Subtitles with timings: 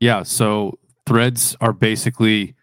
[0.00, 0.22] Yeah.
[0.22, 2.54] So threads are basically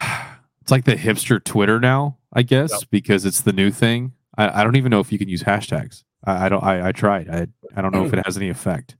[0.00, 2.82] it's like the hipster Twitter now, I guess, yep.
[2.90, 4.12] because it's the new thing.
[4.36, 6.04] I, I, don't even know if you can use hashtags.
[6.24, 6.62] I, I don't.
[6.62, 7.30] I, I, tried.
[7.30, 7.46] I
[7.76, 8.96] I don't know if it has any effect.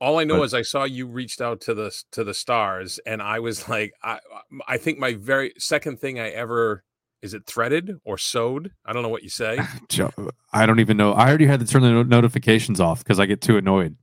[0.00, 3.00] All I know but, is I saw you reached out to the to the stars,
[3.06, 4.20] and I was like, I
[4.68, 6.84] I think my very second thing I ever
[7.22, 8.72] is it threaded or sewed?
[8.84, 9.58] I don't know what you say.
[10.52, 11.12] I don't even know.
[11.12, 13.96] I already had to turn the notifications off because I get too annoyed.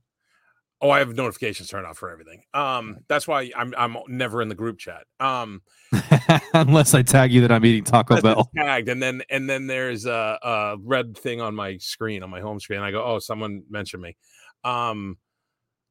[0.80, 2.42] Oh, I have notifications turned off for everything.
[2.54, 5.06] Um, that's why I'm I'm never in the group chat.
[5.18, 5.62] Um,
[6.54, 8.48] unless I tag you that I'm eating Taco Bell.
[8.56, 12.40] Tagged, and then and then there's a, a, red thing on my screen on my
[12.40, 12.80] home screen.
[12.80, 14.16] I go, oh, someone mentioned me.
[14.62, 15.18] Um,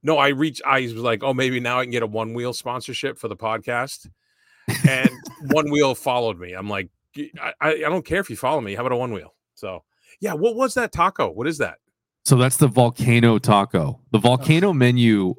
[0.04, 0.62] no, I reach.
[0.66, 3.36] I was like, oh, maybe now I can get a one wheel sponsorship for the
[3.36, 4.08] podcast.
[4.88, 5.10] And
[5.52, 6.54] one wheel followed me.
[6.54, 6.90] I'm like,
[7.42, 8.76] I, I don't care if you follow me.
[8.76, 9.34] How about a one wheel?
[9.56, 9.84] So
[10.22, 11.30] yeah, what was that taco?
[11.30, 11.78] What is that?
[12.26, 14.02] So that's the volcano taco.
[14.12, 15.36] The volcano menu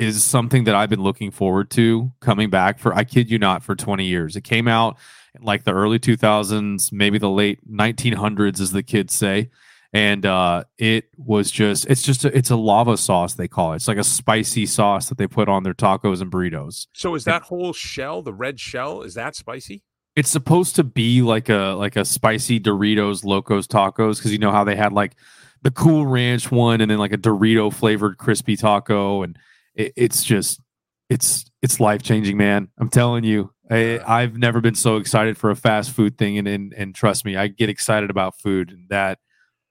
[0.00, 3.62] is something that I've been looking forward to coming back for I kid you not
[3.62, 4.34] for 20 years.
[4.34, 4.96] It came out
[5.34, 9.50] in like the early 2000s, maybe the late 1900s as the kids say.
[9.92, 13.76] And uh it was just it's just a, it's a lava sauce they call it.
[13.76, 16.86] It's like a spicy sauce that they put on their tacos and burritos.
[16.94, 19.82] So is that whole shell, the red shell, is that spicy?
[20.16, 24.52] It's supposed to be like a like a spicy Doritos Locos tacos because you know
[24.52, 25.16] how they had like
[25.62, 29.38] the Cool Ranch one, and then like a Dorito flavored crispy taco, and
[29.74, 30.60] it, it's just
[31.08, 32.68] it's it's life changing, man.
[32.78, 36.48] I'm telling you, I, I've never been so excited for a fast food thing, and
[36.48, 39.18] and and trust me, I get excited about food, and that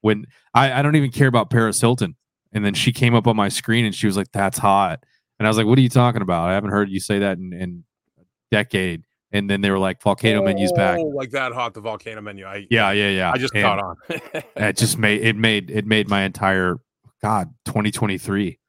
[0.02, 2.16] when I I don't even care about Paris Hilton,
[2.54, 5.04] and then she came up on my screen and she was like, "That's hot,"
[5.40, 6.50] and I was like, "What are you talking about?
[6.50, 7.84] I haven't heard you say that in, in
[8.20, 11.82] a decade." And then they were like volcano oh, menus back like that hot the
[11.82, 13.96] volcano menu i yeah yeah yeah i just and caught on
[14.56, 16.78] it just made it made it made my entire
[17.22, 18.60] god 2023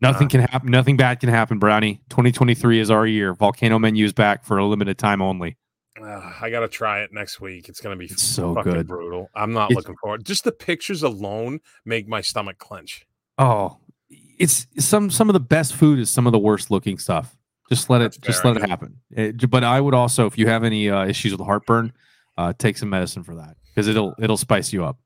[0.00, 4.12] nothing uh, can happen nothing bad can happen brownie 2023 is our year volcano menus
[4.12, 5.56] back for a limited time only
[6.00, 7.68] uh, I gotta try it next week.
[7.68, 9.30] It's gonna be it's so good, brutal.
[9.34, 10.24] I'm not it's, looking forward.
[10.24, 13.06] Just the pictures alone make my stomach clench.
[13.38, 13.78] Oh,
[14.10, 17.36] it's some some of the best food is some of the worst looking stuff.
[17.68, 18.22] Just let That's it.
[18.22, 19.00] Just let it happen.
[19.10, 21.92] It, but I would also, if you have any uh, issues with heartburn,
[22.36, 24.98] uh, take some medicine for that because it'll it'll spice you up.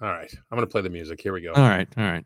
[0.00, 1.20] all right, I'm gonna play the music.
[1.20, 1.52] Here we go.
[1.52, 2.24] All right, all right.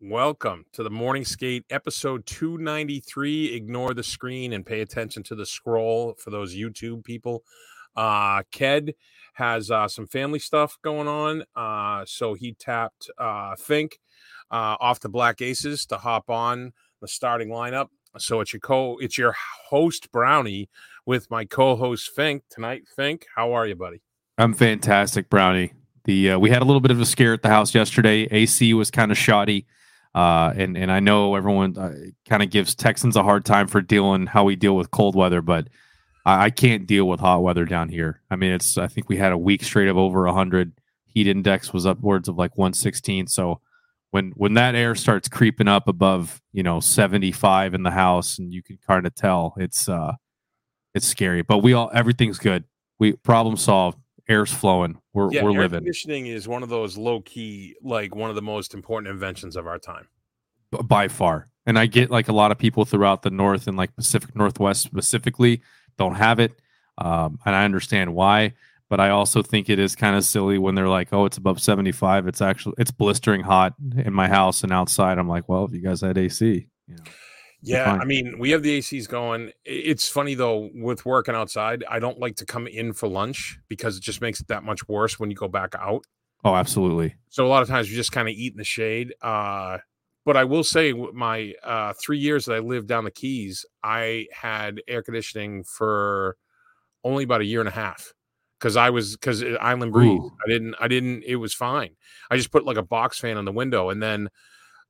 [0.00, 3.54] Welcome to the Morning Skate episode 293.
[3.54, 7.44] Ignore the screen and pay attention to the scroll for those YouTube people.
[7.96, 8.94] Uh, Ked
[9.32, 11.44] has uh, some family stuff going on.
[11.56, 13.98] Uh, so he tapped uh, Fink
[14.50, 17.88] uh, off the Black Aces to hop on the starting lineup.
[18.18, 19.34] So it's your co it's your
[19.70, 20.68] host Brownie
[21.06, 22.82] with my co-host Fink tonight.
[22.94, 24.02] Fink, how are you, buddy?
[24.36, 25.72] I'm fantastic, Brownie.
[26.08, 28.26] The uh, we had a little bit of a scare at the house yesterday.
[28.30, 29.66] AC was kind of shoddy.
[30.14, 31.92] Uh, and and I know everyone uh,
[32.26, 35.42] kind of gives Texans a hard time for dealing how we deal with cold weather,
[35.42, 35.68] but
[36.24, 38.22] I, I, can't deal with hot weather down here.
[38.30, 40.72] I mean, it's I think we had a week straight of over hundred.
[41.04, 43.26] Heat index was upwards of like 116.
[43.26, 43.60] So
[44.10, 48.50] when when that air starts creeping up above you know 75 in the house, and
[48.50, 50.14] you can kind of tell it's uh
[50.94, 51.42] it's scary.
[51.42, 52.64] But we all everything's good.
[52.98, 54.98] We problem solved air's flowing.
[55.12, 55.80] We're yeah, we're air living.
[55.80, 59.66] Conditioning is one of those low key, like one of the most important inventions of
[59.66, 60.08] our time.
[60.70, 61.48] B- by far.
[61.66, 64.82] And I get like a lot of people throughout the north and like Pacific Northwest
[64.82, 65.60] specifically
[65.98, 66.52] don't have it.
[66.96, 68.54] Um, and I understand why,
[68.88, 71.60] but I also think it is kind of silly when they're like, "Oh, it's above
[71.60, 75.18] 75." It's actually it's blistering hot in my house and outside.
[75.18, 77.02] I'm like, "Well, if you guys had AC, you know."
[77.60, 79.50] Yeah, I mean, we have the ACs going.
[79.64, 83.96] It's funny though, with working outside, I don't like to come in for lunch because
[83.96, 86.04] it just makes it that much worse when you go back out.
[86.44, 87.16] Oh, absolutely.
[87.30, 89.12] So a lot of times you just kind of eat in the shade.
[89.20, 89.78] Uh,
[90.24, 94.26] but I will say, my uh, three years that I lived down the Keys, I
[94.32, 96.36] had air conditioning for
[97.02, 98.12] only about a year and a half
[98.58, 100.20] because I was because Island Breeze.
[100.20, 100.30] Ooh.
[100.44, 100.74] I didn't.
[100.80, 101.24] I didn't.
[101.24, 101.96] It was fine.
[102.30, 104.28] I just put like a box fan on the window, and then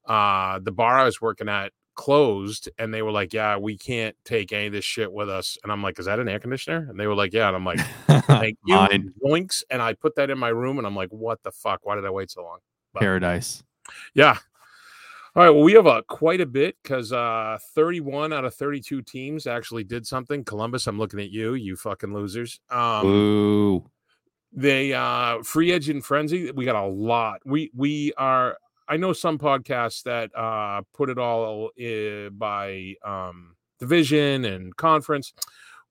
[0.06, 4.16] uh, the bar I was working at closed and they were like, Yeah, we can't
[4.24, 5.58] take any of this shit with us.
[5.62, 6.86] And I'm like, Is that an air conditioner?
[6.88, 7.48] And they were like, Yeah.
[7.48, 7.80] And I'm like,
[8.24, 8.76] Thank you.
[9.22, 9.64] Yoinks.
[9.68, 11.80] And I put that in my room and I'm like, What the fuck?
[11.82, 12.60] Why did I wait so long?
[12.94, 13.62] But, Paradise.
[14.14, 14.38] Yeah.
[15.36, 15.50] All right.
[15.50, 19.84] Well, we have uh, quite a bit because uh, 31 out of 32 teams actually
[19.84, 20.44] did something.
[20.44, 22.60] Columbus, I'm looking at you, you fucking losers.
[22.70, 23.90] Um, Ooh.
[24.52, 26.50] they uh, free agent frenzy.
[26.52, 27.40] We got a lot.
[27.44, 28.56] We we are.
[28.88, 35.32] I know some podcasts that uh, put it all uh, by um, division and conference.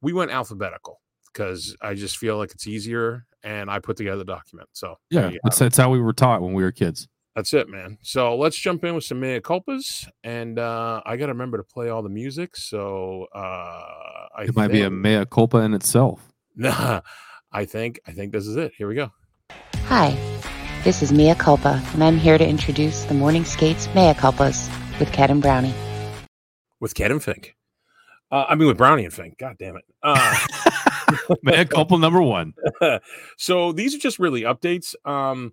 [0.02, 1.00] We went alphabetical
[1.32, 4.70] because I just feel like it's easier, and I put together the document.
[4.74, 7.08] So Yeah, that's, that's how we were taught when we were kids.
[7.36, 8.00] That's it, man.
[8.02, 11.64] So let's jump in with some mea culpas, and uh, I got to remember to
[11.64, 12.56] play all the music.
[12.58, 13.38] So uh,
[14.36, 16.34] I It might be a think- mea culpa in itself.
[16.56, 17.02] Nah,
[17.52, 18.72] I think I think this is it.
[18.76, 19.12] Here we go.
[19.86, 20.18] Hi,
[20.88, 24.70] this is Mia Culpa, and I'm here to introduce the Morning Skates Mea Culpas
[25.02, 25.74] with Cat and Brownie.
[26.80, 27.58] With Cat and Fink.
[28.32, 29.38] Uh, I mean, with Brownie and Fink.
[29.38, 29.84] God damn it.
[30.02, 30.38] Uh,
[31.44, 32.54] mea culpa number one.
[33.38, 34.96] so these are just really updates.
[35.04, 35.52] Um,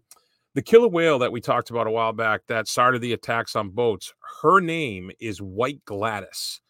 [0.54, 3.70] the killer whale that we talked about a while back that started the attacks on
[3.70, 6.60] boats, her name is White Gladis.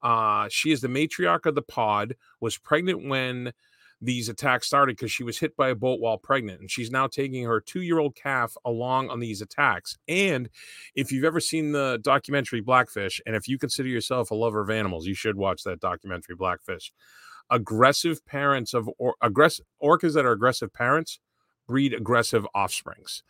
[0.00, 3.52] Uh, she is the matriarch of the pod, was pregnant when
[4.02, 6.60] these attacks started because she was hit by a boat while pregnant.
[6.60, 9.96] And she's now taking her two year old calf along on these attacks.
[10.08, 10.50] And
[10.94, 14.70] if you've ever seen the documentary Blackfish, and if you consider yourself a lover of
[14.70, 16.92] animals, you should watch that documentary Blackfish.
[17.48, 21.20] Aggressive parents of or aggressive orcas that are aggressive parents
[21.66, 23.22] breed aggressive offsprings.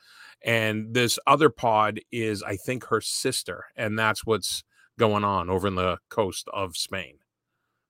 [0.44, 4.64] And this other pod is, I think, her sister, and that's what's
[4.98, 7.18] going on over in the coast of Spain.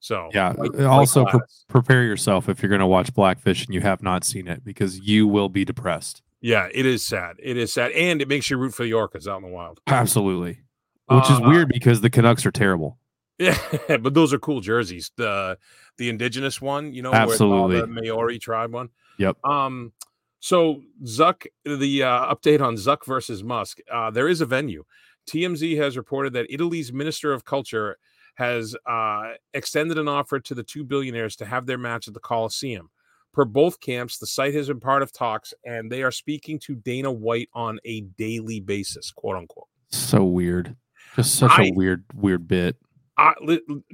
[0.02, 0.52] So Yeah.
[0.54, 4.02] White- uh, also, pre- prepare yourself if you're going to watch Blackfish and you have
[4.02, 6.22] not seen it because you will be depressed.
[6.40, 7.37] yeah, it is sad.
[7.40, 9.81] It is sad, and it makes you root for the orcas out in the wild.
[9.87, 10.58] Absolutely.
[11.06, 12.99] Which is Uh, weird because the Canucks are terrible.
[13.38, 13.56] Yeah,
[14.00, 15.12] but those are cool jerseys.
[15.16, 15.56] The
[15.99, 17.87] the indigenous one, you know, where the Absolutely.
[17.87, 18.88] Maori tribe one.
[19.19, 19.37] Yep.
[19.44, 19.93] Um.
[20.40, 23.78] So Zuck, the uh, update on Zuck versus Musk.
[23.88, 24.82] Uh, there is a venue.
[25.31, 27.99] TMZ has reported that Italy's Minister of Culture
[28.34, 32.20] has uh, extended an offer to the two billionaires to have their match at the
[32.20, 32.90] Coliseum.
[33.32, 36.75] Per both camps, the site has been part of talks, and they are speaking to
[36.75, 39.69] Dana White on a daily basis, quote unquote.
[39.90, 40.76] So weird.
[41.17, 42.76] Just such I- a weird, weird bit.
[43.19, 43.34] I,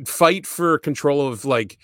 [0.06, 1.78] fight for control of like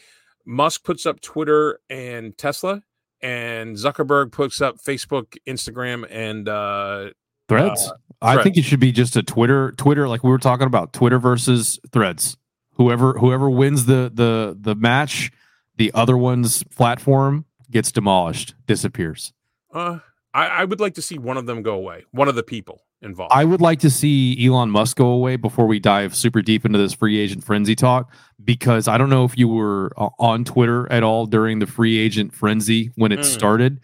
[0.47, 2.83] Musk puts up Twitter and Tesla,
[3.21, 7.11] and Zuckerberg puts up Facebook, Instagram, and uh,
[7.49, 7.93] Threads.
[8.23, 11.19] I think it should be just a Twitter, Twitter, like we were talking about, Twitter
[11.19, 12.37] versus Threads.
[12.75, 15.31] Whoever whoever wins the the the match,
[15.77, 19.33] the other one's platform gets demolished, disappears.
[19.73, 19.99] uh,
[20.33, 22.05] I, I would like to see one of them go away.
[22.11, 23.33] One of the people involved.
[23.33, 26.79] I would like to see Elon Musk go away before we dive super deep into
[26.79, 28.13] this free agent frenzy talk
[28.43, 31.99] because I don't know if you were uh, on Twitter at all during the free
[31.99, 33.25] agent frenzy when it Mm.
[33.25, 33.81] started.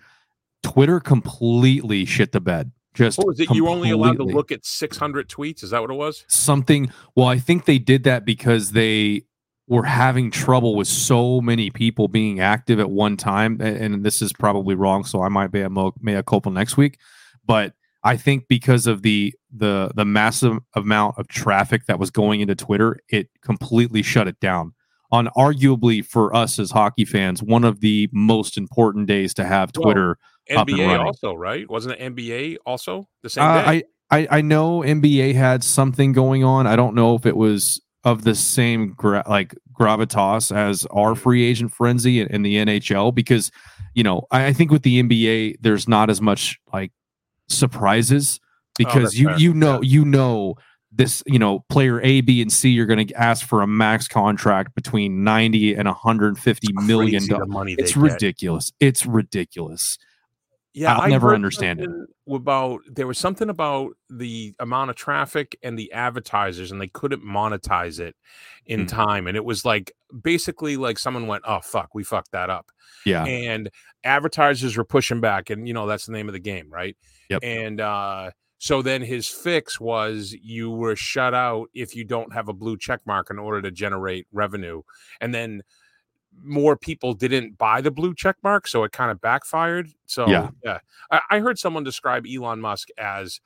[0.64, 2.72] Twitter completely shit the bed.
[2.94, 3.50] Just oh, what was it?
[3.50, 5.62] You only allowed to look at 600 tweets.
[5.62, 6.25] Is that what it was?
[6.28, 6.92] something.
[7.14, 9.22] Well, I think they did that because they
[9.69, 13.60] were having trouble with so many people being active at one time.
[13.60, 16.98] And, this is probably wrong, so I might be a mo- mea culpa next week.
[17.46, 22.40] But I think because of the the the massive amount of traffic that was going
[22.40, 24.75] into Twitter, it completely shut it down.
[25.12, 29.72] On arguably for us as hockey fans, one of the most important days to have
[29.72, 30.19] Twitter.
[30.50, 31.69] NBA also, right?
[31.70, 33.85] Wasn't it NBA also the same Uh, day?
[34.11, 36.67] I, I I know NBA had something going on.
[36.67, 41.45] I don't know if it was of the same gra- like gravitas as our free
[41.45, 43.50] agent frenzy in, in the NHL because
[43.95, 46.92] you know I, I think with the NBA there's not as much like
[47.49, 48.40] surprises
[48.78, 49.38] because Oh, you fair.
[49.38, 50.54] you know you know
[50.92, 54.09] this you know player A B and C you're going to ask for a max
[54.09, 57.75] contract between 90 and 150 million dollars.
[57.78, 58.02] It's get.
[58.02, 58.73] ridiculous.
[58.80, 59.99] It's ridiculous.
[60.72, 61.90] Yeah, I'll I never understand it.
[62.32, 67.24] About there was something about the amount of traffic and the advertisers, and they couldn't
[67.24, 68.14] monetize it
[68.66, 68.86] in Hmm.
[68.86, 69.26] time.
[69.26, 69.90] And it was like
[70.22, 72.70] basically like someone went, "Oh fuck, we fucked that up,"
[73.04, 73.24] Yeah.
[73.24, 73.68] and
[74.04, 76.96] advertisers were pushing back, and you know that's the name of the game, right?
[77.30, 77.40] Yep.
[77.42, 82.48] And uh, so then his fix was you were shut out if you don't have
[82.48, 84.82] a blue check mark in order to generate revenue,
[85.20, 85.62] and then
[86.42, 89.88] more people didn't buy the blue check mark, so it kind of backfired.
[90.06, 90.50] So Yeah.
[90.64, 90.78] yeah,
[91.11, 93.40] I, I heard someone describe Elon Musk as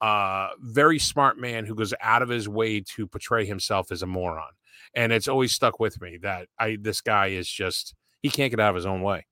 [0.00, 4.06] a very smart man who goes out of his way to portray himself as a
[4.06, 4.50] moron,
[4.94, 8.60] and it's always stuck with me that I this guy is just he can't get
[8.60, 9.26] out of his own way.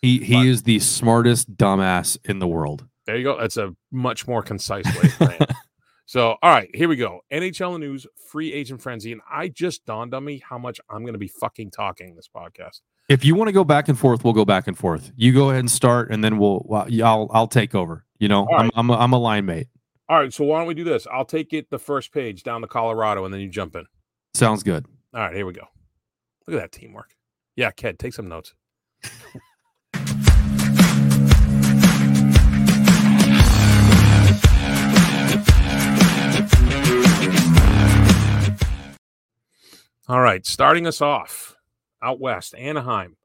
[0.00, 2.86] He he But- is the smartest dumbass in the world.
[3.06, 3.38] There you go.
[3.38, 5.50] That's a much more concise way of saying it.
[6.08, 7.20] So, all right, here we go.
[7.30, 11.12] NHL news, free agent frenzy, and I just dawned on me how much I'm going
[11.12, 12.80] to be fucking talking this podcast.
[13.10, 15.12] If you want to go back and forth, we'll go back and forth.
[15.16, 16.64] You go ahead and start, and then we'll.
[16.72, 18.06] I'll I'll take over.
[18.18, 18.70] You know, All I'm.
[18.74, 19.66] I'm a, I'm a line mate.
[20.08, 21.06] All right, so why don't we do this?
[21.12, 23.84] I'll take it the first page down to Colorado, and then you jump in.
[24.32, 24.86] Sounds good.
[25.12, 25.68] All right, here we go.
[26.46, 27.10] Look at that teamwork.
[27.54, 28.54] Yeah, Ked, take some notes.
[40.08, 41.54] All right, starting us off
[42.02, 43.16] out west, Anaheim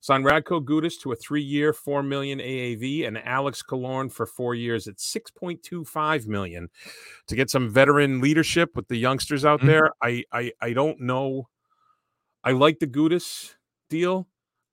[0.00, 4.88] signed Radko Gudas to a three-year, four million AAV, and Alex Killorn for four years
[4.88, 6.68] at six point two five million
[7.28, 9.66] to get some veteran leadership with the youngsters out Mhm.
[9.66, 9.90] there.
[10.02, 11.48] I, I I don't know.
[12.42, 13.54] I like the Gudas
[13.88, 14.26] deal.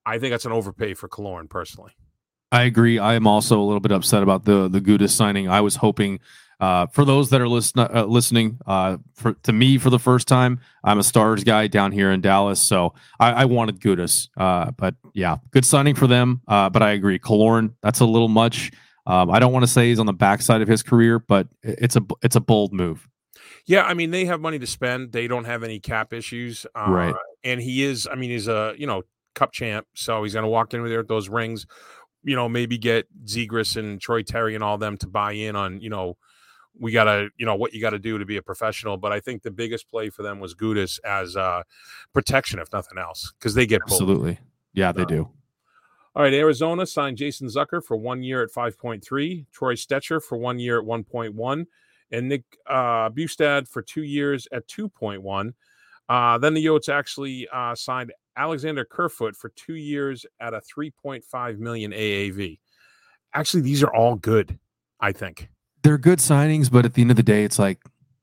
[0.06, 1.92] I think that's an overpay for Killorn personally.
[2.52, 2.98] I agree.
[3.00, 5.50] I am also a little bit upset about the the Gudas signing.
[5.50, 6.20] I was hoping
[6.60, 10.28] uh, for those that are listen, uh, listening, uh, for to me for the first
[10.28, 14.28] time, I'm a Stars guy down here in Dallas, so I, I wanted Gudas.
[14.36, 16.42] Uh, but yeah, good signing for them.
[16.48, 18.72] Uh, but I agree, Killorn, that's a little much.
[19.08, 21.96] Um, I don't want to say he's on the backside of his career, but it's
[21.96, 23.08] a it's a bold move.
[23.66, 25.14] Yeah, I mean they have money to spend.
[25.14, 26.66] They don't have any cap issues.
[26.76, 27.16] Uh, Right.
[27.44, 28.06] And he is.
[28.12, 29.04] I mean, he's a you know
[29.34, 31.66] cup champ, so he's going to walk in with there with those rings.
[32.24, 35.80] You know, maybe get Zegras and Troy Terry and all them to buy in on
[35.82, 36.18] you know
[36.78, 38.98] we got to you know what you got to do to be a professional.
[38.98, 41.64] But I think the biggest play for them was Gudas as uh,
[42.14, 43.94] protection, if nothing else, because they get both.
[43.94, 44.40] Absolutely,
[44.74, 45.30] yeah, they do.
[46.16, 50.58] All right, Arizona signed Jason Zucker for one year at 5.3, Troy Stecher for one
[50.58, 51.66] year at 1.1,
[52.12, 55.54] and Nick uh, Bjugstad for two years at 2.1.
[56.10, 61.60] Uh, then the Yotes actually uh, signed Alexander Kerfoot for two years at a 3.5
[61.60, 62.58] million AAV.
[63.34, 64.58] Actually, these are all good,
[65.00, 65.50] I think.
[65.84, 67.80] They're good signings, but at the end of the day, it's like,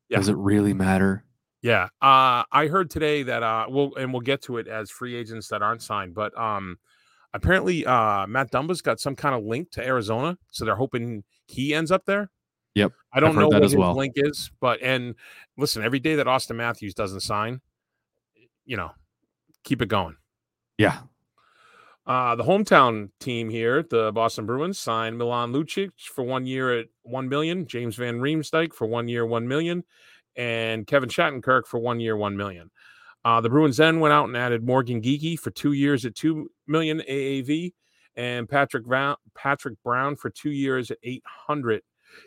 [0.08, 0.16] Yeah.
[0.18, 1.23] does it really matter?
[1.62, 1.85] Yeah.
[2.00, 5.49] Uh, I heard today that uh we'll and we'll get to it as free agents
[5.49, 6.78] that aren't signed, but um
[7.35, 11.75] apparently uh Matt Dumba's got some kind of link to Arizona, so they're hoping he
[11.75, 12.30] ends up there.
[12.75, 13.96] Yep, I don't know that what as his well.
[13.96, 15.14] link is, but and
[15.56, 17.61] listen, every day that Auston Matthews doesn't sign,
[18.64, 18.90] you know,
[19.66, 20.16] keep it going.
[20.78, 21.00] Yeah,
[22.06, 26.87] Uh, the hometown team here, the Boston Bruins, signed Milan Lucic for one year at
[27.02, 29.82] one million, James Van Riemsdyk for one year, one million,
[30.37, 32.70] and Kevin Shattenkirk for one year, one million.
[33.25, 36.49] Uh, the Bruins then went out and added Morgan Geekie for two years at two
[36.68, 37.73] million AAV,
[38.14, 41.82] and Patrick Brown, Patrick Brown for two years at eight hundred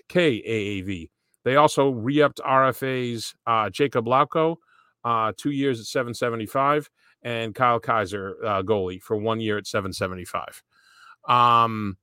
[0.09, 1.09] K AAV.
[1.45, 4.57] They also re-upped RFA's uh, Jakub Lauko,
[5.05, 6.89] uh, two years at seven seventy five
[7.21, 10.63] and Kyle Keyser, uh, goalie, for one year at 775.
[11.27, 11.97] Um,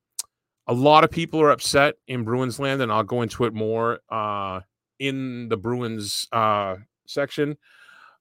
[0.66, 4.00] a lot of people are upset in Bruins land, and I'll go into it more
[4.10, 4.60] uh,
[4.98, 7.56] in the Bruins uh, section.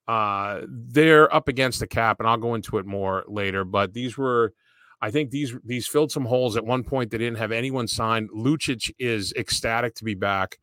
[0.07, 3.63] Uh, they're up against the cap, and I'll go into it more later.
[3.63, 4.53] But these were,
[5.01, 6.55] I think these these filled some holes.
[6.55, 8.29] At one point, they didn't have anyone signed.
[8.29, 10.59] Lucic is ecstatic to be back,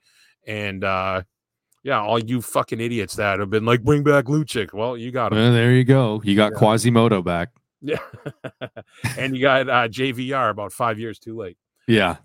[0.47, 1.23] and uh,
[1.83, 4.73] yeah, all you fucking idiots that have been like, bring back Lucic.
[4.73, 5.39] Well, you got him.
[5.39, 6.21] Well, there you go.
[6.25, 6.59] You got Yeah.
[6.59, 7.51] Quasimodo back.
[7.81, 7.99] Yeah.
[9.19, 11.57] and you got uh, JVR about five years too late.
[11.89, 12.17] Yeah,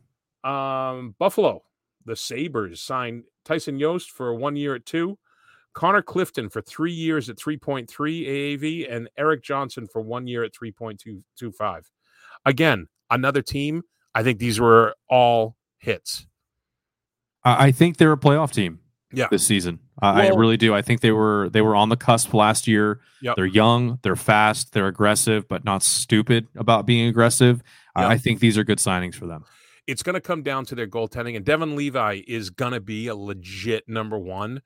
[0.43, 1.63] Um, Buffalo,
[2.05, 5.17] the Sabres signed Tyson Jost for one year at two,
[5.73, 10.53] Connor Clifton for three years at 3.3 AAV, and Erik Johnson for one year at
[10.53, 11.83] 3.225.
[12.45, 13.81] Again, another team.
[14.13, 16.27] I think these were all hits.
[17.43, 18.79] I think they're a playoff team.
[19.17, 19.27] Yeah.
[19.31, 19.79] this season.
[20.01, 20.73] I I really do.
[20.75, 22.99] I think they were they were on the cusp last year.
[23.21, 23.35] Yep.
[23.35, 27.61] They're young, they're fast, they're aggressive, but not stupid about being aggressive.
[27.95, 28.11] I- Yep.
[28.11, 29.43] I think these are good signings for them.
[29.87, 33.07] it's going to come down to their goaltending, and Devon Levi is going to be
[33.07, 34.61] a legit number one.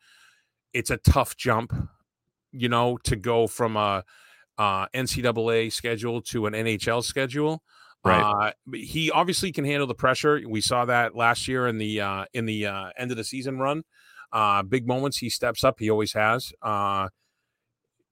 [0.74, 1.72] It's a tough jump,
[2.52, 4.04] you know, to go from a,
[4.58, 7.64] uh NCAA schedule to an NHL schedule.
[8.04, 8.20] Right.
[8.22, 10.42] Uh, he obviously can handle the pressure.
[10.46, 13.60] We saw that last year in the uh, in the uh, end of the season
[13.60, 13.84] run.
[14.32, 15.80] Uh, big moments, he steps up.
[15.80, 16.54] He always has.
[16.62, 17.10] Uh,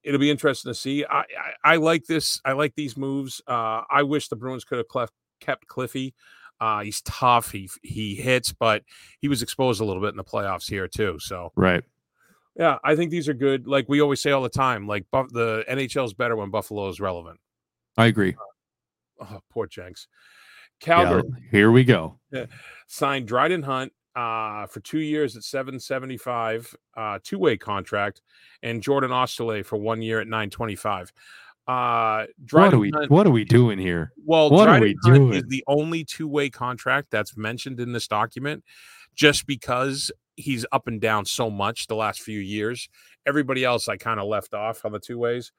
[0.02, 1.04] it'll be interesting to see.
[1.04, 1.24] I, I,
[1.64, 2.40] I like this.
[2.44, 3.40] I like these moves.
[3.46, 5.10] Uh, I wish the Bruins could have clef-
[5.40, 6.14] kept Cliffy.
[6.60, 7.50] Uh, he's tough.
[7.52, 8.82] He he hits, but
[9.20, 11.18] he was exposed a little bit in the playoffs here too.
[11.18, 11.82] So Right.
[12.54, 13.66] yeah, I think these are good.
[13.66, 16.88] Like we always say all the time, like Buff- the NHL is better when Buffalo
[16.88, 17.40] is relevant.
[17.96, 18.36] I agree.
[19.20, 20.06] Oh, poor Jenks.
[20.86, 22.18] Yeah, Calgary here we go.
[22.88, 28.22] signed Dryden Hunt uh, for two years at seven seventy five, uh, two way contract,
[28.62, 31.12] and Jordan Oesterle for one year at nine twenty five.
[31.68, 34.12] Uh, What are we Hunt, what are we doing here?
[34.24, 35.34] well, what are Dryden we Hunt doing?
[35.34, 38.64] is the only two way contract that's mentioned in this document,
[39.14, 42.88] just because he's up and down so much the last few years.
[43.26, 45.52] Everybody else I kind of left off on the two ways.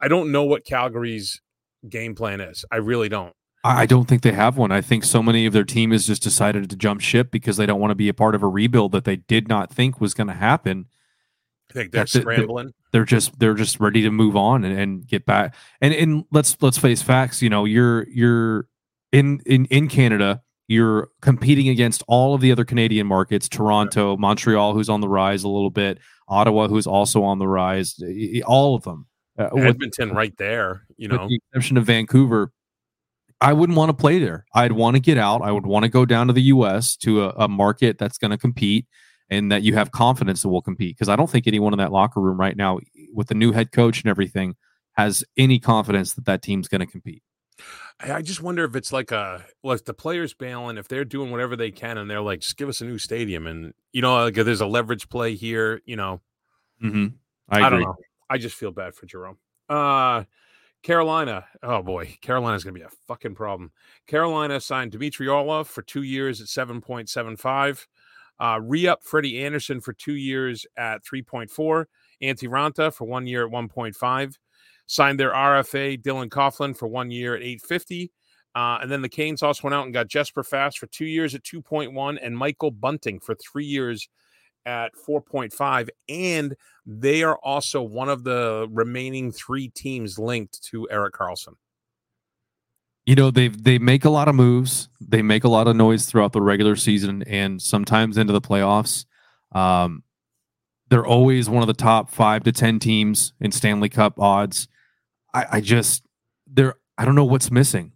[0.00, 1.40] I don't know what Calgary's
[1.88, 2.64] game plan is.
[2.70, 3.32] I really don't.
[3.64, 4.70] I don't think they have one.
[4.70, 7.64] I think so many of their team has just decided to jump ship because they
[7.64, 10.12] don't want to be a part of a rebuild that they did not think was
[10.12, 10.86] going to happen.
[11.70, 12.20] I think they're That's it.
[12.20, 12.72] scrambling.
[12.92, 15.54] They're just they're just ready to move on and, and get back.
[15.80, 17.40] And and let's let's face facts.
[17.40, 18.68] You know, you're you're
[19.12, 20.42] in in in Canada.
[20.68, 25.42] You're competing against all of the other Canadian markets: Toronto, Montreal, who's on the rise
[25.42, 27.98] a little bit, Ottawa, who's also on the rise.
[28.46, 29.06] All of them.
[29.38, 31.28] Uh, with- Edmonton right there, you with know.
[31.28, 32.52] the exception of Vancouver,
[33.40, 34.46] I wouldn't want to play there.
[34.54, 35.42] I'd want to get out.
[35.42, 36.96] I would want to go down to the U.S.
[36.98, 38.86] to a, a market that's going to compete
[39.30, 40.96] and that you have confidence that will compete.
[40.96, 42.78] Because I don't think anyone in that locker room right now,
[43.12, 44.54] with the new head coach and everything,
[44.92, 47.22] has any confidence that that team's going to compete.
[48.00, 51.30] I just wonder if it's like a well, if the players bailing, if they're doing
[51.30, 54.24] whatever they can, and they're like, just give us a new stadium, and you know,
[54.24, 56.20] like there's a leverage play here, you know,
[56.82, 57.06] Mm-hmm.
[57.48, 57.96] I, I, don't know.
[58.28, 59.38] I just feel bad for Jerome.
[59.68, 60.24] Uh
[60.84, 61.46] Carolina.
[61.62, 63.72] Oh boy, Carolina's gonna be a fucking problem.
[64.06, 67.86] Carolina signed Dmitry Orlov for two years at 7.75.
[68.38, 71.86] Uh re-up Freddie Andersen for two years at 3.4.
[72.22, 74.38] Antti Raanta for one year at 1.5.
[74.86, 78.12] Signed their RFA Dylan Coghlan for one year at 850.
[78.54, 81.34] Uh, and then the Canes also went out and got Jesper Fast for two years
[81.34, 84.08] at 2.1 and Michael Bunting for three years
[84.66, 85.88] at 4.5.
[86.08, 86.56] And
[86.86, 91.54] they are also one of the remaining three teams linked to Erik Karlsson.
[93.06, 96.06] you know they they make a lot of moves they make a lot of noise
[96.06, 99.04] throughout the regular season and sometimes into the playoffs
[99.52, 100.02] um
[100.88, 104.68] they're always one of the top five to ten teams in stanley cup odds
[105.34, 106.02] i i just
[106.46, 107.92] they're i don't know what's missing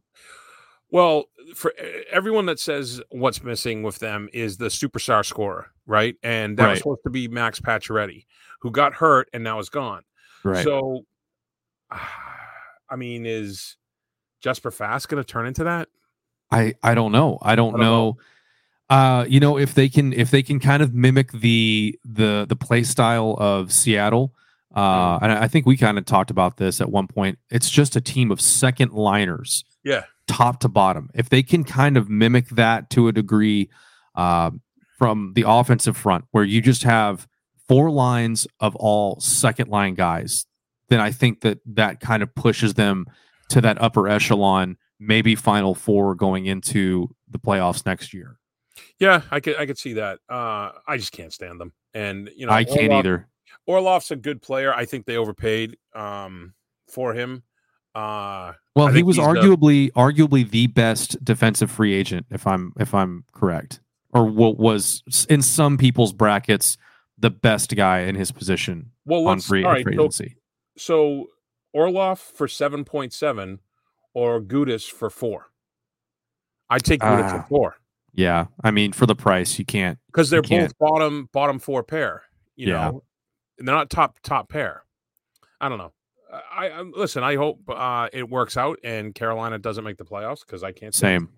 [0.90, 1.24] Well,
[1.54, 1.72] for
[2.10, 6.16] everyone that says what's missing with them is the superstar scorer, right?
[6.22, 8.26] And that was supposed to be Max Pacioretty,
[8.60, 10.02] who got hurt and now is gone.
[10.44, 11.02] right So,
[11.90, 13.76] I mean, is
[14.40, 15.88] Jesper Fast going to turn into that?
[16.50, 18.16] i i don't know i don't, I don't know.
[18.90, 18.96] know.
[18.96, 22.56] uh you know if they can if they can kind of mimic the the the
[22.56, 24.32] play style of seattle
[24.74, 27.68] uh and i I think we kind of talked about this at one point it's
[27.68, 30.04] just a team of second liners Yeah.
[30.28, 31.10] Top to bottom.
[31.14, 33.70] If they can kind of mimic that to a degree
[34.14, 34.60] um,
[34.98, 37.26] from the offensive front, where you just have
[37.66, 40.46] four lines of all second line guys,
[40.88, 43.06] then I think that that kind of pushes them
[43.50, 48.38] to that upper echelon, maybe final four going into the playoffs next year.
[48.98, 50.20] Yeah, I could I could see that.
[50.28, 53.28] Uh, I just can't stand them, and you know I can't Orlov- either.
[53.66, 54.72] Orlov's a good player.
[54.72, 56.54] I think they overpaid um,
[56.88, 57.42] for him.
[57.98, 62.72] Uh, Well, he was he's the- arguably arguably the best defensive free agent, if I'm
[62.78, 63.80] if I'm correct,
[64.12, 66.76] or what was in some people's brackets
[67.18, 69.82] the best guy in his position well, on free, right.
[69.82, 70.36] free So, agency.
[70.76, 71.26] so
[71.72, 73.58] Orlov for seven point seven,
[74.14, 75.46] or Gudis for four.
[76.70, 77.42] I'd take Gudis Ah.
[77.42, 77.76] for four
[78.12, 79.98] Yeah, I mean, for the price, you can't.
[80.06, 80.72] because they're can't.
[80.78, 82.22] both bottom bottom four pair.
[82.54, 82.90] You Yeah.
[82.90, 83.02] know,
[83.58, 84.84] and they're not top top pair.
[85.60, 85.92] I don't know.
[86.32, 87.22] I, I listen.
[87.22, 90.94] I hope uh, it works out and Carolina doesn't make the playoffs because I can't.
[90.94, 91.30] Same,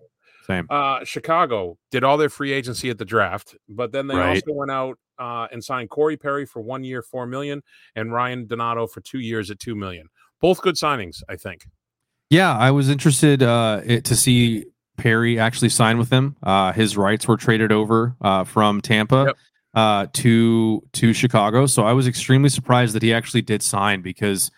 [0.47, 0.67] same.
[0.69, 4.29] Uh, Chicago did all their free agency at the draft, but then they Right.
[4.45, 7.61] also went out uh, and signed Corey Perry for one year, four million,
[7.95, 10.07] and Ryan Donato for two years at two million.
[10.41, 11.65] Both good signings, I think.
[12.29, 14.65] Yeah, I was interested uh, it, to see
[14.97, 16.35] Perry actually sign with them.
[16.41, 19.37] Uh, his rights were traded over uh, from Tampa Yep.
[19.75, 24.49] uh, to to Chicago, so I was extremely surprised that he actually did sign because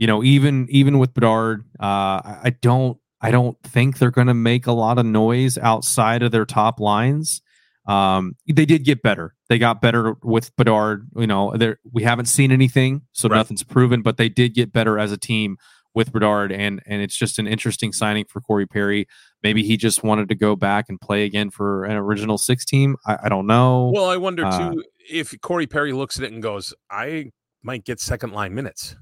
[0.00, 4.34] you know even even with Bedard, uh, I don't I don't think they're going to
[4.34, 7.42] make a lot of noise outside of their top lines.
[7.86, 9.34] Um, they did get better.
[9.48, 11.06] They got better with Bedard.
[11.16, 11.54] You know,
[11.92, 13.36] we haven't seen anything, so Right.
[13.36, 14.02] nothing's proven.
[14.02, 15.56] But they did get better as a team
[15.94, 19.06] with Bedard, and and it's just an interesting signing for Corey Perry.
[19.42, 22.96] Maybe he just wanted to go back and play again for an original six team.
[23.06, 23.90] I, I don't know.
[23.92, 27.32] Well, I wonder Uh, too if Corey Perry looks at it and goes, "I
[27.62, 28.94] might get second line minutes."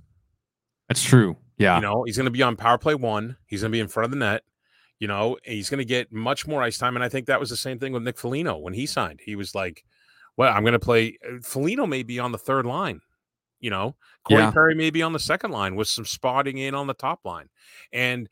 [0.89, 1.37] That's true.
[1.59, 3.37] Yeah, You know, he's going to be on power play one.
[3.47, 4.43] He's going to be in front of the net.
[5.01, 6.97] You know, he's going to get much more ice time.
[6.97, 9.21] And I think that was the same thing with Nick Foligno when he signed.
[9.25, 9.85] He was like,
[10.37, 13.01] "Well, I'm going to play." uh, Foligno may be on the third line.
[13.61, 14.51] You know, Corey Yeah.
[14.53, 17.49] Perry may be on the second line with some spotting in on the top line.
[17.93, 18.29] And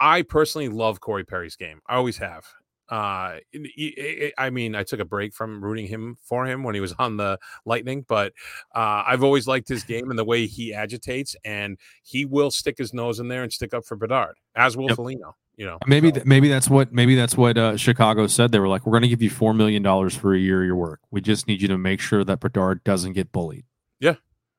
[0.00, 1.80] I personally love Corey Perry's game.
[1.88, 2.46] I always have.
[2.88, 6.62] Uh, and he- he- I mean, I took a break from rooting him for him
[6.62, 8.32] when he was on the Lightning, but
[8.74, 12.78] uh, I've always liked his game and the way he agitates, and he will stick
[12.78, 14.96] his nose in there and stick up for Bedard, as will Yep.
[14.96, 15.36] Foligno.
[15.56, 18.52] You know, maybe so- th- maybe that's what maybe that's what uh, Chicago said.
[18.52, 20.66] They were like, "We're going to give you four million dollars for a year of
[20.66, 21.00] your work.
[21.10, 23.64] We just need you to make sure that Bedard doesn't get bullied."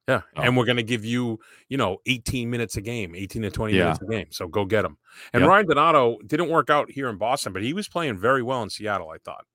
[0.10, 0.42] Yeah, Oh.
[0.42, 3.74] and we're going to give you, you know, 18 minutes a game, 18 to 20
[3.76, 3.84] Yeah.
[3.86, 4.28] minutes a game.
[4.32, 4.98] So go get him.
[5.34, 5.50] And Yep.
[5.50, 8.70] Ryan Donato didn't work out here in Boston, but he was playing very well in
[8.70, 9.10] Seattle.
[9.10, 9.46] I thought.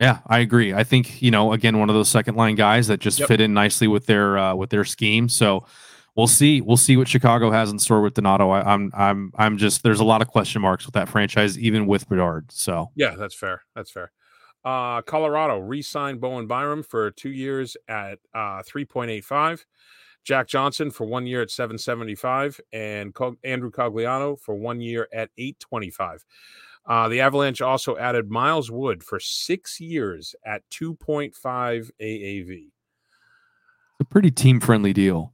[0.00, 0.72] Yeah, I agree.
[0.74, 3.28] I think you know, again, one of those second line guys that just Yep.
[3.28, 5.28] fit in nicely with their uh, with their scheme.
[5.28, 5.66] So
[6.16, 6.60] we'll see.
[6.60, 8.50] We'll see what Chicago has in store with Donato.
[8.50, 11.86] I, I'm I'm I'm just there's a lot of question marks with that franchise, even
[11.86, 12.50] with Bedard.
[12.52, 13.62] So Yeah, that's fair.
[13.76, 14.10] That's fair.
[14.64, 19.64] Uh, Colorado re-signed Bowen Byram for two years at uh, 3.85.
[20.24, 26.24] Jack Johnson for one year at 775, and Andrew Cogliano for one year at 825.
[26.86, 31.32] Uh, the Avalanche also added Miles Wood for six years at 2.5
[32.00, 32.50] AAV.
[32.50, 35.32] it's a pretty team friendly deal.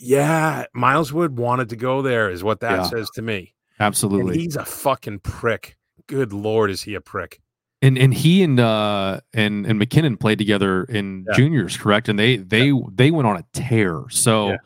[0.00, 2.82] Yeah, Miles Wood wanted to go there, is what that Yeah.
[2.84, 3.54] says to me.
[3.78, 4.38] And Absolutely.
[4.38, 5.76] he's a fucking prick.
[6.06, 7.40] Good lord, is he a prick?
[7.80, 11.36] And and he and uh and and MacKinnon played together in Yeah.
[11.36, 12.08] juniors, correct?
[12.08, 14.04] And they they they went on a tear.
[14.10, 14.56] So Yeah.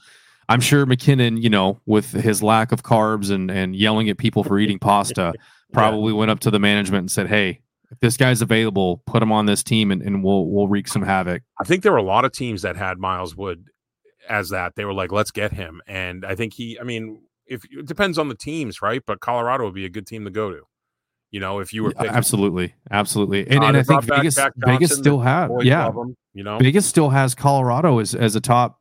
[0.48, 4.44] I'm sure MacKinnon, you know, with his lack of carbs and and yelling at people
[4.44, 5.34] for eating pasta,
[5.72, 9.30] probably went up to the management and said, "Hey, if this guy's available, put him
[9.32, 12.02] on this team, and, and we'll we'll wreak some havoc." I think there were a
[12.02, 13.66] lot of teams that had Miles Wood
[14.28, 14.74] as that.
[14.76, 15.80] They were like, let's get him.
[15.86, 19.02] And I think he, I mean, if it depends on the teams, right?
[19.06, 20.62] But Colorado would be a good team to go to.
[21.32, 23.48] You know, if you were picking, absolutely, absolutely.
[23.48, 26.58] And, Uh, and I think back Vegas Vegas still have yeah love 'em, you know,
[26.58, 28.78] Vegas still has Colorado as as a top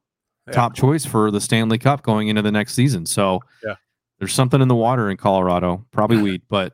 [0.48, 0.54] Yeah.
[0.54, 3.06] top choice for the Stanley Cup going into the next season.
[3.06, 3.76] So Yeah.
[4.20, 6.74] there's something in the water in Colorado, probably weed, but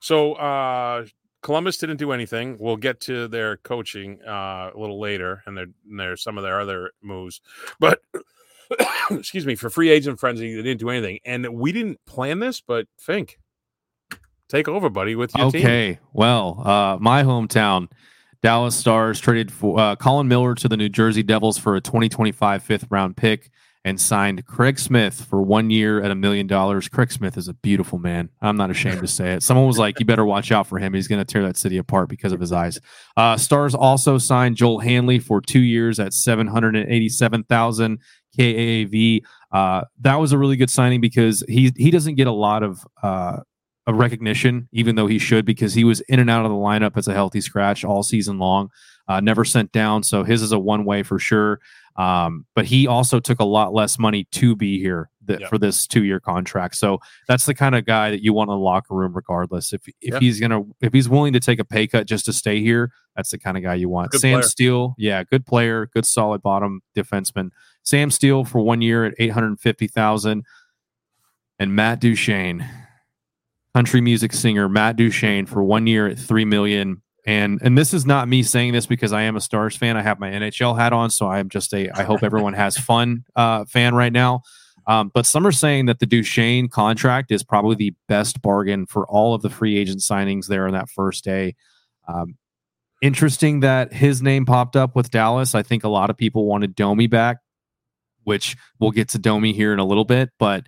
[0.00, 1.06] So uh
[1.42, 2.56] Columbus didn't do anything.
[2.58, 6.42] We'll get to their coaching uh, a little later, and their and there's some of
[6.44, 7.40] their other moves.
[7.78, 8.00] But
[9.10, 12.60] excuse me, for free agent frenzy, they didn't do anything, and we didn't plan this.
[12.60, 13.38] But Fink,
[14.48, 15.60] take over, buddy, with your team.
[15.60, 15.98] Okay.
[16.12, 17.90] Well, uh, my hometown,
[18.42, 22.62] Dallas Stars traded for uh, Colin Miller to the New Jersey Devils for a 2025
[22.62, 23.50] fifth round pick
[23.86, 26.88] and signed Craig Smith for one year at a million dollars.
[26.88, 28.28] Craig Smith is a beautiful man.
[28.42, 29.44] I'm not ashamed to say it.
[29.44, 30.92] Someone was like, "You better watch out for him.
[30.92, 32.80] He's going to tear that city apart because of his eyes."
[33.16, 38.00] Uh, Stars also signed Joel Hanley for two years at 787,000
[38.36, 39.22] KAAV.
[39.52, 42.84] Uh, that was a really good signing because he he doesn't get a lot of
[43.04, 43.38] uh,
[43.86, 46.96] of recognition, even though he should, because he was in and out of the lineup
[46.96, 48.68] as a healthy scratch all season long,
[49.08, 50.02] uh, never sent down.
[50.02, 51.60] So his is a one way for sure.
[51.96, 55.48] Um, but he also took a lot less money to be here th- Yeah.
[55.48, 56.74] for this two year contract.
[56.74, 59.72] So that's the kind of guy that you want in the locker room, regardless.
[59.72, 60.18] If if Yeah.
[60.18, 63.30] he's gonna if he's willing to take a pay cut just to stay here, that's
[63.30, 64.10] the kind of guy you want.
[64.10, 64.42] Good Sam player.
[64.42, 67.48] Steel, yeah, good player, good solid bottom defenseman.
[67.84, 70.44] Sam Steel for one year at eight hundred fifty thousand,
[71.58, 72.68] and Matt Duchene
[73.76, 77.02] country music singer Matt Duchene for one year at three million.
[77.26, 79.98] And and this is not me saying this because I am a Stars fan.
[79.98, 83.26] I have my NHL hat on, so I'm just a I hope everyone has fun
[83.36, 84.40] uh, fan right now.
[84.86, 89.06] Um, but some are saying that the Duchene contract is probably the best bargain for
[89.08, 91.54] all of the free agent signings there on that first day.
[92.08, 92.38] Um,
[93.02, 95.54] interesting that his name popped up with Dallas.
[95.54, 97.40] I think a lot of people wanted Domi back,
[98.24, 100.64] which we'll get to Domi here in a little bit, but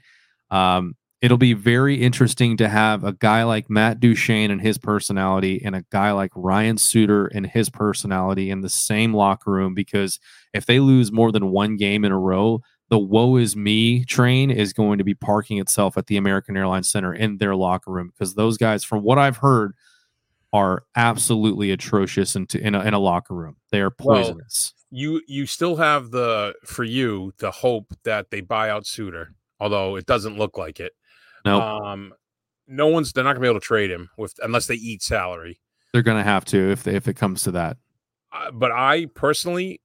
[0.50, 5.60] um, it'll be very interesting to have a guy like Matt Duchene and his personality
[5.64, 10.20] and a guy like Ryan Suter and his personality in the same locker room because
[10.54, 14.50] if they lose more than one game in a row, the woe is me train
[14.50, 18.10] is going to be parking itself at the American Airlines Center in their locker room
[18.12, 19.74] because those guys, from what I've heard,
[20.52, 23.56] are absolutely atrocious in, in, a, in a locker room.
[23.70, 24.72] They are Well, poisonous.
[24.90, 29.96] You you still have the for you the hope that they buy out Suter, although
[29.96, 30.92] it doesn't look like it.
[31.48, 32.12] No, Um,
[32.66, 35.60] no one's they're not gonna be able to trade him with unless they eat salary.
[35.92, 37.76] they're to have to if they, if it comes to that.
[38.32, 39.80] Uh, but I personally,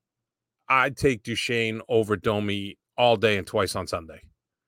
[0.67, 4.21] I'd take Duchene over Domi all day and twice on Sunday.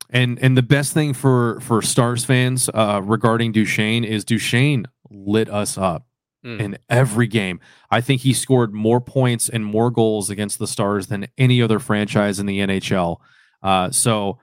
[0.10, 5.50] And and the best thing for for Stars fans uh, regarding Duchene is Duchene lit
[5.50, 6.06] us up
[6.46, 6.60] Mm.
[6.60, 7.60] in every game.
[7.90, 11.80] I think he scored more points and more goals against the Stars than any other
[11.80, 13.18] franchise in the NHL.
[13.64, 14.38] Uh, so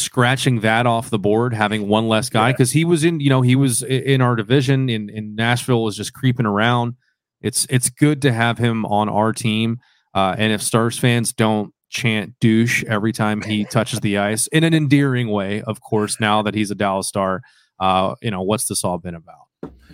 [0.00, 2.52] scratching that off the board, having one less guy Yeah.
[2.52, 5.96] because he was in you know he was in our division in in Nashville was
[5.96, 6.94] just creeping around.
[7.40, 9.78] It's it's good to have him on our team.
[10.14, 14.64] Uh, and if Stars fans don't chant douche every time he touches the ice in
[14.64, 17.42] an endearing way, of course, now that he's a Dallas Star,
[17.78, 19.36] uh, you know, what's this all been about?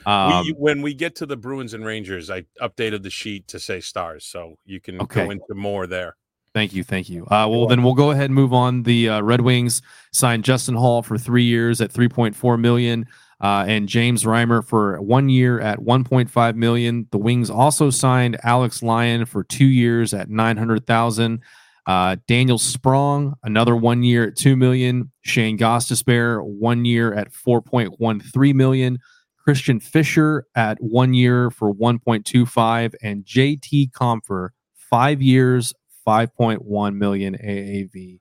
[0.06, 3.58] Um, we, when we get to the Bruins and Rangers, I updated the sheet to
[3.60, 5.24] say stars, so you can Okay.
[5.24, 6.16] go into more there.
[6.54, 7.24] Thank you, thank you.
[7.24, 8.82] Uh, well, then we'll go ahead and move on.
[8.82, 9.80] The uh, Red Wings
[10.12, 13.06] signed Justin Holl for three years at 3.4 million,
[13.40, 17.08] uh, and James Reimer for one year at 1.5 million.
[17.10, 21.40] The Wings also signed Alex Lyon for two years at 900,000.
[21.86, 25.10] Uh, Daniel Sprong, another one year at two million.
[25.22, 28.98] Shane Gostisbehere, one year at four point one three million.
[29.38, 35.74] Christian Fischer at one year for 1.25, and JT Compher, five years,
[36.06, 38.20] 5.1 million AAV.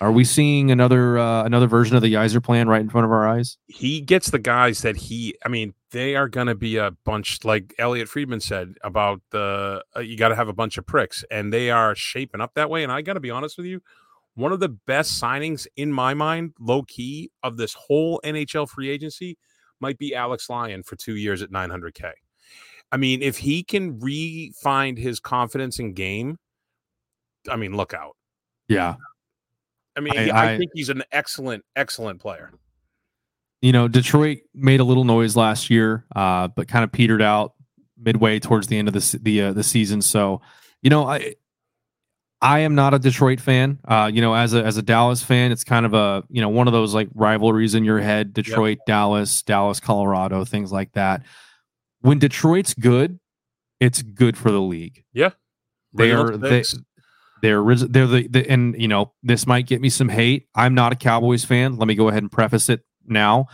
[0.00, 3.10] Are we seeing another uh, another version of the Yzer plan right in front of
[3.10, 3.56] our eyes?
[3.66, 5.34] He gets the guys that he.
[5.44, 9.82] I mean, they are going to be a bunch like Elliotte Friedman said about the.
[9.96, 12.68] Uh, you got to have a bunch of pricks, and they are shaping up that
[12.68, 12.82] way.
[12.82, 13.80] And I got to be honest with you,
[14.34, 18.90] one of the best signings in my mind, low key, of this whole NHL free
[18.90, 19.38] agency
[19.80, 22.12] might be Alex Lyon for two years at 900k.
[22.92, 26.38] I mean, if he can re-find his confidence in game,
[27.48, 28.16] I mean, look out.
[28.68, 28.96] Yeah,
[29.96, 32.52] I mean, I, I, I, think he's an excellent, excellent player.
[33.62, 37.54] You know, Detroit made a little noise last year, uh, but kind of petered out
[37.98, 40.02] midway towards the end of the the uh, the season.
[40.02, 40.42] So,
[40.82, 41.34] you know, I
[42.42, 43.78] I am not a Detroit fan.
[43.88, 46.50] Uh, you know, as a as a Dallas fan, it's kind of a you know
[46.50, 48.86] one of those like rivalries in your head: Detroit, yep.
[48.86, 51.22] Dallas, Dallas, Colorado, things like that.
[52.02, 53.18] When Detroit's good,
[53.80, 55.02] it's good for the league.
[55.14, 55.30] Yeah,
[55.94, 56.62] they are they,
[57.42, 60.48] they're they're the, the and you know this might get me some hate.
[60.54, 61.76] I'm not a Cowboys fan.
[61.76, 63.46] Let me go ahead and preface it now.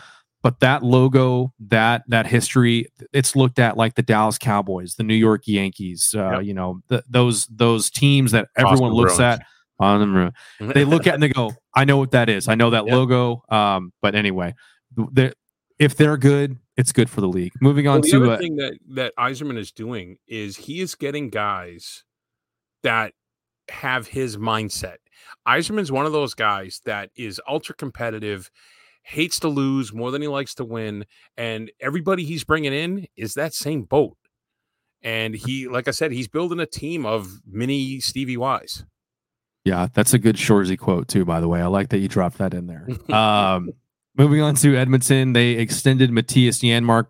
[0.43, 5.15] But that logo, that that history, it's looked at like the Dallas Cowboys, the New
[5.15, 6.15] York Yankees.
[6.17, 6.45] Uh, yep.
[6.45, 9.41] You know the, those those teams that everyone looks Bruins.
[9.41, 9.47] at
[9.79, 10.33] on them.
[10.73, 12.49] They look at and they go, "I know what that is.
[12.49, 12.93] I know that yep.
[12.93, 14.55] logo." Um, but anyway,
[15.13, 15.33] they're,
[15.79, 17.53] if they're good, it's good for the league.
[17.61, 20.81] Moving on well, the to other uh, thing that that Yzerman is doing is he
[20.81, 22.05] is getting guys
[22.83, 23.15] that
[23.71, 24.97] have his mindset.
[25.47, 28.51] Yzerman's one of those guys that is ultra competitive,
[29.03, 31.05] hates to lose more than he likes to win,
[31.37, 34.17] and everybody he's bringing in is that same boat.
[35.03, 38.85] And he, like I said, he's building a team of mini Stevie Wise.
[39.65, 41.25] Yeah, that's a good Shoresy quote too.
[41.25, 42.89] By the way, I like that you dropped that in there.
[43.15, 43.71] um,
[44.17, 47.07] moving on to Edmonton, they extended Mattias Janmark,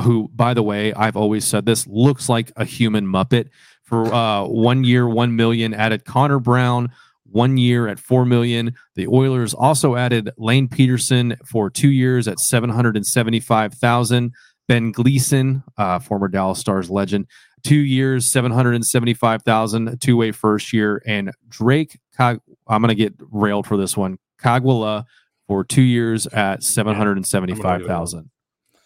[0.00, 3.48] who, by the way, I've always said this looks like a human Muppet
[3.88, 5.72] for uh, one year, one million.
[5.72, 6.92] Added Connor Brown
[7.24, 8.74] one year at four million.
[8.94, 14.32] The Oilers also added Lane Pederson for two years at seven hundred and seventy-five thousand.
[14.66, 17.26] Ben Gleason, uh, former Dallas Stars legend,
[17.64, 21.98] two years, seven hundred and seventy-five thousand, two-way first year, and Drake.
[22.18, 24.18] I'm going to get railed for this one.
[24.42, 25.04] Kaghwala
[25.46, 28.30] for two years at seven hundred and seventy-five thousand.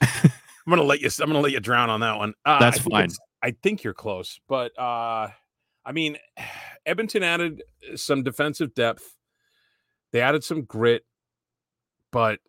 [0.00, 1.10] I'm gonna let you.
[1.20, 2.34] I'm gonna let you drown on that one.
[2.44, 3.08] Uh, That's fine.
[3.42, 5.28] I think you're close, but uh,
[5.84, 6.16] I mean,
[6.86, 9.16] Edmonton added uh, some defensive depth.
[10.12, 11.04] They added some grit,
[12.10, 12.40] but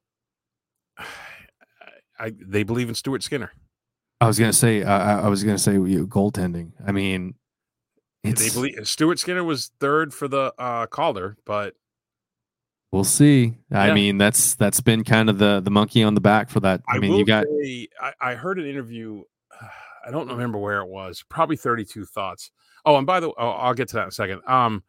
[2.20, 3.52] I they believe in Stuart Skinner.
[4.22, 6.72] I was gonna say uh, I was gonna say you, goaltending.
[6.86, 7.36] I mean,
[8.24, 11.74] they believe Stuart Skinner was third for the uh, Calder, but
[12.92, 13.56] we'll see.
[13.72, 13.82] Yeah.
[13.82, 16.82] I mean, that's that's been kind of the the monkey on the back for that.
[16.88, 17.46] I, I mean, you got.
[17.62, 19.24] Say, I, I heard an interview
[20.06, 21.24] I don't remember where it was.
[21.30, 22.52] Probably 32 thoughts.
[22.86, 24.42] Oh, and by the way, oh, I'll get to that in a second.
[24.48, 24.84] Um,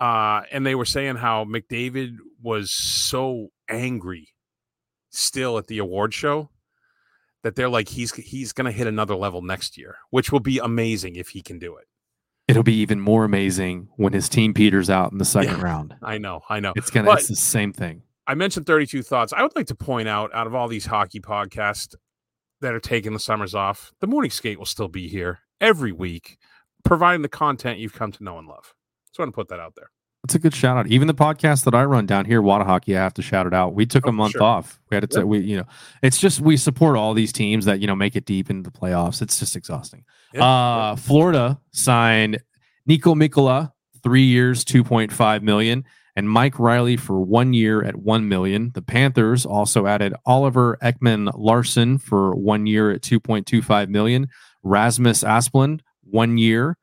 [0.00, 4.28] uh, and they were saying how McDavid was so angry
[5.10, 6.50] still at the award show
[7.42, 10.58] that they're like he's he's going to hit another level next year, which will be
[10.58, 11.86] amazing if he can do it.
[12.48, 15.94] It'll be even more amazing when his team peters out in the second yeah, round.
[16.02, 16.72] I know, I know.
[16.76, 17.06] It's gonna.
[17.06, 18.02] But it's the same thing.
[18.26, 19.32] I mentioned 32 thoughts.
[19.32, 21.94] I would like to point out, out of all these hockey podcasts,
[22.64, 26.38] that are taking the summers off, the morning skate will still be here every week,
[26.82, 28.74] providing the content you've come to know and love.
[29.08, 29.90] Just want to put that out there.
[30.22, 30.86] That's a good shout out.
[30.86, 33.52] Even the podcast that I run down here, Wada Hockey, I have to shout it
[33.52, 33.74] out.
[33.74, 34.42] We took oh, a month sure.
[34.42, 34.80] off.
[34.90, 35.26] We had to, yep.
[35.26, 35.66] we, you know,
[36.02, 38.76] it's just we support all these teams that you know make it deep into the
[38.76, 39.20] playoffs.
[39.20, 40.04] It's just exhausting.
[40.32, 40.42] Yep.
[40.42, 42.42] Uh, Florida signed
[42.88, 43.72] Niko Mikkola,
[44.02, 45.84] three years, two point five million
[46.16, 48.70] and Mike Riley for one year at one million.
[48.74, 54.28] The Panthers also added Oliver Ekman-Larsson for one year at 2.25 million.
[54.62, 56.76] Rasmus Asplund, one year.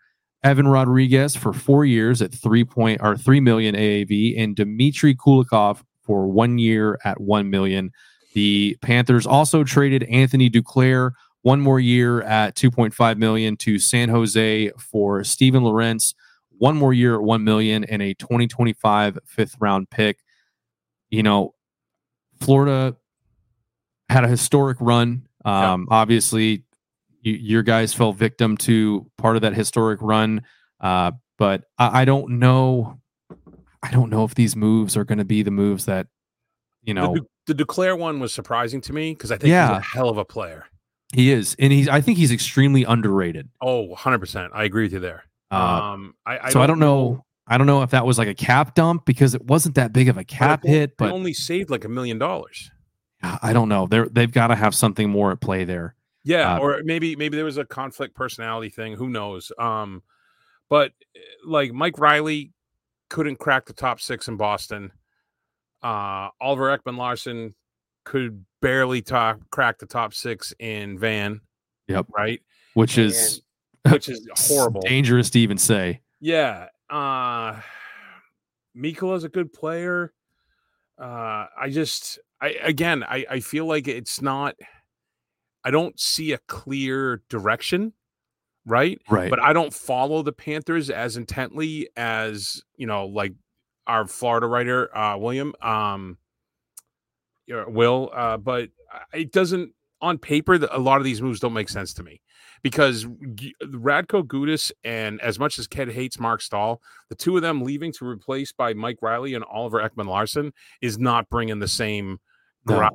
[0.44, 5.84] Evan Rodrigues for four years at three point or three million AAV, and Dmitry Kulikov
[6.02, 7.92] for one year at one million.
[8.34, 11.12] The Panthers also traded Anthony Duclair
[11.44, 16.14] one more year at 2.5 million to San Jose for Steven Lorentz
[16.62, 20.20] one more year at 1 million and a 2025 fifth round pick.
[21.10, 21.56] You know,
[22.40, 22.96] Florida
[24.10, 25.28] had a historic run.
[25.44, 25.98] Um, yeah.
[25.98, 26.64] Obviously,
[27.22, 30.44] you, your guys fell victim to part of that historic run.
[30.80, 33.00] Uh, but I, I, don't know.
[33.82, 36.06] I don't know if these moves are going to be the moves that,
[36.84, 37.16] you know.
[37.16, 39.68] The, the Duclair one was surprising to me because I think yeah.
[39.68, 40.68] he's a hell of a player.
[41.12, 41.56] He is.
[41.58, 43.50] And he's, I think he's extremely underrated.
[43.62, 44.52] Oh, 100%.
[44.54, 45.24] I agree with you there.
[45.52, 45.56] Uh,
[45.94, 47.26] um, I, I so I don't know.
[47.48, 50.08] I don't know if that was like a cap dump because it wasn't that big
[50.08, 52.72] of a cap hit, but only saved like a million dollars.
[53.22, 53.88] I don't know.
[53.88, 55.96] They're they've got to have something more at play there.
[56.24, 58.94] Yeah, Uh, or maybe maybe there was a conflict personality thing.
[58.94, 59.52] Who knows?
[59.60, 60.04] Um,
[60.70, 62.52] but eh, like Mike Riley
[63.10, 64.92] couldn't crack the top six in Boston.
[65.84, 67.56] Uh, Oliver Ekman Larsson
[68.06, 71.42] could barely top crack the top six in Van.
[71.88, 72.08] Yep.
[72.16, 72.42] Right.
[72.74, 73.42] Which is
[73.90, 74.82] Which is horrible.
[74.82, 76.02] dangerous to even say.
[76.20, 76.68] Yeah.
[76.90, 77.62] Uh
[78.78, 80.14] Mikkola's a good player.
[81.02, 84.56] Uh I just I again I, I feel like it's not
[85.64, 87.94] I don't see a clear direction,
[88.66, 89.00] right?
[89.10, 89.30] Right.
[89.30, 93.34] But I don't follow the Panthers as intently as, you know, like
[93.88, 96.18] our Florida writer, uh William, um
[97.48, 98.70] Will, uh, but
[99.14, 102.21] it doesn't on paper a lot of these moves don't make sense to me
[102.62, 107.62] because Radko Gudas and as much as Ked hates Mark Staal, the two of them
[107.62, 112.20] leaving to replace by Mike Reilly and Oliver Ekman Larsson is not bringing the same
[112.68, 112.90] No.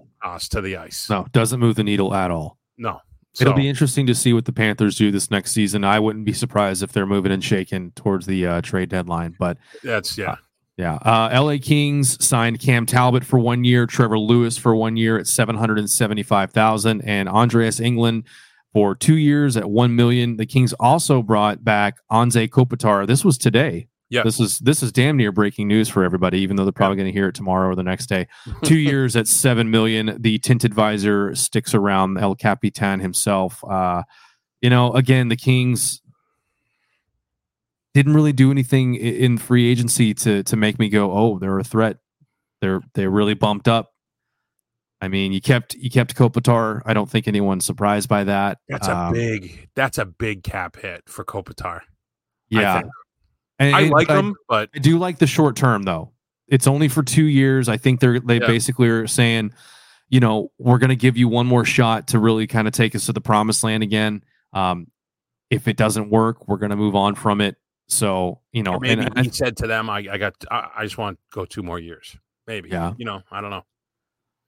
[0.50, 1.10] to the ice.
[1.10, 2.58] no, doesn't move the needle at all.
[2.78, 3.00] No.
[3.38, 5.84] It'll be interesting to see what the Panthers do this next season.
[5.84, 9.36] I wouldn't be surprised if they're moving and shaking towards the uh, trade deadline.
[9.38, 10.36] But that's yeah.
[10.78, 15.18] yeah, uh, LA Kings signed Cam Talbot for one year, Trevor Lewis for one year
[15.18, 18.24] at seven hundred and seventy-five thousand, and Andreas Englund
[18.76, 20.36] for two years at one million.
[20.36, 23.06] The Kings also brought back Anze Kopitar.
[23.06, 23.88] This was today.
[24.10, 24.22] Yeah.
[24.22, 27.06] This is this is damn near breaking news for everybody, even though they're probably going
[27.06, 28.28] to hear it tomorrow or the next day.
[28.64, 30.18] Two years at seven million.
[30.20, 33.64] The tinted visor sticks around El Capitan himself.
[33.64, 34.02] Uh,
[34.60, 36.02] you know, again, the Kings
[37.94, 41.64] didn't really do anything in free agency to to make me go, oh, they're a
[41.64, 41.96] threat.
[42.60, 43.94] They're they really bumped up.
[45.00, 46.82] I mean, you kept you kept Kopitar.
[46.86, 48.58] I don't think anyone's surprised by that.
[48.68, 51.80] That's a Um, big that's a big cap hit for Kopitar.
[52.48, 52.82] Yeah.
[53.58, 56.12] I and- like but him, but I do like the short term though.
[56.48, 57.68] It's only for two years.
[57.68, 58.46] I think they're they Yeah.
[58.46, 59.52] basically are saying,
[60.08, 62.94] you know, we're going to give you one more shot to really kind of take
[62.94, 64.22] us to the promised land again.
[64.52, 64.86] Um,
[65.50, 67.56] if it doesn't work, we're going to move on from it.
[67.88, 70.70] So you know, or maybe and, and he said to them, I, I got I,
[70.78, 72.16] I just want to go two more years.
[72.46, 72.70] Maybe.
[72.70, 72.94] Yeah.
[72.96, 73.62] You know, I don't know.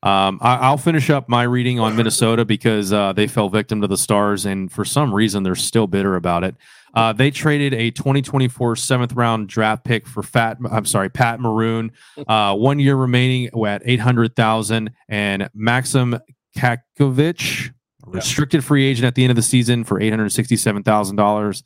[0.03, 3.89] Um, I, I'll finish up my reading on Minnesota because uh, they fell victim to
[3.89, 6.55] the Stars, and for some reason they're still bitter about it.
[6.95, 10.59] Uh, they traded a 2024 seventh round draft pick for Fat.
[10.71, 11.93] I'm sorry, Pat Maroon.
[12.27, 16.19] Uh, one year remaining at 800,000, and Maxim
[16.57, 17.73] Cajkovic,
[18.07, 21.63] restricted free agent at the end of the season for 867,000 dollars.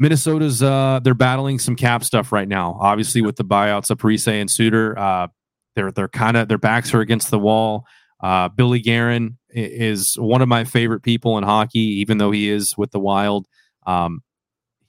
[0.00, 2.76] Minnesota's uh, they're battling some cap stuff right now.
[2.80, 5.28] Obviously, with the buyouts of Parise and Suter, uh,
[5.78, 7.86] they're they're kind of their backs are against the wall.
[8.20, 12.76] Uh, Billy i- is one of my favorite people in hockey, even though he is
[12.76, 13.46] with the Wild.
[13.86, 14.22] Um,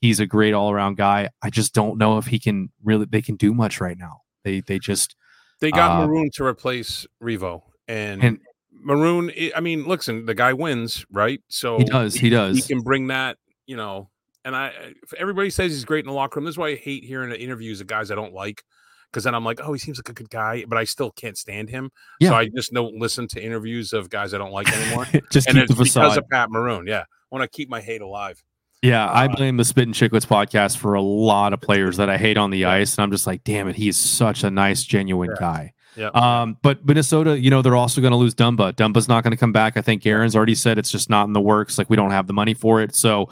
[0.01, 1.29] he's a great all around guy.
[1.43, 4.21] I just don't know if he can really they can do much right now.
[4.43, 5.15] They they just
[5.61, 8.39] They got Uh, Maroon to replace Revo, and, And-
[8.71, 9.31] Maroon.
[9.55, 11.41] I- mean, listen, the guy wins, right?
[11.49, 14.09] So he does he He does He can bring that, you know.
[14.45, 14.71] And I,
[15.17, 16.45] everybody says he's great in the locker room.
[16.45, 18.63] This is why I hate hearing the interviews of guys I don't like,
[19.11, 21.37] because then I'm like, oh, he seems like a good guy, but I still can't
[21.37, 21.91] stand him.
[22.19, 22.29] Yeah.
[22.29, 25.07] So I just don't listen to interviews of guys I don't like anymore.
[25.31, 26.85] just and keep it's because of Pat Maroon.
[26.87, 28.41] Yeah, I want to keep my hate alive.
[28.81, 32.09] Yeah, I Uh, blame the Spit and Chicklets podcast for a lot of players that
[32.09, 34.83] I hate on the ice, and I'm just like, damn it, he's such a nice,
[34.83, 35.39] genuine Yeah.
[35.39, 35.73] guy.
[35.97, 36.07] Yeah.
[36.13, 38.71] Um, but Minnesota, you know, they're also going to lose Dumba.
[38.73, 39.75] Dumba's not going to come back.
[39.75, 41.77] I think Aaron's already said it's just not in the works.
[41.77, 42.95] Like we don't have the money for it.
[42.95, 43.27] So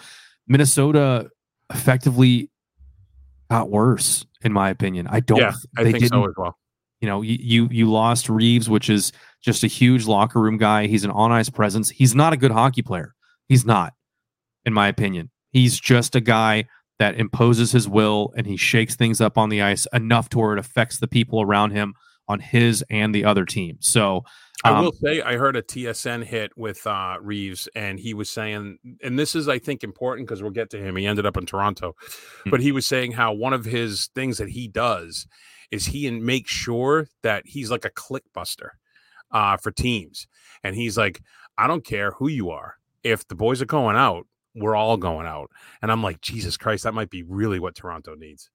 [0.48, 1.30] Minnesota
[1.74, 2.50] effectively
[3.50, 5.08] got worse, in my opinion.
[5.08, 5.40] I don't.
[5.40, 6.24] yeah, I they think didn't.
[6.24, 6.58] so as well.
[7.02, 10.88] You know, you, you you lost Reaves, which is just a huge locker room guy.
[10.88, 11.90] He's an on ice presence.
[11.90, 13.14] He's not a good hockey player.
[13.48, 13.94] He's not,
[14.66, 15.30] in my opinion.
[15.52, 16.66] He's just a guy
[17.00, 20.54] that imposes his will and he shakes things up on the ice enough to where
[20.54, 21.94] it affects the people around him
[22.28, 23.78] on his and the other team.
[23.80, 24.24] So
[24.64, 28.30] I um, will say I heard a TSN hit with uh, Reaves, and he was
[28.30, 30.96] saying, and this is I think important because we'll get to him.
[30.96, 31.96] He ended up in Toronto,
[32.44, 32.50] Hmm.
[32.50, 35.28] but he was saying how one of his things that he does
[35.70, 38.78] is he and makes sure that he's like a click buster
[39.32, 40.28] uh, for teams,
[40.64, 41.22] and he's like,
[41.58, 45.28] I don't care who you are, if the boys are going out, we're all going
[45.28, 48.50] out, and I'm like, Jesus Christ, that might be really what Toronto needs.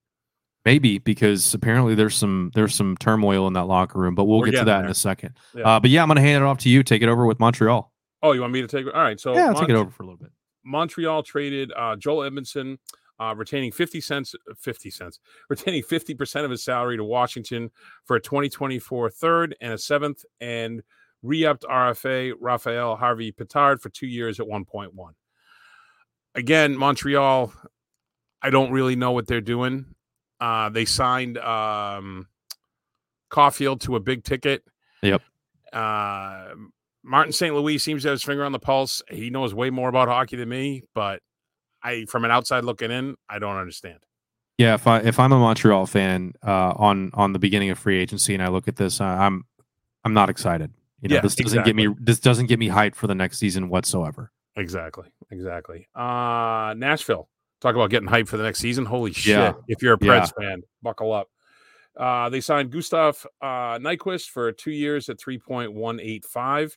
[0.65, 4.51] Maybe because apparently there's some there's some turmoil in that locker room, but we'll We're
[4.51, 5.35] get to that in a second.
[5.53, 5.63] Yeah.
[5.75, 6.83] Uh, but yeah, I'm going to hand it off to you.
[6.83, 7.91] Take it over with Montreal.
[8.21, 8.87] Oh, you want me to take?
[8.87, 8.93] it?
[8.93, 10.31] All right, so yeah, I'll take it over for a little bit.
[10.63, 12.77] Montreal traded uh, Joel Edmundson,
[13.19, 17.69] uh, retaining 50 cents, 50 cents, retaining 50% of his salary to Washington
[18.05, 20.81] for a 2024 third and a seventh, and
[21.21, 24.91] re upped RFA Raphael Harvey Petard for two years at 1.1.
[26.35, 27.53] Again, Montreal,
[28.41, 29.93] I don't really know what they're doing.
[30.43, 32.27] Uh, they signed um,
[33.29, 34.61] Caulfield to a big ticket.
[35.01, 35.21] Yep.
[35.71, 36.47] Uh,
[37.01, 37.55] Martin St.
[37.55, 39.01] Louis seems to have his finger on the pulse.
[39.09, 41.21] He knows way more about hockey than me, but
[41.81, 43.99] I, from an outside looking in, I don't understand.
[44.57, 47.97] Yeah, if I if I'm a Montreal fan uh, on on the beginning of free
[47.99, 49.45] agency and I look at this, uh, I'm
[50.03, 50.71] I'm not excited.
[51.01, 53.37] You know, Yeah, this doesn't get me this doesn't get me hyped for the next
[53.39, 54.31] season whatsoever.
[54.57, 55.07] Exactly.
[55.31, 55.87] Exactly.
[55.95, 57.29] Uh Nashville.
[57.63, 58.85] Talk about getting hyped for the next season.
[58.85, 59.37] Holy shit.
[59.37, 59.53] Yeah.
[59.69, 60.19] If you're a Yeah.
[60.19, 61.29] Preds fan, buckle up.
[61.97, 66.75] Uh they signed Gustav uh Nyquist for two years at 3.185,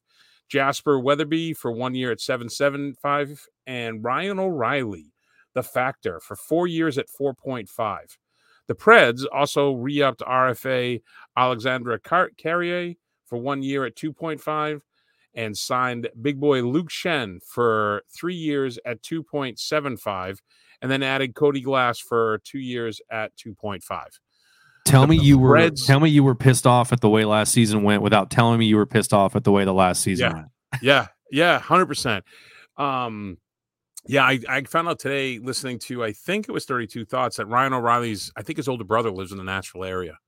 [0.49, 5.13] Jasper Weatherby for one year at 775, and Ryan O'Reilly,
[5.55, 7.99] the factor, for four years at 4.5.
[8.69, 11.03] The Preds also re-upped RFA
[11.37, 14.83] Alexandre Car- Carrier for one year at 2.5
[15.35, 20.39] and signed big boy Luke Schenn for three years at 2.75,
[20.83, 23.83] and then added Cody Glass for two years at 2.5.
[24.85, 27.83] Tell me you were tell me you were pissed off at the way last season
[27.83, 30.35] went without telling me you were pissed off at the way the last season Yeah.
[30.35, 30.47] went.
[30.81, 32.25] Yeah, yeah, hundred percent.
[32.77, 33.39] Um,
[34.07, 37.47] yeah, I, I found out today listening to I think it was 32 Thoughts that
[37.47, 40.19] Ryan O'Reilly's I think his older brother lives in the Nashville area.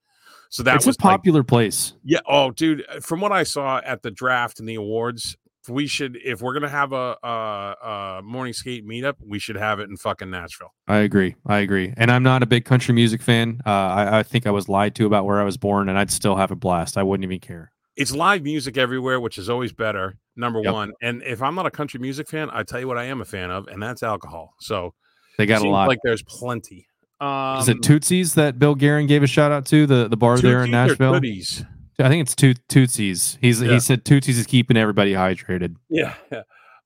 [0.51, 1.93] So that it's a was like, popular place.
[2.03, 2.21] Yeah.
[2.27, 2.85] Oh, dude.
[3.03, 5.37] From what I saw at the draft and the awards,
[5.69, 9.81] we should, if we're gonna have a, a, a morning skate meetup, we should have
[9.81, 10.73] it in fucking Nashville.
[10.87, 11.37] I agree.
[11.47, 11.93] I agree.
[11.97, 13.61] And I'm not a big country music fan.
[13.67, 16.11] Uh, I, I think I was lied to about where I was born, and I'd
[16.11, 16.97] still have a blast.
[16.97, 17.73] I wouldn't even care.
[17.97, 20.17] It's live music everywhere, which is always better.
[20.37, 20.73] Number Yep.
[20.73, 20.93] one.
[21.03, 23.25] And if I'm not a country music fan, I tell you what I am a
[23.25, 24.55] fan of, and that's alcohol.
[24.61, 24.95] So
[25.37, 25.89] They got a lot.
[25.89, 26.87] Like there's plenty.
[27.21, 30.39] Um, Is it Tootsie's that Bill Guerin gave a shout out to the the bar
[30.39, 31.15] there in Tootsies Nashville?
[31.15, 31.67] Tooties?
[32.01, 33.39] I think it's Toot Tootsie's.
[33.41, 33.73] He's Yeah.
[33.73, 35.77] he said Tootsie's is keeping everybody hydrated.
[35.89, 36.15] Yeah.
[36.31, 36.43] Yeah.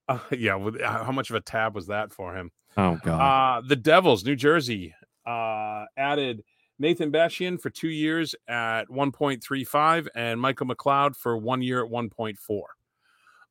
[0.09, 0.55] Uh, yeah.
[0.57, 2.51] With, uh, how much of a tab was that for him?
[2.77, 3.21] Oh god.
[3.21, 4.95] Uh, the Devils, New Jersey,
[5.27, 6.43] uh, added
[6.79, 12.37] Nathan Bastian for two years at 1.35 and Michael McLeod for one year at 1.4.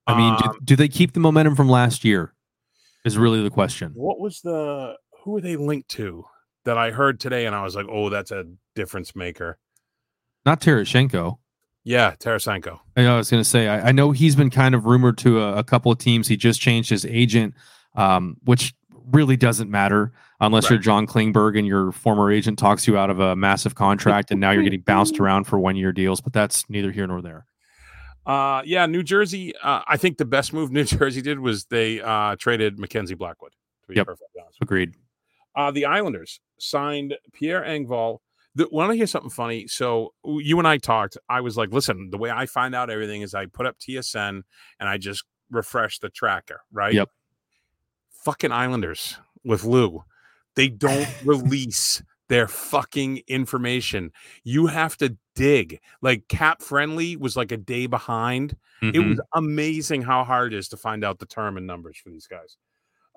[0.07, 2.33] I mean, do, um, do they keep the momentum from last year?
[3.05, 3.93] Is really the question.
[3.95, 6.25] what was the who were they linked to
[6.65, 7.45] that I heard today?
[7.45, 8.45] And I was like, oh, that's a
[8.75, 9.57] difference maker.
[10.45, 11.37] Not Terashenko.
[11.83, 12.79] Yeah, Tarasenko.
[12.95, 15.17] I know, I was going to say, I, I know he's been kind of rumored
[15.19, 16.27] to a, a couple of teams.
[16.27, 17.55] He just changed his agent,
[17.95, 18.73] um, which
[19.11, 23.19] really doesn't matter unless you're John Klingberg and your former agent talks you out of
[23.19, 26.21] a massive contract, and now you're getting bounced around for one year deals.
[26.21, 27.45] But that's neither here nor there.
[28.25, 29.53] Uh, yeah, New Jersey.
[29.63, 33.51] Uh, I think the best move New Jersey did was they uh, traded Mackenzie Blackwood.
[33.83, 34.05] To be Yep.
[34.05, 34.57] perfectly honest.
[34.61, 34.93] Agreed.
[35.55, 38.19] Uh, the Islanders signed Pierre Engvall.
[38.55, 39.67] The, want to hear something funny?
[39.67, 41.17] So you and I talked.
[41.29, 44.41] I was like, listen, the way I find out everything is I put up TSN
[44.79, 46.93] and I just refresh the tracker, right?
[46.93, 47.09] Yep.
[48.25, 50.03] Fucking Islanders with Lou.
[50.55, 54.11] They don't release their fucking information.
[54.43, 55.79] You have to dig.
[56.01, 58.55] Like Cap Friendly was like a day behind.
[58.81, 59.09] It Mhm.
[59.09, 62.27] was amazing how hard it is to find out the term and numbers for these
[62.27, 62.57] guys.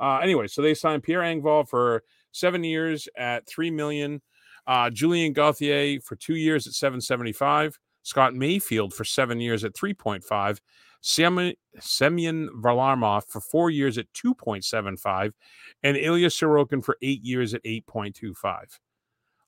[0.00, 4.20] Uh, anyway, so they signed Pierre Engvall for seven years at three million.
[4.66, 7.78] Uh, Julien Gauthier for two years at seven seventy five.
[8.02, 10.60] Scott Mayfield for seven years at three point five.
[11.00, 15.34] Semyon Semyon Varlamov for four years at two point seven five,
[15.82, 18.78] and Ilya Sorokin for eight years at eight point two five.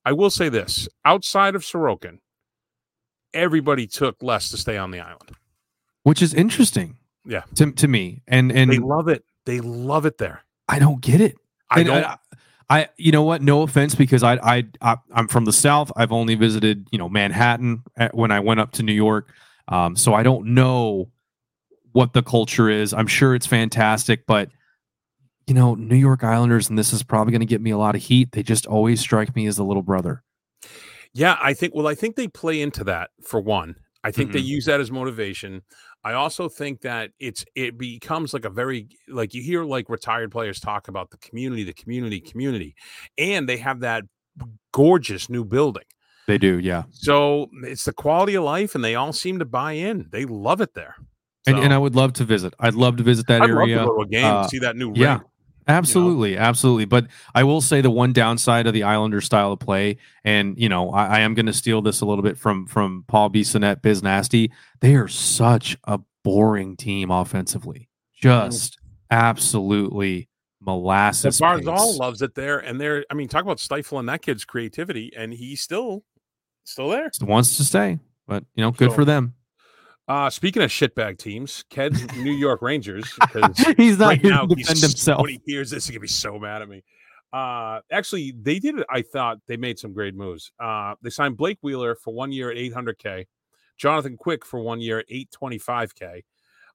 [0.05, 2.19] I will say this: outside of Sorokin,
[3.35, 5.31] everybody took less to stay on the island.
[6.03, 6.97] which is interesting.
[7.25, 7.43] Yeah.
[7.57, 9.25] To, to me, and and They love it.
[9.47, 10.45] They love it there.
[10.69, 11.37] I don't get it.
[11.71, 12.05] I And don't.
[12.05, 12.19] I,
[12.69, 13.43] I, you know what?
[13.43, 15.93] No offense, because I, I, I, I'm from the South.
[15.97, 19.33] I've only visited, you know, Manhattan at, when I went up to New York.
[19.69, 21.11] Um, so I don't know
[21.93, 22.93] what the culture is.
[22.93, 24.51] I'm sure it's fantastic, but
[25.47, 27.95] you know, New York Islanders, and this is probably going to get me a lot
[27.95, 28.33] of heat.
[28.33, 30.25] They just always strike me as the little brother.
[31.13, 31.75] Yeah, I think.
[31.75, 33.77] Well, I think they play into that for one.
[34.03, 35.63] I think they use that as motivation.
[36.07, 40.31] I also think that it's it becomes like a very like you hear like retired
[40.31, 42.77] players talk about the community, the community, community,
[43.19, 44.05] and they have that
[44.73, 45.83] gorgeous new building.
[46.29, 46.85] They do, yeah.
[46.93, 50.07] So it's the quality of life, and they all seem to buy in.
[50.13, 50.95] They love it there.
[51.45, 52.55] And, and I would love to visit.
[52.61, 53.79] I'd love to visit that I'd love area.
[53.79, 55.19] to go to a game uh, see that new yeah.
[55.69, 56.85] Absolutely, absolutely.
[56.85, 60.69] But I will say the one downside of the Islander style of play, and you
[60.69, 63.83] know, I, I am going to steal this a little bit from from Paul Bissonnette,
[63.83, 64.53] Biz Nasty.
[64.81, 68.79] They are such a boring team offensively, just
[69.11, 70.29] absolutely
[70.61, 71.39] molasses.
[71.41, 73.05] But Barzal loves it there, and they're.
[73.11, 76.05] I mean, talk about stifling that kid's creativity, and he's still
[76.65, 77.11] still there.
[77.23, 79.35] wants to stay, but you know, good So- for them.
[80.09, 83.05] Uh, speaking of shitbag teams, Ked's New York Rangers.
[83.77, 85.23] He's not right here now, to defend himself.
[85.23, 86.85] when he hears this, he's gonna be so mad at me.
[87.33, 88.79] Uh, actually, they did.
[88.79, 90.53] It, I thought they made some great moves.
[90.61, 93.27] Uh, they signed Blake Wheeler for one year at 800k,
[93.79, 96.23] Jonathan Quick for one year at 825k.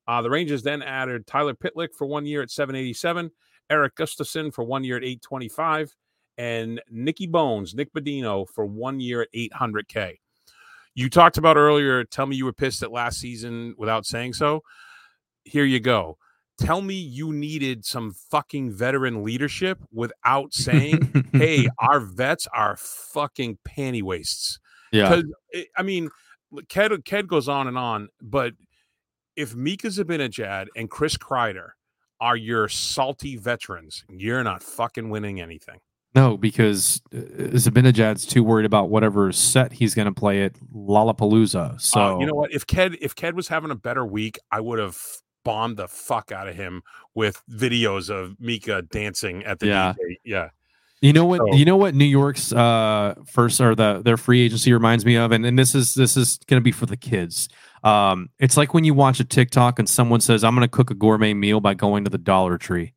[0.07, 3.31] Uh, the Rangers then added Tyler Pitlick for one year at 787,
[3.69, 5.95] Erik Gustafsson for one year at 825,
[6.37, 10.17] and Nicky Bones, Nick Bonino for one year at 800k.
[10.93, 12.03] You talked about earlier.
[12.03, 14.61] Tell me you were pissed at last season without saying so.
[15.43, 16.17] Here you go
[16.61, 23.59] tell me you needed some fucking veteran leadership without saying, "Hey, our vets are fucking
[23.67, 24.59] panty wastes."
[24.91, 26.09] Yeah, because eh, I mean,
[26.69, 28.53] Ked Ked goes on and on, but
[29.35, 31.69] if Mika Zibanejad and Chris Kreider
[32.19, 35.79] are your salty veterans, you're not fucking winning anything.
[36.13, 41.79] No, because uh, Zibanejad's too worried about whatever set he's going to play at Lollapalooza.
[41.79, 42.53] So uh, you know what?
[42.53, 44.97] If Ked if Ked was having a better week, I would have
[45.43, 46.81] bombed the fuck out of him
[47.15, 49.93] with videos of Mika dancing at the yeah.
[49.93, 50.15] DJ.
[50.23, 50.49] Yeah.
[51.01, 51.39] You know what?
[51.39, 51.95] So, you know what?
[51.95, 55.73] New York's uh, first or the their free agency reminds me of, and, and this
[55.73, 57.49] is this is going to be for the kids.
[57.83, 60.91] Um, it's like when you watch a TikTok and someone says, "I'm going to cook
[60.91, 62.93] a gourmet meal by going to the Dollar Tree."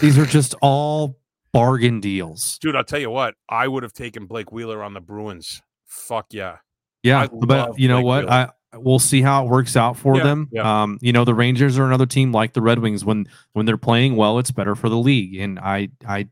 [0.00, 1.20] These are just all
[1.52, 2.76] bargain deals, dude.
[2.76, 3.34] I'll tell you what.
[3.48, 5.62] I would have taken Blake Wheeler on the Bruins.
[5.86, 6.58] Fuck yeah.
[7.02, 8.24] Yeah, but you know Blake what?
[8.24, 8.32] Wheeler.
[8.32, 10.48] I we'll see how it works out for yeah, them.
[10.50, 10.82] Yeah.
[10.82, 13.04] Um, you know, the Rangers are another team like the Red Wings.
[13.04, 15.36] When when they're playing well, it's better for the league.
[15.36, 16.28] And I I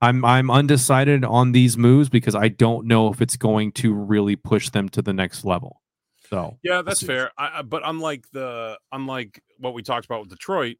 [0.00, 4.36] I'm I'm undecided on these moves because I don't know if it's going to really
[4.36, 5.80] push them to the next level.
[6.28, 7.30] So yeah, that's fair.
[7.36, 10.78] I, but unlike the unlike what we talked about with Detroit,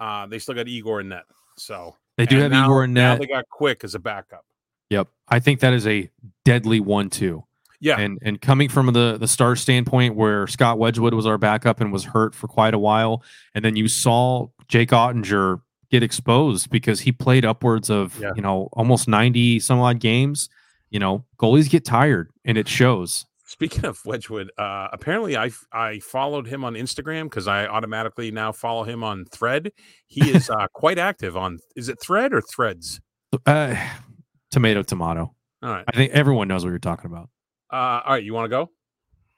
[0.00, 1.24] uh, they still got Igor in net.
[1.56, 3.20] So they do have now, Igor net.
[3.20, 4.44] they got Quick as a backup.
[4.90, 6.10] Yep, I think that is a
[6.44, 7.44] deadly one-two.
[7.80, 7.98] Yeah.
[7.98, 11.92] And and coming from the the star standpoint where Scott Wedgewood was our backup and
[11.92, 13.24] was hurt for quite a while,
[13.56, 15.60] and then you saw Jake Oettinger
[15.90, 18.32] get exposed because he played upwards of yeah.
[18.36, 20.48] you know almost 90 some odd games.
[20.90, 23.26] You know, goalies get tired and it shows.
[23.52, 28.50] Speaking of Wedgewood, uh, apparently I I followed him on Instagram because I automatically now
[28.50, 29.72] follow him on Thread.
[30.06, 31.58] He is uh, quite active on.
[31.76, 33.02] Is it Thread or Threads?
[33.44, 33.76] Uh,
[34.50, 35.34] tomato, tomato.
[35.62, 35.84] All right.
[35.86, 37.28] I think everyone knows what you're talking about.
[37.70, 38.70] Uh, all right, you want to go?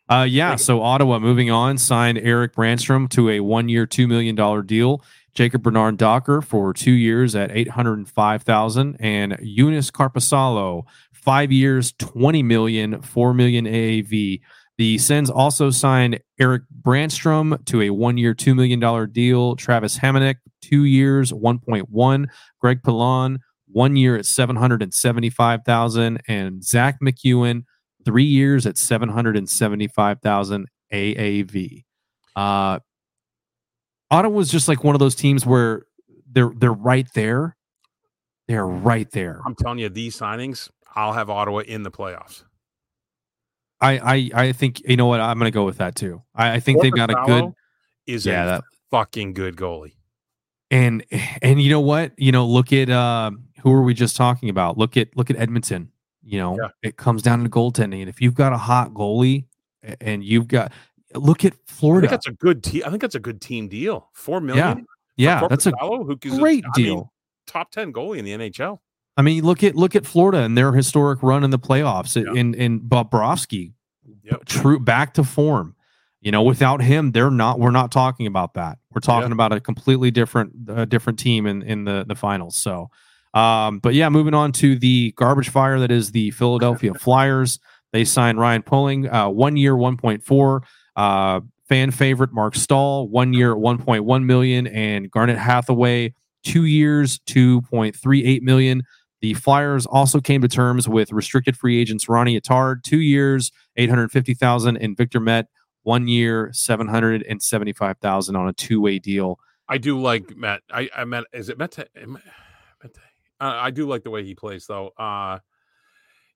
[0.09, 0.55] Uh, yeah.
[0.55, 5.03] So Ottawa, moving on, signed Erik Brannstrom to a one-year, two million dollar deal.
[5.35, 10.85] Jacob Bernard Docker for two years at eight hundred and five thousand, and Joonas Korpisalo
[11.25, 14.41] five years, twenty million, four million AAV.
[14.77, 19.57] The Sens also signed Erik Brannstrom to a one-year, two million dollar deal.
[19.57, 22.29] Travis Hamonic, two years, one point one.
[22.61, 24.83] Greg Pilon, one year at seven hundred
[26.29, 27.63] and Zach McEwen,
[28.05, 31.85] three years at 775,000 AAV.
[32.37, 32.79] Uh,
[34.11, 35.87] was just like one of those teams where
[36.31, 37.57] they're they're right there.
[38.47, 39.41] They're right there.
[39.47, 42.45] I'm telling you, these signings, I'll have Ottawa in the playoffs.
[43.81, 46.23] I I, I think you know what I'm going to go with that too.
[46.35, 47.53] I, I think they've got a good
[48.07, 49.95] is yeah, a that, fucking good goalie.
[50.71, 51.05] And
[51.43, 52.13] and you know what?
[52.17, 53.33] You know, look at uh,
[53.63, 54.79] who are we just talking about?
[54.79, 55.91] Look at look at Edmonton.
[56.23, 56.69] You know, yeah.
[56.83, 58.01] it comes down to goaltending.
[58.01, 59.45] And if you've got a hot goalie
[60.01, 60.73] and you've got
[61.15, 62.07] look at Florida.
[62.07, 62.83] I think that's a good team.
[62.87, 64.09] I think that's a good team deal.
[64.13, 64.87] Four million.
[65.17, 66.95] Yeah, yeah that's a who great deal.
[66.97, 67.09] Mean,
[67.47, 68.79] top ten goalie in the NHL.
[69.17, 72.21] I mean, look at look at Florida and their historic run in the playoffs.
[72.21, 72.33] Yeah.
[72.39, 73.73] In in Bobrovsky,
[74.23, 74.45] yep.
[74.45, 75.77] true back to form.
[76.21, 77.61] You know, without him, they're not.
[77.61, 78.79] We're not talking about that.
[78.91, 79.35] We're talking yeah.
[79.35, 82.57] about a completely different uh, different team in in the the finals.
[82.57, 82.91] So
[83.35, 87.59] um, but yeah, moving on to the garbage fire that is the Philadelphia Flyers.
[87.93, 90.63] They signed Ryan Poehling, uh, one year, 1.4.
[90.97, 98.43] Uh, fan favorite Mark Staal, one year, 1.1 million, and Garnet Hathaway, two years, 2.38
[98.43, 98.83] million.
[99.25, 104.77] The Flyers also came to terms with restricted free agents Ronnie Attard, two years, 850,000,
[104.77, 105.47] and Victor Met,
[105.83, 109.39] one year, 775,000 on a two way deal.
[109.67, 110.61] I do like Matt.
[110.71, 111.89] I, I meant, is it Mete?
[112.85, 112.89] Uh,
[113.41, 114.91] I do like the way he plays, though.
[114.99, 115.39] Uh,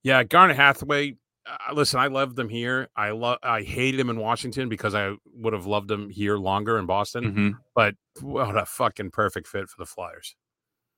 [0.03, 1.16] yeah, Garnet Hathaway.
[1.47, 2.89] Uh, listen, I loved him here.
[2.97, 3.36] I love.
[3.43, 7.24] I hated him in Washington because I would have loved him here longer in Boston.
[7.24, 7.51] Mm-hmm.
[7.74, 10.34] But what a fucking perfect fit for the Flyers.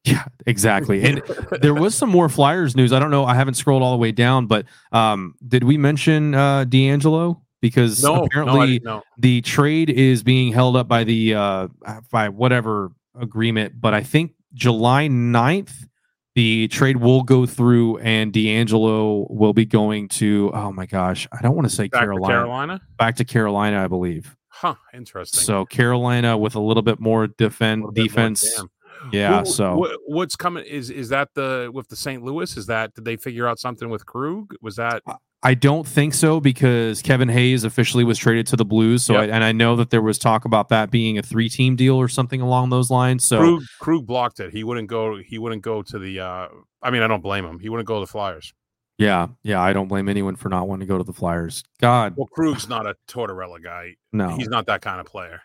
[0.04, 1.02] Yeah, exactly.
[1.04, 1.22] And
[1.60, 2.90] there was some more Flyers news.
[2.90, 3.26] I don't know.
[3.26, 7.38] I haven't scrolled all the way down, but um, did we mention uh, DeAngelo?
[7.60, 11.68] Because no, apparently no, the trade is being held up by the uh,
[12.10, 13.78] by whatever agreement.
[13.78, 15.86] But I think July 9th
[16.34, 21.42] the trade will go through and D'Angelo will be going to oh my gosh, I
[21.42, 22.34] don't want to say Back Carolina.
[22.34, 22.80] Carolina?
[22.96, 24.34] Back to Carolina, I believe.
[24.48, 25.40] Huh, interesting.
[25.40, 28.58] So Carolina with a little bit more defend defense.
[28.58, 28.68] More,
[29.12, 29.40] Yeah.
[29.40, 32.22] Who- so wha- what's coming is is that the with the St.
[32.22, 32.56] Louis?
[32.56, 34.54] Is that did they figure out something with Krug?
[34.60, 35.02] Was that
[35.42, 39.02] I don't think so because Kevin Hayes officially was traded to the Blues.
[39.04, 39.22] So, Yep.
[39.22, 41.96] I, and I know that there was talk about that being a three team deal
[41.96, 43.24] or something along those lines.
[43.24, 43.62] So, Krug?
[43.80, 44.52] Krug blocked it.
[44.52, 45.16] He wouldn't go.
[45.16, 46.20] He wouldn't go to the.
[46.20, 46.48] uh
[46.82, 47.58] I mean, I don't blame him.
[47.58, 48.52] He wouldn't go to the Flyers.
[48.98, 51.62] yeah, yeah, I don't blame anyone for not wanting to go to the Flyers.
[51.80, 53.96] God, Well, Krug's not a Tortorella guy.
[54.12, 54.36] no.
[54.36, 55.40] He's not that kind of player.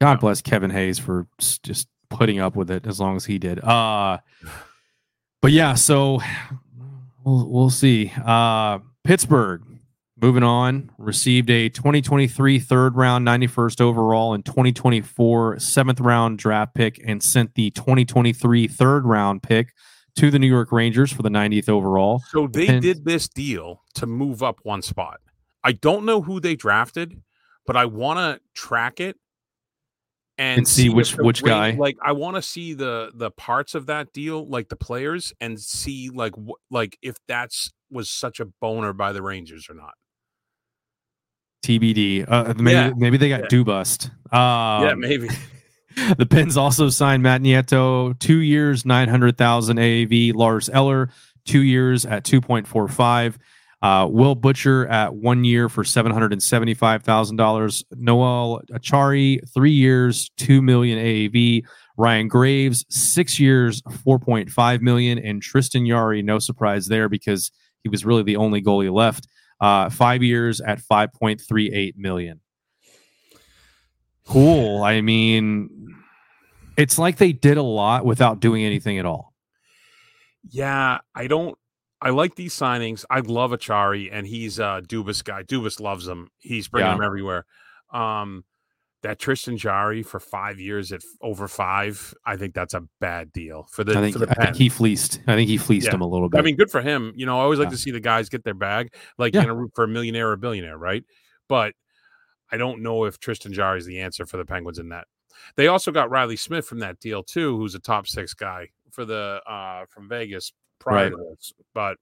[0.00, 0.20] God no.
[0.20, 1.26] bless Kevin Hayes for
[1.64, 3.58] just putting up with it as long as he did.
[3.62, 4.18] Uh,
[5.40, 6.20] but yeah, so
[7.24, 8.12] we'll we'll see.
[8.24, 9.62] Uh, Pittsburgh
[10.20, 17.00] moving on received a 2023 third round 91st overall and 2024 seventh round draft pick
[17.04, 19.72] and sent the 2023 third round pick
[20.14, 22.22] to the New York Rangers for the 90th overall.
[22.30, 25.20] So they Depends- did this deal to move up one spot.
[25.64, 27.20] I don't know who they drafted,
[27.66, 29.16] but I want to track it
[30.38, 31.70] and, And see if which- which Ra- guy.
[31.72, 35.60] Like I want to see the the parts of that deal, like the players, and
[35.60, 39.92] see like wh- like if that's was such a boner by the Rangers or not.
[41.64, 42.24] TBD.
[42.28, 42.92] Uh, maybe Yeah.
[42.96, 43.46] maybe they got Yeah.
[43.48, 44.10] do bust.
[44.32, 45.28] Um, yeah, maybe.
[46.18, 50.32] the Pens also signed Matt Nieto, two years, 900,000 AAV.
[50.34, 51.10] Lars Eller,
[51.44, 53.36] two years at 2.45.
[53.82, 57.84] Uh, Will Butcher at one year for $775,000.
[57.96, 61.64] Noel Acciari, three years, 2 million AAV.
[61.96, 65.18] Ryan Graves, six years, 4.5 million.
[65.18, 67.50] And Tristan Jarry, no surprise there because
[67.82, 69.26] he was really the only goalie left.
[69.60, 72.40] Uh, five years at 5.38 million
[74.26, 74.82] cool.
[74.82, 75.68] I mean,
[76.76, 79.32] it's like they did a lot without doing anything at all.
[80.48, 81.56] Yeah, I don't.
[82.02, 83.04] I like these signings.
[83.08, 85.44] I love Acciari, and he's a Dubas guy.
[85.44, 86.28] Dubas loves him.
[86.38, 86.96] He's bringing Yeah.
[86.96, 87.46] him everywhere.
[87.92, 88.44] Um,
[89.02, 93.66] that Tristan Jarry for five years at over five, I think that's a bad deal
[93.72, 95.20] for the I think for the I think he fleeced.
[95.26, 95.94] I think he fleeced Yeah.
[95.94, 96.38] him a little bit.
[96.38, 97.12] I mean, good for him.
[97.16, 97.70] You know, I always like Yeah.
[97.72, 99.40] to see the guys get their bag, like Yeah.
[99.42, 101.04] you're gonna root for a millionaire or a billionaire, right?
[101.48, 101.74] But
[102.52, 105.08] I don't know if Tristan Jarry is the answer for the Penguins in that.
[105.56, 109.04] They also got Reilly Smith from that deal too, who's a top six guy for
[109.04, 111.10] the uh from Vegas prior Right.
[111.10, 111.52] to this.
[111.74, 111.96] But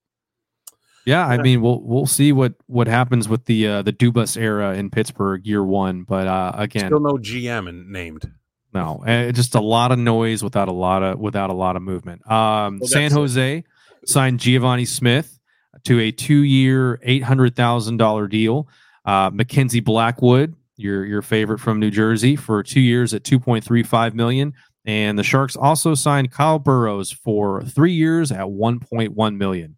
[1.06, 4.74] yeah, I mean, we'll we'll see what what happens with the uh, the Dubas era
[4.74, 6.02] in Pittsburgh year one.
[6.04, 8.30] But uh, again, still no GM and named.
[8.74, 11.82] no, uh, just a lot of noise without a lot of without a lot of
[11.82, 12.28] movement.
[12.30, 13.64] Um, Well, San Jose
[14.06, 15.38] signed Givani Smith
[15.84, 18.68] to a two-year, eight hundred thousand dollar deal.
[19.06, 23.64] Uh, Mackenzie Blackwood, your your favorite from New Jersey, for two years at two point
[23.64, 24.52] three five million.
[24.86, 29.76] And the Sharks also signed Kyle Burroughs for three years at one point one million.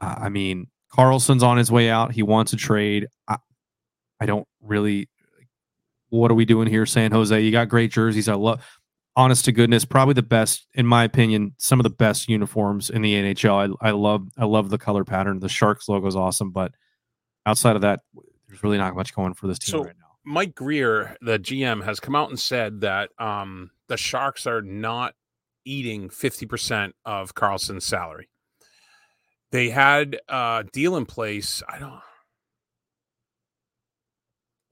[0.00, 2.12] Uh, I mean, Karlsson's on his way out.
[2.12, 3.08] He wants a trade.
[3.28, 3.36] I,
[4.20, 5.08] I don't really.
[6.08, 7.40] What are we doing here, San Jose?
[7.40, 8.28] You got great jerseys.
[8.28, 8.62] I love.
[9.14, 13.02] Honest to goodness, probably the best, in my opinion, some of the best uniforms in
[13.02, 13.76] the NHL.
[13.82, 15.38] I, I love, I love the color pattern.
[15.40, 16.72] The Sharks logo is awesome, but
[17.44, 18.00] outside of that,
[18.48, 20.06] there's really not much going for this team So- right now.
[20.24, 25.12] Mike Grier, the GM, has come out and said that um, the Sharks are not
[25.66, 28.30] eating 50% of Karlsson's salary.
[29.50, 31.62] They had a deal in place.
[31.68, 32.00] I don't.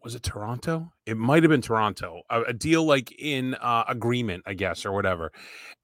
[0.02, 0.90] Was it Toronto?
[1.04, 2.22] It might have been Toronto.
[2.30, 5.32] A, a deal like in uh, agreement, I guess, or whatever.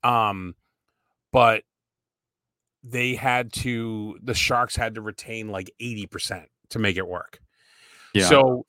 [0.03, 0.55] Um,
[1.31, 1.63] but
[2.83, 4.19] they had to.
[4.23, 7.39] The Sharks had to retain like 80% to make it work.
[8.15, 8.31] Yeah.
[8.31, 8.65] So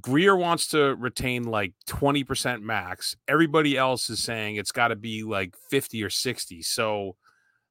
[0.00, 3.16] Grier wants to retain like 20% max.
[3.28, 6.62] Everybody else is saying it's got to be like 50 or 60.
[6.62, 7.16] So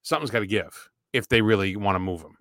[0.01, 2.37] something's got to give if they really want to move him.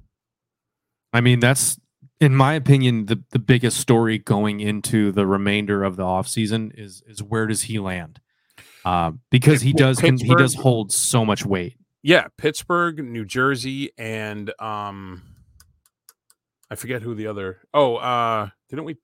[1.12, 1.78] I mean, that's
[2.20, 7.02] in my opinion the the biggest story going into the remainder of the offseason is
[7.06, 8.20] is where does he land?
[8.84, 11.76] Uh, because he does he does hold so much weight.
[12.02, 15.22] Yeah, Pittsburgh, New Jersey, and um
[16.70, 17.60] I forget who the other.
[17.72, 18.96] Oh, uh didn't we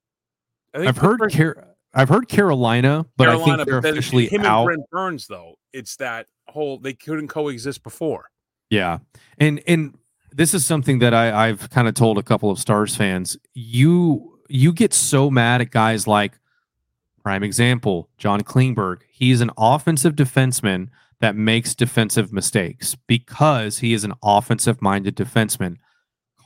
[0.73, 4.59] I I've heard Pittsburgh- Car- I've heard Carolina, but I think they're officially him out.
[4.61, 5.55] and Brent Burns though.
[5.73, 8.29] It's that whole they couldn't coexist before.
[8.69, 8.99] Yeah,
[9.37, 9.97] and and
[10.31, 13.35] this is something that I, I've kind of told a couple of Stars fans.
[13.53, 16.39] You you get so mad at guys like
[17.23, 19.01] prime example John Klingberg.
[19.11, 20.87] He's an offensive defenseman
[21.19, 25.75] that makes defensive mistakes because he is an offensive minded defenseman.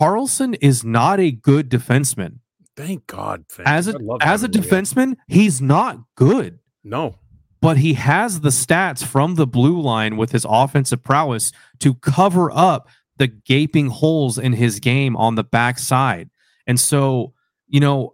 [0.01, 2.39] Karlsson is not a good defenseman.
[2.76, 3.45] Thank God.
[3.51, 3.67] Vince.
[3.67, 6.59] As a as a defenseman, he's not good.
[6.84, 7.15] No.
[7.61, 12.51] but he has the stats from the blue line with his offensive prowess to cover
[12.51, 16.30] up the gaping holes in his game on the backside.
[16.67, 17.34] And so,
[17.67, 18.13] you know,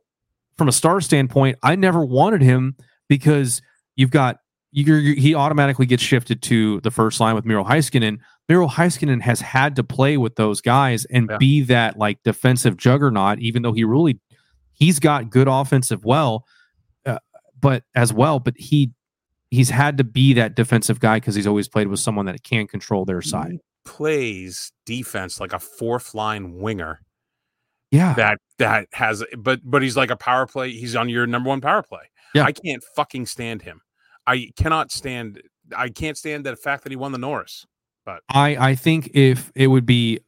[0.58, 2.78] from a star standpoint, I never wanted him
[3.10, 3.62] because
[3.96, 4.38] you've got
[4.72, 8.20] you're, you're- he automatically gets shifted to the first line with Miro Heiskanen.
[8.48, 11.38] Miro Heiskanen has had to play with those guys and Yeah.
[11.38, 14.22] be that like defensive juggernaut, even though he really
[14.82, 16.46] he's got good offensive well,
[17.06, 17.20] uh,
[17.60, 18.92] but as well, but he
[19.52, 22.68] he's had to be that defensive guy because he's always played with someone that can
[22.68, 23.52] control their side.
[23.52, 27.00] He plays defense like a fourth line winger
[27.92, 31.50] Yeah, that that has but but he's like a power play he's on your number
[31.50, 32.04] one power play
[32.36, 32.44] Yeah.
[32.44, 33.82] i can't fucking stand him
[34.28, 35.42] i cannot stand
[35.76, 37.66] i can't stand the fact that he won the norris
[38.06, 40.20] But I I think if it would be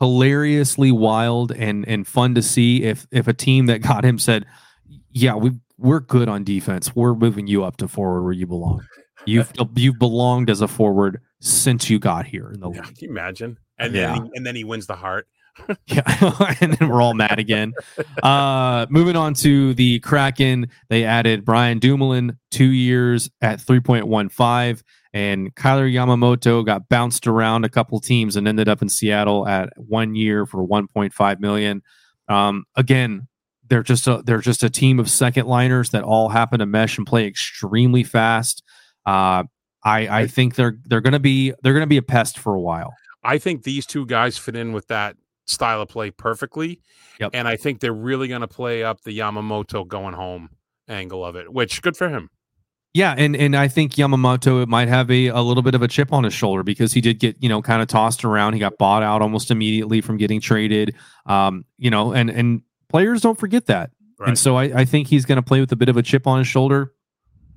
[0.00, 4.44] hilariously wild and and fun to see if if a team that got him said,
[5.12, 6.94] "Yeah, we we're good on defense.
[6.94, 8.84] We're moving you up to forward where you belong.
[9.26, 12.96] You've you've belonged as a forward since you got here in the yeah, league." can
[13.00, 14.14] you imagine and Yeah.
[14.14, 15.26] then he, and then he wins the Hart
[15.86, 16.02] Yeah,
[16.60, 17.72] and then we're all mad again.
[18.22, 24.06] Uh, moving on to the Kraken, they added Brian Dumoulin, two years at three point
[24.08, 24.82] one five,
[25.14, 29.70] and Kailer Yamamoto got bounced around a couple teams and ended up in Seattle at
[29.76, 31.82] one year for one point five million.
[32.28, 33.28] Um, again,
[33.68, 36.98] they're just a they're just a team of second liners that all happen to mesh
[36.98, 38.62] and play extremely fast.
[39.06, 39.44] Uh,
[39.84, 42.92] I I think they're they're gonna be they're gonna be a pest for a while.
[43.22, 46.80] i think these two guys fit in with that style of play perfectly
[47.20, 47.30] Yep.
[47.34, 50.48] and i think they're really going to play up the yamamoto going home
[50.88, 52.28] angle of it which good for him
[52.94, 56.12] Yeah, and and I think Yamamoto might have a, a little bit of a chip
[56.12, 58.52] on his shoulder because he did get you know kind of tossed around.
[58.52, 60.94] He got bought out almost immediately from getting traded.
[61.26, 63.90] Um, you know, and and players don't forget that,
[64.20, 64.28] Right.
[64.28, 66.26] and so I, I think he's going to play with a bit of a chip
[66.28, 66.92] on his shoulder,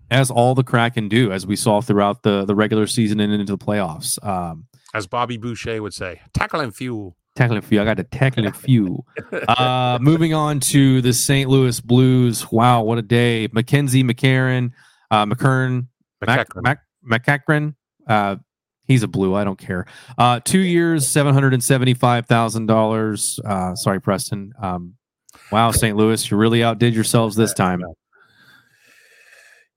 [0.09, 3.55] as all the Kraken do, as we saw throughout the the regular season and into
[3.55, 4.17] the playoffs.
[4.27, 4.65] Um,
[4.95, 7.79] as bobby boucher would say tackle and fuel tackling few.
[7.79, 9.05] I got to tackling few.
[9.47, 11.47] Uh, moving on to the St.
[11.49, 12.51] Louis Blues.
[12.51, 13.47] Wow, what a day!
[13.51, 14.71] Mackenzie McCarron,
[15.11, 15.87] uh, McKern,
[16.23, 16.63] McEachran.
[16.63, 16.79] Mac,
[17.09, 17.75] McEachran,
[18.07, 18.35] uh,
[18.85, 19.33] he's a blue.
[19.35, 19.85] I don't care.
[20.17, 23.39] Uh, two years, seven hundred and seventy-five thousand dollars.
[23.45, 24.53] Uh, sorry, Preston.
[24.61, 24.95] Um,
[25.51, 25.95] wow, St.
[25.95, 27.81] Louis, you really outdid yourselves this time.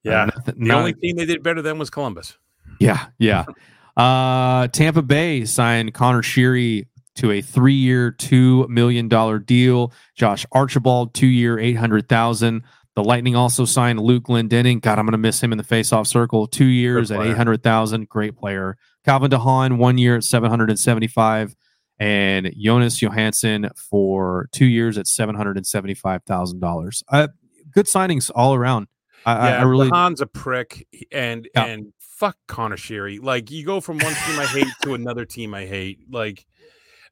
[0.02, 2.36] yeah Uh, nothing- the only team they did better than was columbus
[2.78, 3.44] yeah, yeah.
[3.96, 9.92] Uh, Tampa Bay signed Connor Sheary to a three-year, two million dollar deal.
[10.16, 12.62] Josh Archibald, two-year, eight hundred thousand.
[12.96, 14.80] The Lightning also signed Luke Glendening.
[14.80, 16.46] God, I'm going to miss him in the face-off circle.
[16.48, 18.08] Two years at eight hundred thousand.
[18.08, 18.76] Great player.
[19.04, 21.54] Calvin DeHaan, one year at seven hundred and seventy-five,
[21.98, 27.04] and Jonas Johansson for two years at seven hundred and seventy-five thousand dollars.
[27.08, 27.28] Uh,
[27.72, 28.88] good signings all around.
[29.24, 31.64] I, I- yeah, I really Han's a prick, and Yeah.
[31.66, 33.22] and fuck Connor Sheary.
[33.22, 36.00] Like you go from one team I hate to another team I hate.
[36.10, 36.44] Like,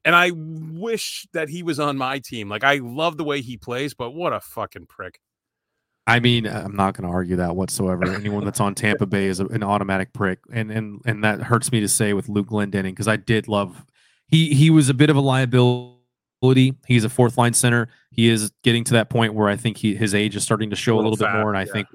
[0.03, 2.49] and I wish that he was on my team.
[2.49, 5.19] Like I love the way he plays, but what a fucking prick.
[6.09, 8.11] I mean, I'm not going to argue that whatsoever.
[8.11, 11.71] Anyone that's on Tampa Bay is a, an automatic prick, and and and that hurts
[11.71, 13.85] me to say with Luke Glendening because I did love.
[14.27, 16.75] He he was a bit of a liability.
[16.87, 17.89] He's a fourth line center.
[18.09, 20.75] He is getting to that point where I think he his age is starting to
[20.75, 21.73] show a little little, bit more, and I yeah.
[21.73, 21.87] think,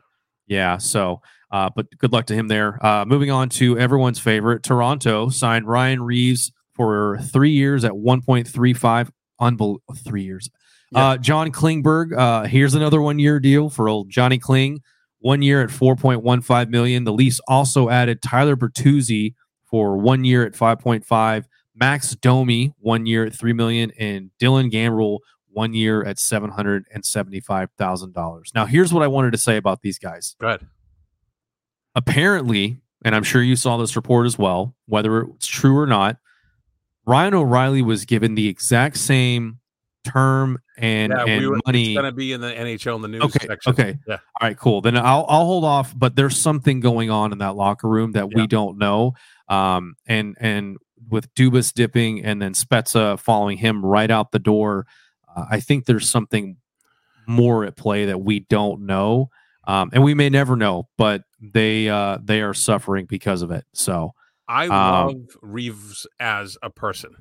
[0.46, 0.78] yeah.
[0.78, 2.84] So, uh, but good luck to him there.
[2.86, 9.10] Uh, moving on to everyone's favorite, Toronto signed Ryan Reaves for three years at 1.35.
[9.40, 10.48] Unbelievable, three years.
[10.94, 11.08] Yeah.
[11.08, 14.80] Uh, John Klingberg, uh, here's another one year deal for old Johnny Kling,
[15.18, 17.02] one year at 4.15 million.
[17.04, 19.34] The Leafs also added Tyler Bertuzzi
[19.64, 25.18] for one year at 5.5, Max Domi, one year at 3 million, and Dylan Gambrell,
[25.48, 28.42] one year at $775,000.
[28.54, 30.36] Now, here's what I wanted to say about these guys.
[30.38, 30.64] Good.
[31.96, 36.16] Apparently, and I'm sure you saw this report as well, whether it's true or not,
[37.06, 39.58] Ryan O'Reilly was given the exact same
[40.04, 41.94] term and, Yeah, and we were money.
[41.94, 43.72] going to be in the NHL in the news Okay, section.
[43.72, 43.98] okay.
[44.06, 44.14] Yeah.
[44.40, 44.80] All right, cool.
[44.80, 45.92] Then I'll I'll hold off.
[45.96, 48.42] But there's something going on in that locker room that Yeah.
[48.42, 49.14] we don't know.
[49.48, 50.76] Um, and and
[51.10, 54.86] with Dubas dipping and then Spezza following him right out the door,
[55.34, 56.56] uh, I think there's something
[57.26, 59.30] more at play that we don't know.
[59.66, 63.64] Um, and we may never know, but they uh, they are suffering because of it.
[63.72, 64.12] So
[64.46, 67.12] I Um, love Reaves as a person.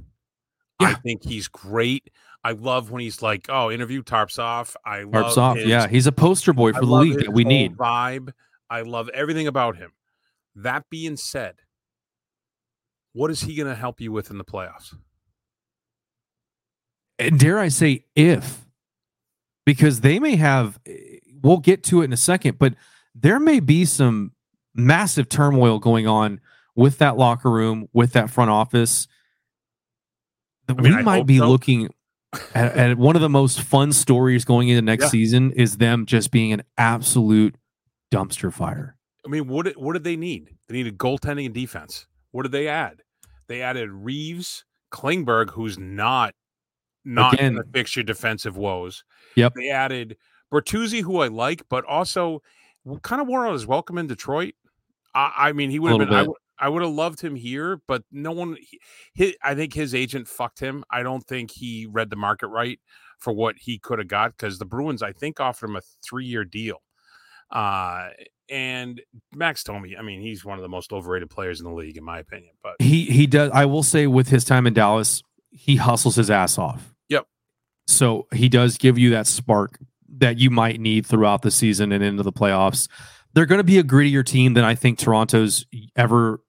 [0.81, 0.87] Yeah.
[0.89, 2.09] I think he's great.
[2.43, 5.87] I love when he's like, "Oh, interview tarps off." I love Harps off, his- yeah,
[5.87, 7.77] he's a poster boy I for the league that we need.
[7.77, 8.33] Vibe.
[8.69, 9.91] I love everything about him.
[10.55, 11.55] That being said,
[13.13, 14.93] what is he going to help you with in the playoffs?
[17.19, 18.65] and dare I say if
[19.65, 22.73] because they may have eh, we'll get to it in a second but
[23.13, 24.31] there may be some
[24.73, 26.41] massive turmoil going on
[26.75, 29.07] with that locker room with that front office
[30.67, 31.47] mean, we I might be so.
[31.47, 31.89] looking
[32.55, 35.09] at, at one of the most fun stories going into next Yeah.
[35.09, 37.55] season is them just being an absolute
[38.11, 40.49] dumpster fire I mean, what did, what did they need?
[40.67, 42.07] They needed goaltending and defense.
[42.31, 43.01] What did they add?
[43.47, 46.33] They added Reaves, Klingberg, who's not
[47.05, 47.53] not Again.
[47.53, 49.03] going to fix defensive woes.
[49.35, 49.53] Yep.
[49.55, 50.17] They added
[50.51, 52.41] Bertuzzi, who I like, but also
[53.01, 54.55] kind of wore out his welcome in Detroit.
[55.15, 56.29] I, I mean, he would have been.
[56.29, 58.57] I, I would have loved him here, but no one.
[59.13, 60.83] He, I think his agent fucked him.
[60.91, 62.79] I don't think he read the market right
[63.19, 66.45] for what he could have got because the Bruins, I think, offered him a three-year
[66.45, 66.81] deal.
[67.51, 68.09] Uh,
[68.49, 69.01] and
[69.33, 72.03] Max Domi, I mean, he's one of the most overrated players in the league, in
[72.03, 72.53] my opinion.
[72.61, 76.29] But he he does i will say with his time in dallas he hustles his
[76.31, 77.25] ass off Yep.
[77.87, 79.79] so he does give you that spark
[80.17, 82.87] that you might need throughout the season and into the playoffs
[83.33, 85.65] they're going to be a grittier team than i think toronto's
[85.95, 86.39] ever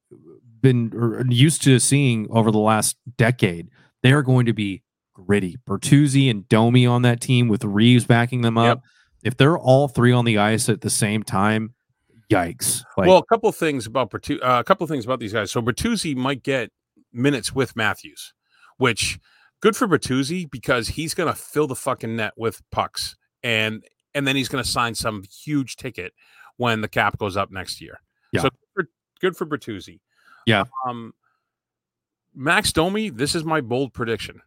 [0.65, 3.69] been used to seeing over the last decade.
[4.03, 4.83] They are going to be
[5.13, 5.59] gritty.
[5.69, 8.83] Bertuzzi and domi on that team with reaves backing them up.
[9.23, 11.75] If they're all three on the ice at the same time
[12.33, 12.83] yikes.
[12.97, 15.53] Like well, a couple things about Bertu- uh, a couple things about these guys.
[15.53, 16.71] So Bertuzzi might get
[17.13, 18.33] minutes with Matthews,
[18.79, 19.19] which
[19.61, 24.27] good for Bertuzzi because he's going to fill the fucking net with pucks, and and
[24.27, 26.15] then he's going to sign some huge ticket
[26.57, 28.01] when the cap goes up next year.
[28.33, 28.43] Yeah.
[28.43, 28.89] So good for,
[29.21, 30.01] good for Bertuzzi.
[30.47, 30.65] Yeah.
[30.87, 31.15] Um,
[32.35, 34.41] Max Domi, this is my bold prediction.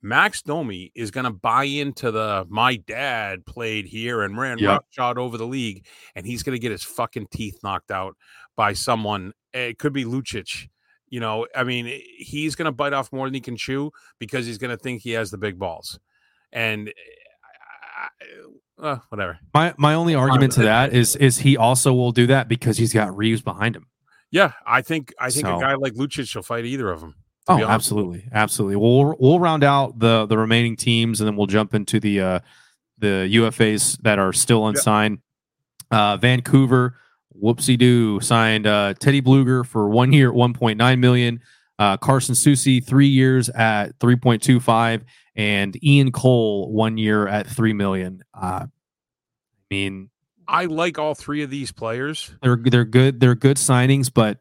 [0.00, 4.86] Max Domi is going to buy into the my dad played here and ran Yep.
[4.90, 5.86] shot over the league,
[6.16, 8.16] and he's going to get his fucking teeth knocked out
[8.56, 9.32] by someone.
[9.52, 10.68] It could be Lucic.
[11.08, 13.92] You know, I mean, eh, he's going to bite off more than he can chew
[14.18, 16.00] because he's going to think he has the big balls,
[16.52, 18.12] and eh,
[18.80, 19.38] uh, whatever.
[19.54, 22.92] My my only argument to that is is he also will do that because he's
[22.92, 23.86] got Reaves behind him.
[24.30, 27.14] Yeah, I think I think So- a guy like Lucic will fight either of them.
[27.48, 28.76] Oh, absolutely, absolutely.
[28.76, 32.40] We'll we'll round out the the remaining teams and then we'll jump into the uh
[32.98, 35.18] the UFAs that are still unsigned.
[35.90, 36.96] Uh, Vancouver,
[37.42, 41.40] whoopsie doo, signed uh, Teddy Blueger for one year, at one point nine million.
[41.80, 45.02] Uh, Carson Soucy, three years at three point two five,
[45.36, 48.22] and Ian Cole, one year at three million.
[48.34, 48.66] Uh, I
[49.70, 50.10] mean,
[50.46, 52.34] I like all three of these players.
[52.42, 53.20] they're they're good.
[53.20, 54.38] They're good signings, but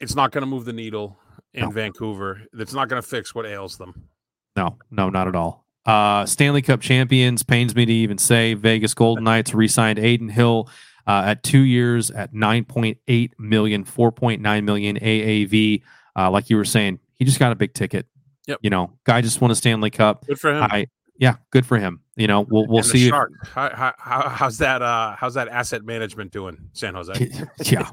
[0.00, 1.18] It's not going to move the needle
[1.54, 1.70] in No.
[1.70, 2.42] Vancouver.
[2.54, 4.08] It's not going to fix what ails them.
[4.56, 5.66] No, no, not at all.
[5.84, 8.54] Uh, Stanley Cup champions pains me to even say.
[8.54, 10.68] Vegas Golden Knights re-signed Adin Hill
[11.06, 15.82] uh, at two years at 9.8 million, 4.9 million AAV.
[16.16, 18.06] Uh, like you were saying, he just got a big ticket.
[18.46, 18.58] Yep.
[18.62, 20.26] You know, guy just won a Stanley Cup.
[20.26, 20.62] Good for him.
[20.62, 20.86] I
[21.22, 22.00] yeah, good for him.
[22.16, 23.06] You know, we'll we'll see.
[23.06, 23.12] If.
[23.12, 24.82] How, how, how, how's that?
[24.82, 27.12] Uh, how's that asset management doing, San Jose?
[27.64, 27.88] yeah,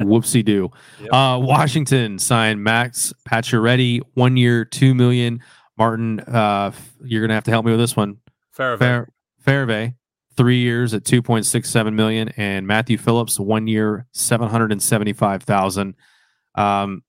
[0.00, 0.70] whoopsie doo.
[1.00, 1.12] Yep.
[1.12, 5.42] Uh, Washington signed Max Pacioretty, one year, two million.
[5.76, 6.72] Martin, uh,
[7.02, 8.18] you're gonna have to help me with this one.
[8.52, 9.08] Fair, Fair
[9.44, 9.94] Fairvey,
[10.36, 14.72] three years at two point six seven million, and Matthew Phillips, one year, seven hundred
[14.72, 15.94] and seventy five thousand.
[16.54, 17.02] Um,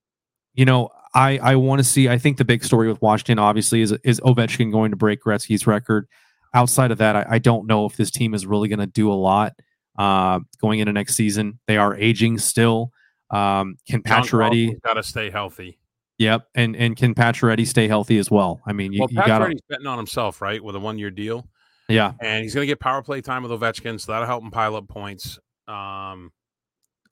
[0.54, 2.10] you know, I I want to see.
[2.10, 5.66] I think the big story with Washington, obviously, is is Ovechkin going to break Gretzky's
[5.66, 6.07] record.
[6.53, 9.12] Outside of that, I, I don't know if this team is really going to do
[9.12, 9.53] a lot
[9.97, 11.60] uh, going into next season.
[11.68, 12.91] They are aging still.
[13.30, 14.82] Um, can Pacioretty?
[14.82, 15.78] got to stay healthy.
[16.18, 18.62] Yep, and and can Pacioretty stay healthy as well?
[18.66, 19.55] I mean, you, well, you got to.
[19.70, 21.47] Betting on himself, right, with a one-year deal,
[21.88, 24.51] Yeah, and he's going to get power play time with Ovechkin, so that'll help him
[24.51, 25.39] pile up points.
[25.68, 26.32] Um,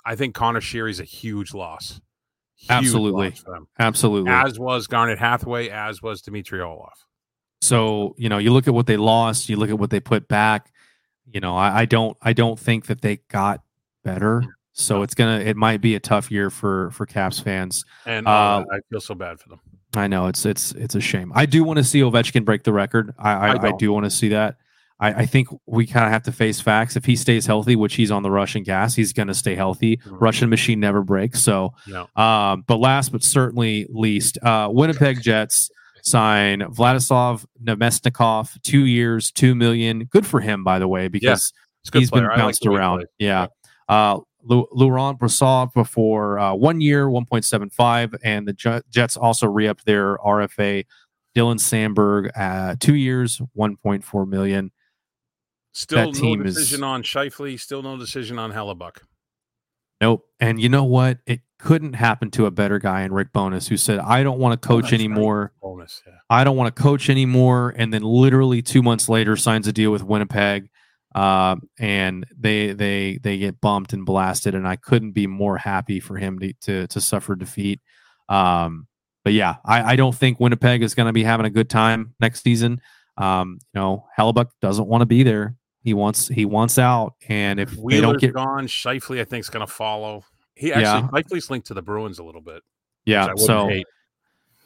[0.06, 2.02] I think Connor Sheary's a huge loss.
[2.70, 3.30] Absolutely.
[3.30, 3.68] loss for them.
[3.80, 4.32] absolutely.
[4.32, 6.94] As was Garnet Hathaway, as was Dmitry Orlov.
[7.62, 10.28] So you know, you look at what they lost, you look at what they put
[10.28, 10.72] back.
[11.30, 13.62] You know, I, I don't, I don't think that they got
[14.04, 14.44] better.
[14.72, 17.84] So it's gonna, it might be a tough year for for Caps fans.
[18.06, 19.60] And Uh, oh, I feel so bad for them.
[19.96, 21.32] I know it's it's it's a shame.
[21.34, 23.14] I do want to see Ovechkin break the record.
[23.18, 24.58] I I, I I, do want to see that.
[25.00, 26.96] I, I think we kind of have to face facts.
[26.96, 29.98] If he stays healthy, which he's on the Russian gas, he's going to stay healthy.
[29.98, 30.18] Mhm.
[30.20, 31.42] Russian machine never breaks.
[31.42, 32.08] So, No.
[32.16, 35.70] um, but last but certainly least, uh, Winnipeg Jets
[36.04, 40.06] sign Vladislav Namestnikov, two years, two million.
[40.06, 41.54] Good for him, by the way, because
[41.92, 42.24] good he's player.
[42.24, 43.06] been like bounced he around.
[43.20, 43.48] Yeah.
[43.88, 44.20] Uh,
[44.50, 48.16] Laurent Brossoit before uh, one year, 1.75.
[48.24, 50.86] And the Jets also re upped their RFA.
[51.36, 54.72] Dylan Samberg, uh, two years, 1.4 million.
[55.78, 57.60] Still no is- decision on Scheifele.
[57.60, 58.98] Still no decision on Hellebuyck.
[60.02, 60.26] Nope.
[60.40, 61.20] And you know what?
[61.28, 64.60] It couldn't happen to a better guy in Rick Bowness who said, I don't want
[64.60, 65.02] to coach that's right.
[65.02, 65.54] anymore.
[65.62, 66.02] Bowness.
[66.08, 66.14] Yeah.
[66.32, 67.76] I don't want to coach anymore.
[67.78, 70.70] And then literally two months later signs a deal with Winnipeg.
[71.14, 74.56] Uh, and they they they get bumped and blasted.
[74.56, 77.82] And I couldn't be more happy for him to to, to suffer defeat.
[78.30, 78.88] Um,
[79.24, 82.16] but yeah, I, I don't think Winnipeg is going to be having a good time
[82.20, 82.82] next season.
[83.16, 85.56] Um, you know, Hellebuyck doesn't want to be there.
[85.88, 89.50] He wants he wants out, and if they don't get gone, Scheifele I think is
[89.50, 90.26] going to follow.
[90.54, 91.08] He actually Yeah.
[91.14, 92.62] Scheifele's linked to the Bruins a little bit.
[93.06, 93.88] yeah, so hate.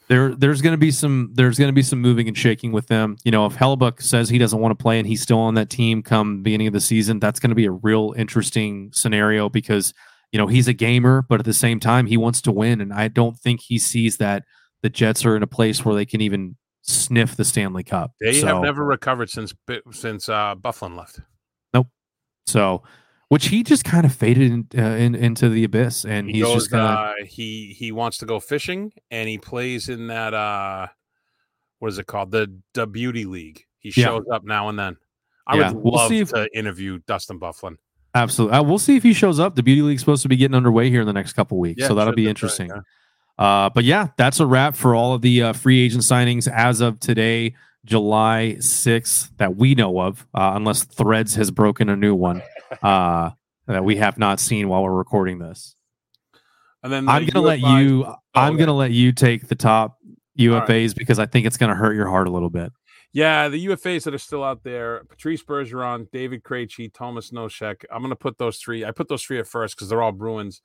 [0.08, 2.88] there there's going to be some there's going to be some moving and shaking with
[2.88, 3.18] them.
[3.22, 5.70] You know, if Hellebuyck says he doesn't want to play and he's still on that
[5.70, 9.94] team come beginning of the season, that's going to be a real interesting scenario because
[10.32, 12.92] you know he's a gamer, but at the same time he wants to win, and
[12.92, 14.42] I don't think he sees that
[14.82, 18.12] the Jets are in a place where they can even sniff the Stanley Cup.
[18.20, 19.54] they So- have never recovered since
[19.92, 21.20] since uh, Byfuglien left.
[21.72, 21.88] Nope.
[22.46, 22.82] So,
[23.28, 26.42] which he just kind of faded in, uh, in into the abyss, and He he's
[26.44, 26.84] goes, just gonna.
[26.84, 30.88] uh, he he wants to go fishing, and he plays in that uh,
[31.78, 32.30] what is it called?
[32.30, 33.64] The the beauty league.
[33.78, 34.06] He Yeah.
[34.08, 34.96] shows up now and then.
[35.46, 37.76] I Yeah, would we'll love if- to interview Dustin Byfuglien.
[38.14, 39.56] Absolutely, uh, we'll see if he shows up.
[39.56, 41.94] The beauty league's supposed to be getting underway here in the next couple weeks, so
[41.94, 42.68] that'll be right, interesting.
[42.68, 42.80] yeah.
[43.38, 46.80] Uh, but yeah, that's a wrap for all of the uh, free agent signings as
[46.80, 47.54] of today,
[47.84, 52.42] July 6th, that we know of, uh, unless Threads has broken a new one
[52.82, 53.30] uh,
[53.66, 55.74] that we have not seen while we're recording this.
[56.82, 58.04] And then I'm going to let you.
[58.34, 58.58] I'm okay.
[58.58, 59.98] going to let you take the top
[60.36, 60.46] right.
[60.46, 62.72] UFAs because I think it's going to hurt your heart a little bit.
[63.12, 67.84] Yeah, the UFAs that are still out there: Patrice Bergeron, David Krejci, Thomas Noshek.
[67.92, 68.84] I'm going to put those three.
[68.84, 70.62] I put those three at first because they're all Bruins.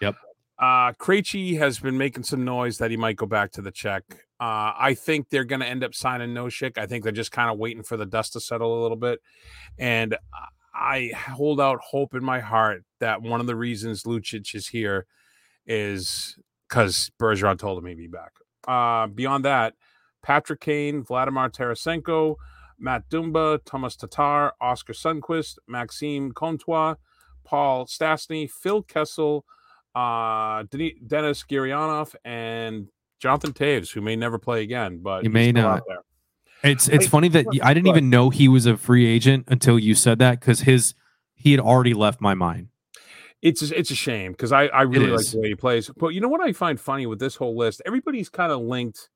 [0.00, 0.16] Yep.
[0.60, 4.02] Uh, Krejci has been making some noise that he might go back to the Czech.
[4.38, 6.76] Uh, I think they're going to end up signing Noshek.
[6.76, 9.20] I think they're just kind of waiting for the dust to settle a little bit,
[9.78, 10.16] and
[10.74, 15.06] I hold out hope in my heart that one of the reasons Lucic is here
[15.66, 16.38] is
[16.68, 18.32] because Bergeron told him he'd be back.
[18.68, 19.74] Uh, beyond that,
[20.22, 22.36] Patrick Kane, Vladimir Tarasenko,
[22.78, 26.96] Matt Dumba, Thomas Tatar, Oskar Sundqvist, Maxime Comtois,
[27.44, 29.44] Paul Stastny, Phil Kessel,
[29.94, 32.88] uh, Denis Gurianov, and
[33.20, 35.76] Jonathan Toews, who may never play again, but you may still not.
[35.78, 35.98] out there.
[36.62, 39.78] It's it's Wait, funny that I didn't even know he was a free agent until
[39.78, 40.94] you said that because his
[41.34, 42.68] he had already left my mind.
[43.40, 45.90] It's it's a shame because I, I really like the way he plays.
[45.96, 47.80] But you know what I find funny with this whole list?
[47.86, 49.08] Everybody's kind of linked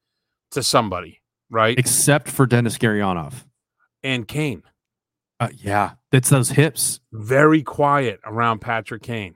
[0.52, 1.20] to somebody,
[1.50, 1.78] right?
[1.78, 3.44] except for Denis Gurianov.
[4.02, 4.62] and Kane.
[5.40, 7.00] Uh, yeah, it's those hips.
[7.12, 9.34] very quiet around Patrick Kane.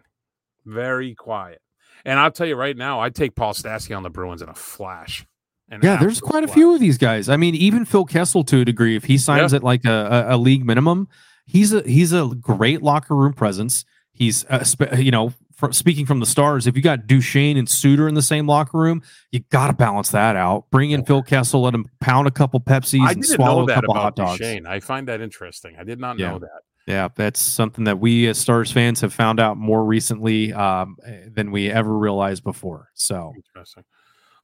[0.69, 1.61] Very quiet.
[2.05, 4.55] And I'll tell you right now, I'd take Paul Stastny on the Bruins in a
[4.55, 5.27] flash.
[5.71, 7.29] An Yeah, there's quite a few of these guys.
[7.29, 10.35] I mean, even Phil Kessel to a degree, if he signs at like a, a,
[10.35, 11.09] a league minimum,
[11.47, 13.85] he's a he's a great locker room presence.
[14.13, 15.33] He's uh, spe- you know,
[15.71, 19.03] speaking from the stars, if you got Duchene and Suter in the same locker room,
[19.31, 20.65] you got to balance that out.
[20.71, 24.17] Bring in Phil Kessel, let him pound a couple Pepsis and swallow a couple hot
[24.17, 24.39] dogs.
[24.39, 24.67] Duchene.
[24.67, 25.77] I find that interesting.
[25.79, 26.31] I did not Yeah.
[26.31, 26.61] know that.
[26.89, 30.97] Yeah, that's something that we as Stars fans have found out more recently um,
[31.31, 32.89] than we ever realized before.
[32.95, 33.85] So Interesting.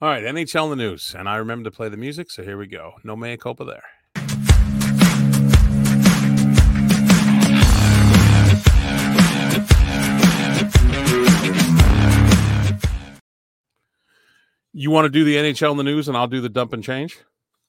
[0.02, 1.14] All right, NHL in the news.
[1.18, 2.92] And I remember to play the music, so here we go.
[3.02, 3.82] No mea culpa there.
[14.74, 16.84] You want to do the NHL in the news and I'll do the dump and
[16.84, 17.16] change?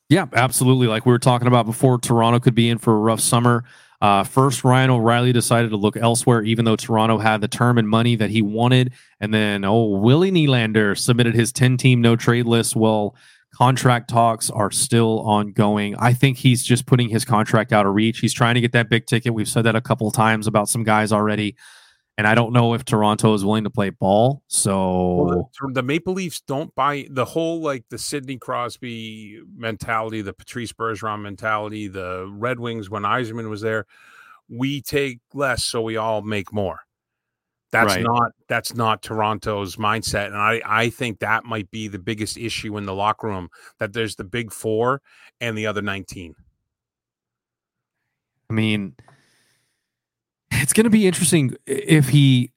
[0.10, 0.88] Yeah, absolutely.
[0.88, 3.64] Like we were talking about before, Toronto could be in for a rough summer.
[4.02, 7.88] Uh, first, Ryan O'Reilly decided to look elsewhere, even though Toronto had the term and
[7.88, 8.94] money that he wanted.
[9.20, 12.76] And then, oh, Willie Nylander submitted his 10 team no trade list.
[12.76, 13.16] Well,
[13.54, 15.96] contract talks are still ongoing.
[15.98, 18.20] I think he's just putting his contract out of reach.
[18.20, 19.34] He's trying to get that big ticket.
[19.34, 21.56] We've said that a couple times about some guys already.
[22.18, 24.42] And I don't know if Toronto is willing to play ball.
[24.48, 30.22] So, Well, the, the Maple Leafs don't buy the whole like the Sidney Crosby mentality,
[30.22, 33.86] the Patrice Bergeron mentality, the Red Wings when Yzerman was there.
[34.48, 36.82] We take less, so we all make more.
[37.72, 38.04] That's Right.
[38.04, 42.78] not that's not Toronto's mindset, and I I think that might be the biggest issue
[42.78, 43.50] in the locker room
[43.80, 45.02] that there's the big four
[45.42, 46.36] and the other nineteen.
[48.50, 48.96] I mean,
[50.52, 52.52] it's going to be interesting if he.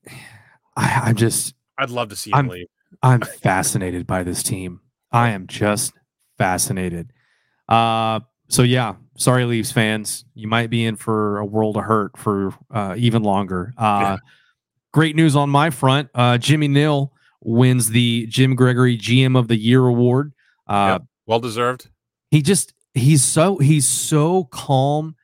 [0.77, 2.67] I, I'm just, I'd love to see him I'm- leave.
[3.03, 4.81] I'm fascinated by this team.
[5.13, 5.93] I am just
[6.39, 7.13] fascinated.
[7.69, 12.17] Uh, so yeah, sorry, Leafs fans, you might be in for a world of hurt
[12.17, 13.73] for uh, even longer.
[13.77, 14.17] Uh, Yeah.
[14.95, 16.09] Great news on my front.
[16.15, 17.13] Uh, Jimmy Nill
[17.43, 20.33] wins the Jim Gregory GM of the Year award.
[20.67, 21.03] Uh, Yep.
[21.27, 21.91] Well deserved.
[22.31, 25.15] he just he's so he's so calm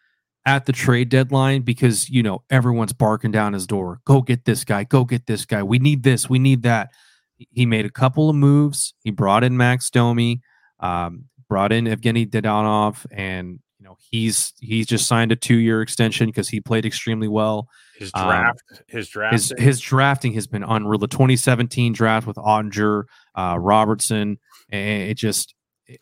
[0.46, 4.64] at the trade deadline because you know everyone's barking down his door go get this
[4.64, 6.90] guy go get this guy we need this we need that
[7.36, 10.40] he made a couple of moves he brought in max domi
[10.80, 16.26] um, brought in evgeny Dadonov, and you know he's he's just signed a two-year extension
[16.26, 17.68] because he played extremely well
[17.98, 20.98] His Um, draft, his draft, his his drafting has been unreal.
[20.98, 24.38] The 2017 draft with Oettinger, uh, Robertson,
[24.70, 25.54] and it just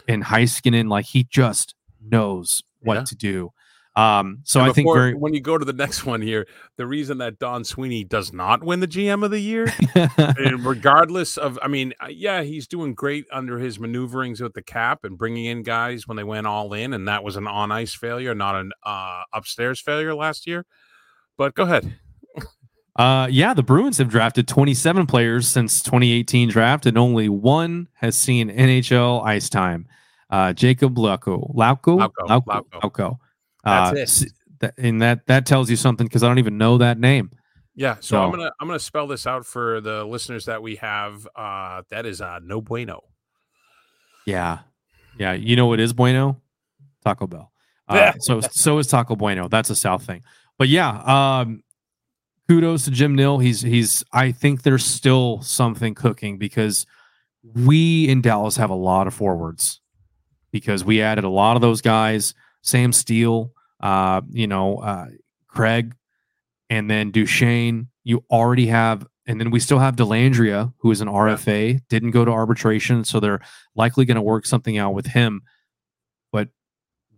[0.09, 3.05] and Heiskanen, like he just knows what Yeah.
[3.05, 3.51] to do.
[3.95, 6.47] Um, so And I think very when you go to the next one here,
[6.79, 9.71] the reason that Don Sweeney does not win the GM of the year,
[10.65, 15.05] regardless of, I mean, uh, yeah, he's doing great under his maneuverings with the cap
[15.05, 17.95] and bringing in guys when they went all in, and that was an on ice
[17.95, 20.65] failure, not an uh, upstairs failure last year.
[21.37, 21.95] But go ahead.
[22.97, 28.17] Uh, yeah, the Bruins have drafted 27 players since 2018 draft, and only one has
[28.17, 29.87] seen NHL ice time.
[30.31, 33.19] Uh, Jakub Lauko, Lauko, Lauko, Lauko.
[33.65, 34.27] That's Uh,
[34.63, 34.75] it.
[34.79, 37.31] and that that tells you something because I don't even know that name.
[37.75, 41.27] Yeah, so I'm gonna I'm gonna spell this out for the listeners that we have.
[41.35, 43.01] Uh, that is uh, no bueno.
[44.27, 44.59] Yeah,
[45.19, 45.33] yeah.
[45.33, 46.41] You know what is bueno?
[47.05, 47.51] Taco Bell.
[47.89, 49.49] Uh, so so is Taco Bueno.
[49.49, 50.23] That's a South thing.
[50.59, 51.63] But yeah, um,
[52.49, 53.39] kudos to Jim Nill.
[53.39, 54.05] He's he's.
[54.13, 56.87] I think there's still something cooking because
[57.43, 59.81] we in Dallas have a lot of forwards
[60.53, 62.35] because we added a lot of those guys.
[62.63, 65.07] Sam Steel, uh, you know, uh,
[65.49, 65.95] Craig,
[66.71, 67.89] and then Duchene.
[68.05, 72.25] You already have, and then we still have Dellandrea, who is an RFA, didn't go
[72.25, 73.41] to arbitration, so they're
[73.77, 75.43] likely going to work something out with him.
[76.33, 76.49] But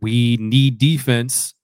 [0.01, 1.55] we need defense,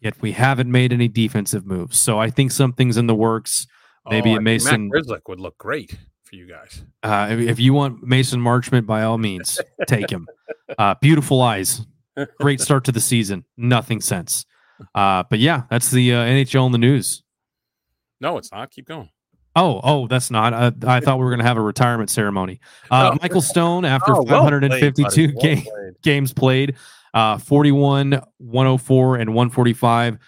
[0.00, 1.98] yet we haven't made any defensive moves.
[2.00, 3.66] So I think something's in the works.
[4.08, 6.82] Maybe Oh, a Mason- Matt Grzelcyk would look great for you guys.
[7.02, 10.26] Uh, if, if you want Mason Marchment, by all means, take him.
[10.78, 11.84] Uh, beautiful eyes,
[12.40, 13.44] great start to the season.
[13.56, 14.44] Nothing since.
[14.94, 17.22] Uh, but yeah, that's the uh, NHL in the news.
[18.20, 18.70] No, it's not.
[18.70, 19.10] Keep going.
[19.56, 20.52] Oh, oh, that's not.
[20.54, 22.60] Uh, I thought we were going to have a retirement ceremony.
[22.90, 23.18] Uh, Oh.
[23.20, 25.34] Michael Stone, after Oh, well played, 552 buddy.
[25.34, 25.62] Well games.
[25.68, 25.94] played.
[26.02, 26.76] games played
[27.12, 30.18] uh 41 104 and 145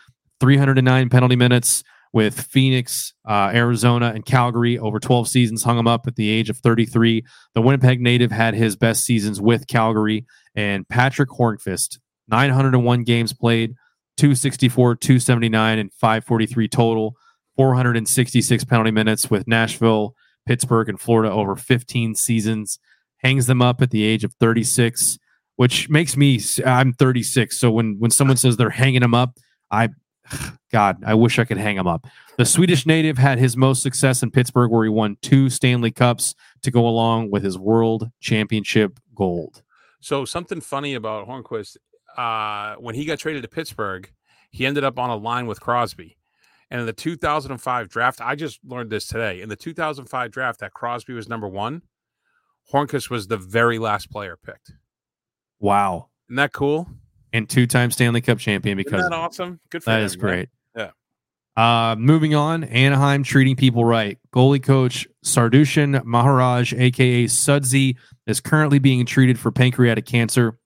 [0.41, 6.07] 309 penalty minutes with phoenix uh, arizona and calgary over 12 seasons hung him up
[6.07, 10.89] at the age of 33 the winnipeg native had his best seasons with calgary and
[10.89, 11.99] patrick Hornqvist,
[12.29, 13.75] 901 games played
[14.17, 17.17] 264 279 and 543 total.
[17.57, 20.15] 466 penalty minutes with nashville
[20.47, 22.79] pittsburgh and florida over 15 seasons.
[23.19, 25.19] Hangs them up at the age of 36
[25.57, 29.37] which makes me i'm 36 so when when someone says they're hanging them up
[29.71, 29.89] i
[30.73, 32.07] god i wish i could hang him up
[32.39, 36.35] the swedish native had his most success in pittsburgh where he won two stanley cups
[36.63, 39.63] to go along with his world championship gold
[40.03, 41.77] So something funny about Hornqvist,
[42.17, 44.11] uh, when he got traded to Pittsburgh,
[44.51, 46.19] he ended up on a line with Crosby.
[46.71, 49.41] And in the 2005 draft, I just learned this today.
[49.43, 51.83] In the 2005 draft, that Crosby was number one.
[52.73, 54.73] Hornqvist was the very last player picked.
[55.61, 56.89] wow Isn't that cool?
[57.33, 59.61] And two-time stanley cup champion Isn't because that awesome?
[59.71, 60.49] Good for That him, is great.
[60.77, 60.91] Yeah.
[61.57, 64.19] Uh, moving on, Anaheim treating people right.
[64.35, 70.59] Goalie coach Sudarshan Maharaj, aka Sudsy, is currently being treated for pancreatic cancer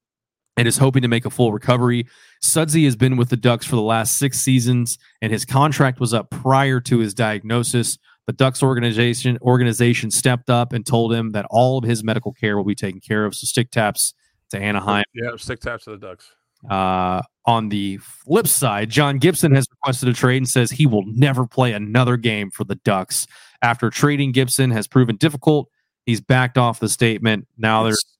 [0.56, 2.06] and is hoping to make a full recovery.
[2.40, 6.14] Sudsy has been with the Ducks for the last six seasons, and his contract was
[6.14, 7.98] up prior to his diagnosis.
[8.26, 12.56] The Ducks organization organization stepped up and told him that all of his medical care
[12.56, 13.34] will be taken care of.
[13.34, 14.14] So stick taps
[14.50, 15.04] to Anaheim.
[15.14, 16.32] Yeah, stick taps to the Ducks.
[16.70, 21.04] Uh, on the flip side, John Gibson has requested a trade and says he will
[21.06, 23.26] never play another game for the Ducks.
[23.62, 25.68] After trading Gibson has proven difficult,
[26.06, 27.46] he's backed off the statement.
[27.56, 28.14] Now they're It's-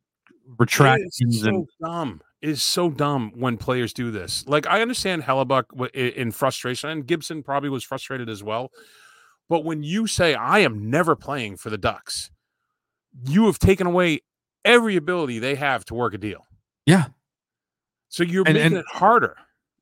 [1.41, 2.21] so and dumb.
[2.43, 4.47] It is so dumb when players do this.
[4.47, 8.71] Like I understand Hellebuyck in frustration, and Gibson probably was frustrated as well.
[9.49, 12.31] But when you say I am never playing for the Ducks,
[13.27, 14.21] you have taken away
[14.65, 16.47] every ability they have to work a deal.
[16.85, 17.07] yeah.
[18.09, 19.37] So you're And- making and- it harder.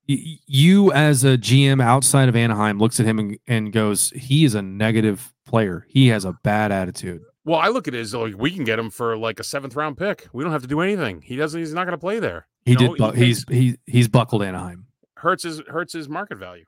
[0.07, 4.55] You as a GM outside of Anaheim looks at him and, and goes, he is
[4.55, 5.87] a negative player.
[5.89, 7.23] He has a bad attitude.
[7.47, 9.75] Well, I look at it as like we can get him for like a seventh
[9.77, 10.27] round pick.
[10.35, 11.23] We don't have to do anything.
[11.23, 11.59] He doesn't.
[11.59, 12.47] He's not going to play there.
[12.67, 12.99] He You did.
[12.99, 14.87] know, bu- he he's he he's buckled Anaheim.
[15.17, 16.65] Hurts his hurts his market value.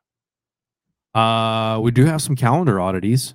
[1.15, 3.35] Uh, we do have some calendar oddities.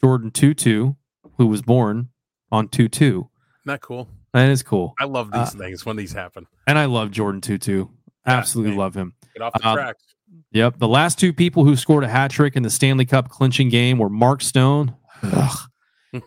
[0.00, 0.96] Jordan Tootoo,
[1.36, 2.08] who was born
[2.50, 3.28] on two two.
[3.62, 4.08] Isn't that cool?
[4.32, 4.94] That is cool.
[5.00, 6.46] I love Uh, these things when these happen.
[6.70, 7.90] And I love Jordan Tootoo.
[8.24, 9.12] Absolutely love him.
[9.34, 10.04] Get off the uh, tracks.
[10.52, 10.78] Yep.
[10.78, 13.98] The last two people who scored a hat trick in the Stanley Cup clinching game
[13.98, 14.94] were Mark Stone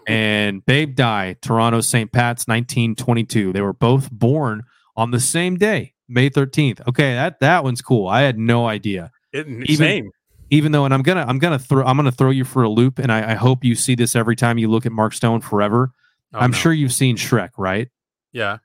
[0.05, 2.11] and Babe Dye, Toronto St.
[2.11, 3.53] Pat's 1922.
[3.53, 4.63] They were both born
[4.97, 6.89] on the same day, May 13th.
[6.89, 8.09] Okay, that that one's cool.
[8.09, 9.11] I had no idea.
[9.31, 10.09] It, even- same.
[10.49, 12.99] Even though, and I'm gonna I'm gonna throw I'm gonna throw you for a loop,
[12.99, 15.91] and I, I hope you see this every time you look at Mark Stone forever.
[16.33, 16.57] Oh, I'm no.
[16.57, 17.87] sure you've seen Shrek, right?
[18.33, 18.57] Yeah.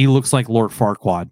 [0.00, 1.30] He looks like Lord Farquaad,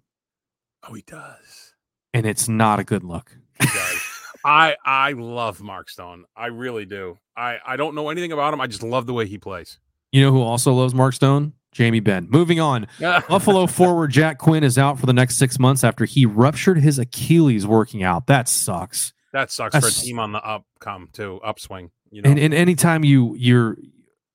[0.87, 1.73] Oh, he does.
[2.13, 3.35] and it's not a good look.
[3.59, 4.01] He does.
[4.45, 6.25] I I love Mark Stone.
[6.35, 7.17] I really do.
[7.35, 8.61] I I don't know anything about him.
[8.61, 9.79] I just love the way he plays.
[10.11, 11.53] You know who also loves Mark Stone?
[11.71, 12.27] Jamie Benn.
[12.29, 12.87] Moving on.
[12.99, 16.97] Buffalo forward Jack Quinn is out for the next six months after he ruptured his
[16.99, 18.27] Achilles working out.
[18.27, 19.13] That sucks.
[19.33, 21.91] That sucks That's- for a team on the up come too upswing.
[22.11, 23.77] You know, And, and anytime you you're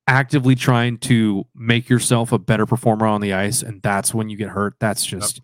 [0.06, 4.36] actively trying to make yourself a better performer on the ice, and that's when you
[4.36, 5.40] get hurt, that's just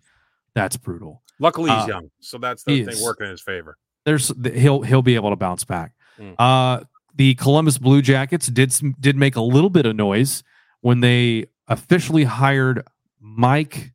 [0.53, 1.21] that's brutal.
[1.39, 2.97] luckily he's uh, young, so that's he the is.
[2.97, 3.77] thing working in his favor.
[4.05, 5.93] There's he'll he'll be able to bounce back.
[6.19, 6.35] Mm.
[6.37, 6.83] Uh,
[7.15, 10.43] the Columbus Blue Jackets did did make a little bit of noise
[10.81, 12.83] when they officially hired
[13.19, 13.93] Mike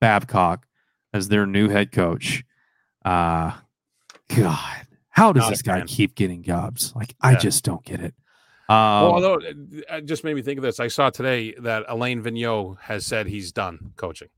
[0.00, 0.66] Babcock
[1.12, 2.44] as their new head coach.
[3.04, 3.52] Uh,
[4.34, 6.92] God, how does Not this guy keep getting jobs?
[6.96, 8.14] Like, I just don't get it.
[8.68, 9.56] Well, Um, although it
[9.90, 13.26] it just made me think of this, I saw today that Alain Vigneault has said
[13.26, 14.28] he's done coaching.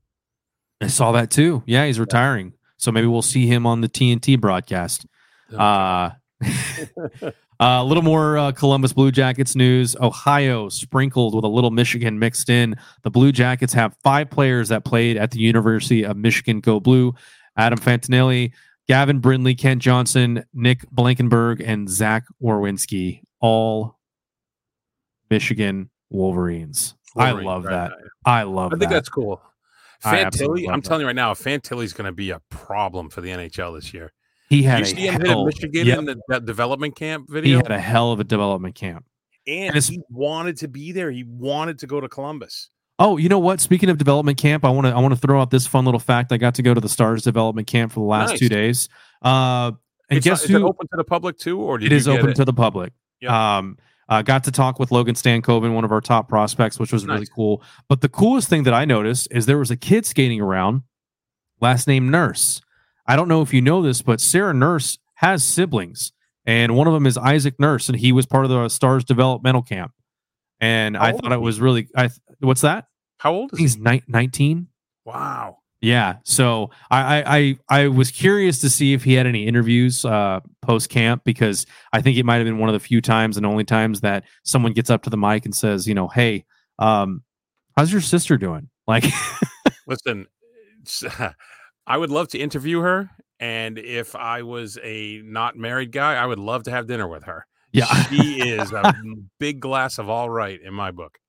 [0.81, 1.63] I saw that too.
[1.65, 5.05] Yeah, he's retiring, so maybe we'll see him on the TNT broadcast.
[7.59, 9.95] Uh, a little more uh, Columbus Blue Jackets news.
[9.99, 12.75] Ohio sprinkled with a little Michigan mixed in.
[13.01, 17.15] The Blue Jackets have five players that played at the University of Michigan Go Blue
[17.55, 18.51] Adam Fantilli,
[18.87, 23.96] Gavin Brindley, Kent Johnson, Nick Blankenburg, and Zach Werenski, all
[25.29, 26.95] Michigan Wolverines.
[27.15, 27.91] I love right, that.
[27.91, 28.01] right.
[28.25, 28.75] I love that.
[28.75, 28.95] I think that.
[28.95, 29.41] that's cool.
[30.03, 30.83] Fantilli, I'm that.
[30.87, 34.13] telling you right now, Fantilli's going to be a problem for the NHL this year.
[34.49, 35.97] he Did had you a hell, Michigan Yep.
[35.99, 37.57] in the, development camp video.
[37.57, 39.05] he had a hell of a development camp.
[39.47, 41.09] and and he wanted to be there.
[41.09, 42.69] He wanted to go to Columbus.
[42.99, 43.59] Oh, you know what?
[43.59, 45.99] Speaking of development camp, I want to I want to throw out this fun little
[45.99, 46.31] fact.
[46.31, 48.39] I got to go to the Stars development camp for the last Nice.
[48.39, 48.89] two days.
[49.23, 49.71] Uh,
[50.09, 50.67] and It's guess not- is it who?
[50.67, 52.35] open to the public too, or did It is open it?
[52.35, 52.93] to the public.
[53.21, 53.57] Yeah.
[53.57, 53.77] Um,
[54.09, 57.27] uh, got to talk with Logan Stankoven, one of our top prospects, which was really
[57.35, 57.61] cool.
[57.89, 60.83] But the coolest thing that I noticed is there was a kid skating around,
[61.59, 62.61] last name Nurse.
[63.05, 66.11] I don't know if you know this, but Sarah Nurse has siblings,
[66.45, 69.61] and one of them is Isaac Nurse, and he was part of the Stars developmental
[69.61, 69.91] camp.
[70.59, 71.87] And How I thought it was really.
[71.95, 72.09] I
[72.39, 72.85] what's that?
[73.19, 73.63] How old is he?
[73.63, 74.67] He's ni- 19.
[75.05, 75.57] Wow.
[75.81, 76.15] Yeah.
[76.23, 80.89] So I, I I was curious to see if he had any interviews uh post
[80.89, 83.63] camp because I think it might have been one of the few times and only
[83.63, 86.45] times that someone gets up to the mic and says, you know, hey,
[86.79, 87.21] um,
[87.75, 88.69] how's your sister doing?
[88.87, 89.05] Like
[89.87, 90.27] Listen,
[91.87, 93.09] I would love to interview her,
[93.39, 97.23] and if I was a not married guy, I would love to have dinner with
[97.23, 97.45] her.
[97.71, 97.85] Yeah.
[98.05, 98.93] she is a
[99.39, 101.19] big glass of all right in my book.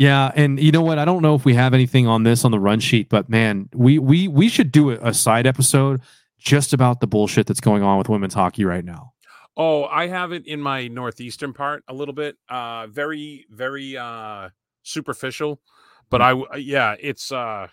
[0.00, 0.98] Yeah, and you know what?
[0.98, 3.68] I don't know if we have anything on this on the run sheet, but man,
[3.74, 6.00] we we we should do a, side episode
[6.38, 9.12] just about the bullshit that's going on with women's hockey right now.
[9.58, 12.38] Oh, I have it in my northeastern part a little bit.
[12.48, 14.48] Uh very very uh
[14.84, 15.60] superficial,
[16.08, 17.66] but I yeah, it's uh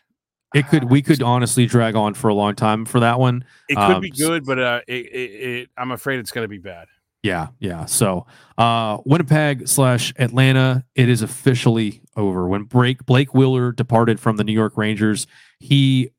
[0.53, 3.45] It could we could honestly drag on for a long time for that one.
[3.69, 6.49] it could um, be good, but uh it, it, it I'm afraid it's going to
[6.49, 6.87] be bad.
[7.23, 7.85] Yeah, yeah.
[7.85, 8.25] So
[8.57, 12.47] uh Winnipeg slash Atlanta, it is officially over.
[12.47, 15.27] When Blake Blake Wheeler departed from the New York Rangers,
[15.59, 16.11] he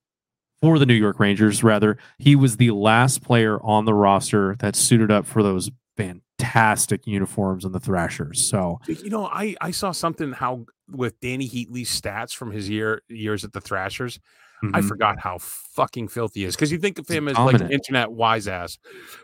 [0.60, 4.74] for the New York Rangers, rather, he was the last player on the roster that
[4.74, 8.40] suited up for those fantastic uniforms and the Thrashers.
[8.48, 13.02] So You know, I I saw something how with Dany Heatley's stats from his year
[13.08, 14.18] years at the Thrashers.
[14.60, 14.88] I mhm.
[14.88, 18.10] forgot how fucking filthy he is because you think of him as like an internet
[18.10, 18.76] wise ass,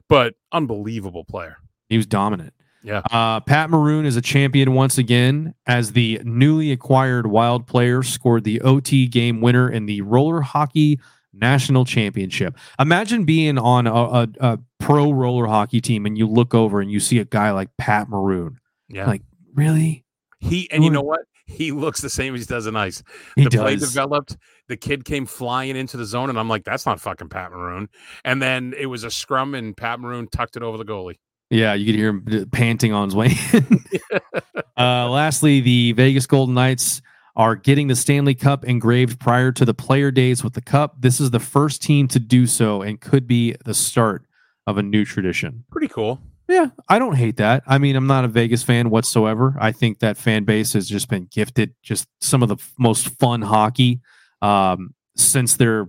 [0.09, 1.57] but unbelievable player.
[1.95, 2.53] He was dominant.
[2.83, 3.03] Yeah.
[3.11, 8.45] Uh, Pat Maroon is a champion once again as the newly acquired Wild player scored
[8.45, 11.01] the OT game winner in the roller hockey
[11.33, 12.57] national championship.
[12.79, 16.91] Imagine being on a, a, a pro roller hockey team and you look over and
[16.91, 18.59] you see a guy like Pat Maroon.
[18.89, 19.23] Yeah, Like,
[19.55, 20.05] really?
[20.41, 21.21] he and you know what?
[21.47, 23.03] He looks the same as he does in ice.
[23.37, 24.37] He the play developed.
[24.69, 27.89] The kid came flying into the zone, and I'm like, "That's not fucking Pat Maroon."
[28.25, 31.19] And then it was a scrum, and Pat Maroon tucked it over the goalie.
[31.55, 33.33] Yeah, you could hear him uh, panting on his way.
[34.77, 37.01] uh, lastly, the Vegas Golden Knights
[37.37, 40.97] are getting the Stanley Cup engraved prior to the player days with the cup.
[40.99, 44.25] This is the first team to do so and could be the start
[44.67, 45.65] of a new tradition.
[45.71, 46.21] Pretty cool.
[46.49, 47.63] Yeah, I don't hate that.
[47.69, 49.57] I mean, I'm not a Vegas fan whatsoever.
[49.61, 53.09] I think that fan base has just been gifted just some of the f- most
[53.21, 54.01] fun hockey
[54.43, 55.87] um, since their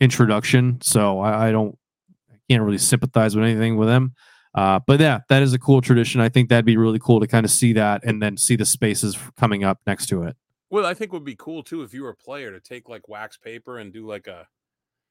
[0.00, 0.80] introduction.
[0.82, 1.78] So I, I don't,
[2.32, 4.14] I can't really sympathize with anything with them.
[4.54, 6.20] Uh, but yeah, that is a cool tradition.
[6.20, 8.64] I think that'd be really cool to kind of see that and then see the
[8.64, 10.36] spaces coming up next to it.
[10.70, 13.08] Well, I think would be cool too if you were a player to take like
[13.08, 14.46] wax paper and do like a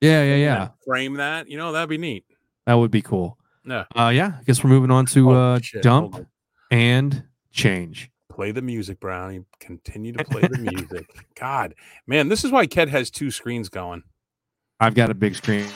[0.02, 0.68] Yeah, yeah, yeah.
[0.86, 1.50] frame that.
[1.50, 2.26] You know, that'd be neat.
[2.66, 3.38] That would be cool.
[3.66, 3.86] Yeah.
[3.96, 6.26] Uh, yeah, I guess we're moving on to Oh, uh, shit, dump
[6.72, 8.10] and change.
[8.30, 9.42] Play the music, Brownie.
[9.60, 11.06] Continue to play the music.
[11.36, 11.76] God,
[12.08, 14.04] man, this is why Ked has two screens going.
[14.80, 15.68] I've got a big screen.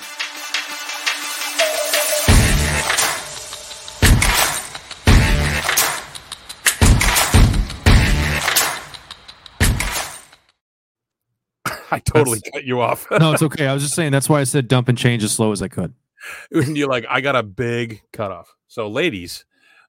[11.92, 13.08] I totally cut you off.
[13.12, 13.68] no, it's okay.
[13.68, 15.68] I was just saying that's why I said dump and change as slow as I
[15.68, 15.94] could.
[16.52, 18.54] and you're like, I got a big cutoff.
[18.68, 19.46] So, ladies,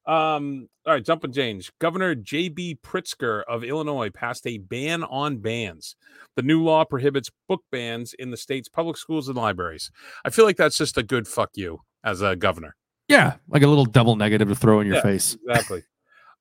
[0.06, 1.70] um, all right, dump and change.
[1.80, 2.78] Governor J.B.
[2.82, 5.96] Pritzker of Illinois passed a ban on bans.
[6.36, 9.90] The new law prohibits book bans in the state's public schools and libraries.
[10.24, 12.74] I feel like that's just a good fuck you as a governor.
[13.08, 15.02] Yeah, like a little double negative to throw in your Yeah.
[15.02, 15.36] face.
[15.46, 15.82] Exactly.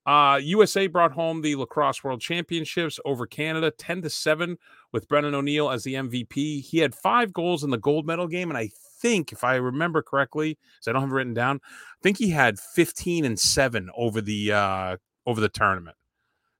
[0.08, 4.58] Uh, USA brought home the lacrosse world championships over Canada 10 to 7
[4.94, 6.62] with Brennan O'Neill as the MVP.
[6.64, 8.50] He had five goals in the gold medal game.
[8.50, 8.70] And I
[9.02, 12.30] think, if I remember correctly, because I don't have it written down, I think he
[12.30, 15.98] had 15 and 7 over the uh over the tournament.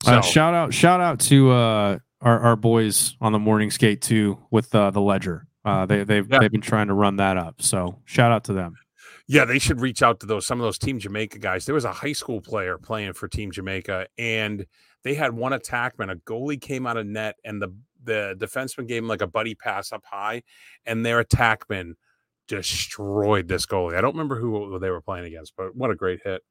[0.04, 4.02] So Uh, shout out, shout out to uh, our our boys on the morning skate
[4.02, 5.48] too with uh, the ledger.
[5.64, 6.40] Uh, they they've Yeah.
[6.40, 7.62] they've been trying to run that up.
[7.62, 8.76] So shout out to them.
[9.28, 11.66] Yeah, they should reach out to those some of those Team Jamaica guys.
[11.66, 14.66] There was a high school player playing for Team Jamaica, and
[15.04, 16.12] they had one attackman.
[16.12, 17.74] A goalie came out of net, and the
[18.04, 20.44] the defenseman gave him like a buddy pass up high,
[20.86, 21.94] and their attackman
[22.48, 23.98] destroyed this goalie.
[23.98, 26.42] I don't remember who they were playing against, but what a great hit.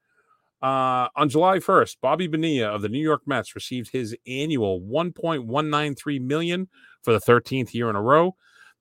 [0.62, 6.20] Uh, on July 1st, Bobby Bonilla of the New York Mets received his annual 1.193
[6.20, 6.69] million
[7.03, 8.36] for the 13th year in a row.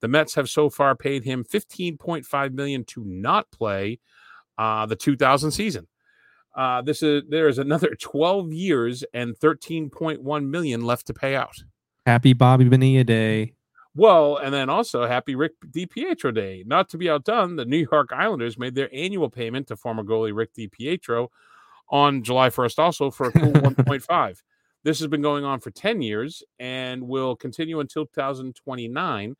[0.06, 3.98] The Mets have so far paid him 15.5 million to not play
[4.56, 5.88] uh, the 2000 season.
[6.56, 11.56] Uh, this is there is another 12 years and 13.1 million left to pay out.
[12.06, 13.56] Happy Bobby Bonilla Day.
[13.96, 16.64] Well, and then also happy Rick DiPietro Day.
[16.68, 20.36] Not to be outdone, the New York Islanders made their annual payment to former goalie
[20.36, 21.30] Rick DiPietro
[21.90, 24.44] on July 1st, also for a cool 1.5.
[24.84, 29.36] This has been going on for 10 years and will continue until 2029.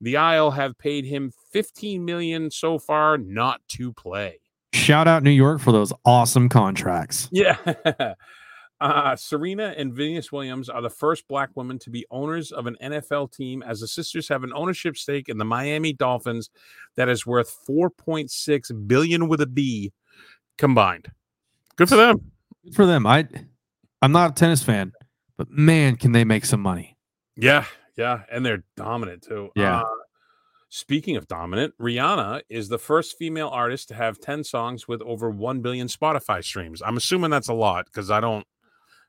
[0.00, 4.40] The Isle have paid him 15 million so far not to play.
[4.72, 7.28] Shout out New York for those awesome contracts.
[7.32, 7.56] Yeah.
[8.78, 12.76] Uh, Serena and Venus Williams are the first black women to be owners of an
[12.82, 16.50] NFL team, as the sisters have an ownership stake in the Miami Dolphins
[16.96, 19.92] that is worth 4.6 billion with a B
[20.58, 21.10] combined.
[21.76, 22.32] Good for them.
[22.64, 23.06] Good for them.
[23.06, 23.26] I
[24.02, 24.92] I'm not a tennis fan,
[25.38, 26.98] but man, can they make some money.
[27.34, 27.64] Yeah,
[27.96, 29.50] yeah, and they're dominant too.
[29.56, 29.80] Yeah.
[29.80, 29.84] Uh,
[30.68, 35.30] speaking of dominant, Rihanna is the first female artist to have 10 songs with over
[35.30, 36.82] 1 billion Spotify streams.
[36.84, 38.46] I'm assuming that's a lot because I don't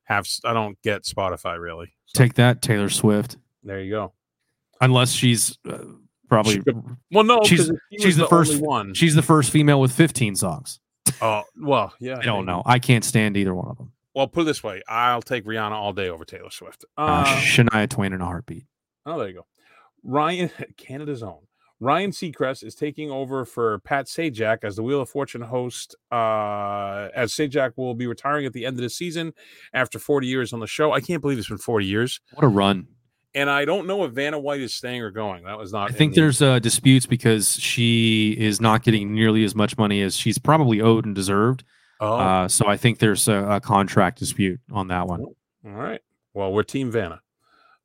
[0.04, 1.94] have I don't get Spotify really.
[2.06, 3.38] So Take that, Taylor Swift.
[3.64, 4.14] there you go.
[4.80, 5.80] Unless she's uh,
[6.30, 6.62] probably She
[7.12, 8.94] Well, no, She's- 'cause if she she's was the first- one.
[8.94, 10.80] she's the first female with 15 songs.
[11.22, 12.20] Oh, well, yeah.
[12.20, 12.62] I don't know.
[12.66, 13.92] I can't stand either one of them.
[14.14, 16.86] Well, put it this way: I'll take Rihanna all day over Taylor Swift.
[16.98, 18.66] Uh, Uh, Shania Twain in a heartbeat.
[19.08, 19.46] Oh, there you go.
[20.04, 21.40] Ryan, Canada's own
[21.80, 25.96] Ryan Seacrest is taking over for Pat Sajak as the Wheel of Fortune host.
[26.12, 29.34] Uh, as Sajak will be retiring at the end of the season
[29.74, 30.92] after 40 years on the show.
[30.92, 32.88] I can't believe it's been 40 years, What a run.
[33.36, 35.44] and I don't know if Vanna White is staying or going.
[35.44, 35.92] That was not.
[35.92, 40.02] I think the- there's uh, disputes because she is not getting nearly as much money
[40.02, 41.64] as she's probably owed and deserved.
[42.00, 45.22] Oh, Uh, so I think there's a, a contract dispute on that one.
[45.22, 45.36] all
[45.72, 46.02] right.
[46.34, 47.22] Well, we're Team Vanna.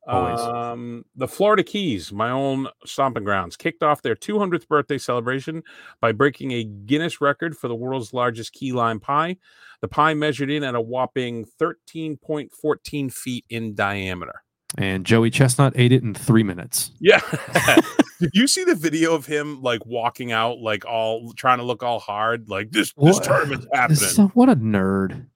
[0.07, 0.41] Always.
[0.41, 5.63] Um, the Florida Keys, my own stomping grounds, kicked off their 200th birthday celebration
[6.01, 9.37] by breaking a Guinness record for the world's largest key lime pie.
[9.81, 14.43] The pie measured in at a whopping 13.14 feet in diameter.
[14.79, 16.93] And Joey Chestnut ate it in three minutes.
[16.99, 17.21] Yeah.
[18.21, 21.83] Did you see the video of him like walking out, like all trying to look
[21.83, 22.49] all hard?
[22.49, 23.99] Like this, this tournament's happening.
[23.99, 25.27] So- what a nerd.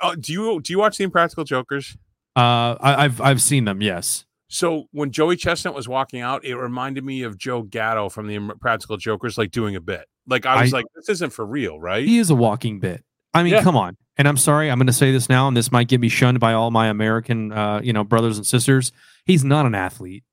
[0.00, 1.96] oh, do you do you watch the Impractical Jokers?
[2.36, 3.80] Uh, I, I've I've seen them.
[3.80, 4.24] Yes.
[4.48, 8.54] So when Joey Chestnut was walking out, it reminded me of Joe Gatto from the
[8.60, 10.04] Practical Jokers, like doing a bit.
[10.26, 12.04] Like I was I- like, this isn't for real, right?
[12.06, 13.02] He is a walking bit.
[13.34, 13.62] I mean, Yeah.
[13.62, 13.96] come on.
[14.18, 16.40] And I'm sorry, I'm going to say this now, and this might get me shunned
[16.40, 18.90] by all my American, uh, you know, brothers and sisters.
[19.26, 20.24] He's not an athlete.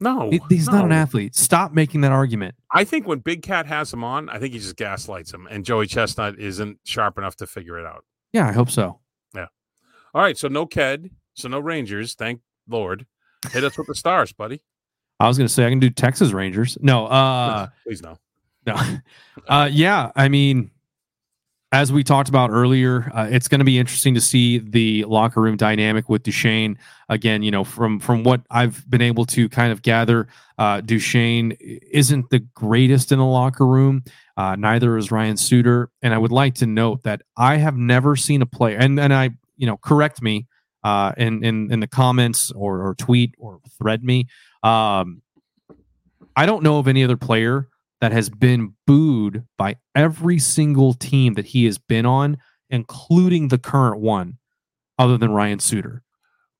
[0.00, 1.34] No, He- he's not an athlete.
[1.34, 2.54] Stop making that argument.
[2.70, 5.64] I think when Big Cat has him on, I think he just gaslights him, and
[5.64, 8.04] Joey Chestnut isn't sharp enough to figure it out.
[8.32, 9.00] Yeah, I hope so.
[9.34, 9.46] Yeah.
[10.14, 13.06] All right, so no Ked, so no Rangers, thank Lord.
[13.50, 14.60] Hit us with the stars, buddy.
[15.20, 16.76] I was going to say I can do Texas Rangers.
[16.80, 18.18] No, uh, Please no.
[18.66, 18.74] no,
[19.48, 20.10] uh, yeah.
[20.16, 20.70] I mean,
[21.72, 25.40] as we talked about earlier, uh, it's going to be interesting to see the locker
[25.40, 26.78] room dynamic with Duchene.
[27.08, 31.52] Again, you know, from from what I've been able to kind of gather, uh, Duchene
[31.60, 34.04] isn't the greatest in the locker room.
[34.36, 35.90] Uh, neither is Ryan Suter.
[36.02, 39.12] And I would like to note that I have never seen a player, and and
[39.12, 40.46] I, you know, correct me
[40.86, 44.28] uh, in in in the comments or or tweet or thread me.
[44.62, 45.20] Um,
[46.36, 47.66] I don't know of any other player
[48.00, 52.36] that has been booed by every single team that he has been on,
[52.70, 54.38] including the current one,
[54.96, 56.04] other than Ryan Suter.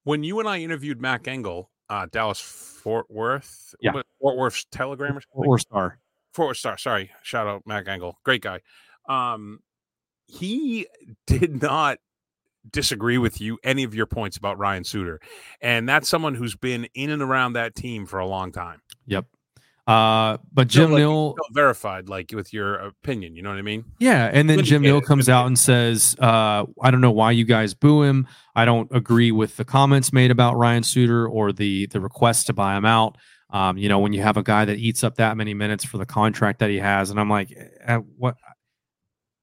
[0.03, 3.77] When you and I interviewed Mac Engel, uh, Dallas Fort Worth.
[3.81, 3.93] Yeah.
[4.21, 5.49] Fort Worth Telegram or something.
[5.49, 6.01] Or star.
[6.33, 6.79] Fort Worth Star.
[6.79, 8.61] Sorry, shout out Mac Engel, great guy.
[9.09, 9.61] Um,
[10.27, 10.89] he
[11.29, 11.99] did not
[12.71, 15.21] disagree with you any of your points about Ryan Suter,
[15.61, 18.81] and that's someone who's been in and around that team for a long time.
[19.07, 19.27] Yep.
[19.87, 23.37] Uh, but Jim like, Neal, felt verified, like with your opinion.
[23.37, 23.85] You know what I mean?
[24.01, 27.45] yeah, and then Jim Nill comes out and says, uh, "I don't know why you
[27.45, 28.27] guys boo him.
[28.57, 32.53] I don't agree with the comments made about Ryan Suter or the the request to
[32.53, 33.17] buy him out.
[33.51, 35.99] Um, you know, when you have a guy that eats up that many minutes for
[35.99, 38.35] the contract that he has, and I'm like, eh, what?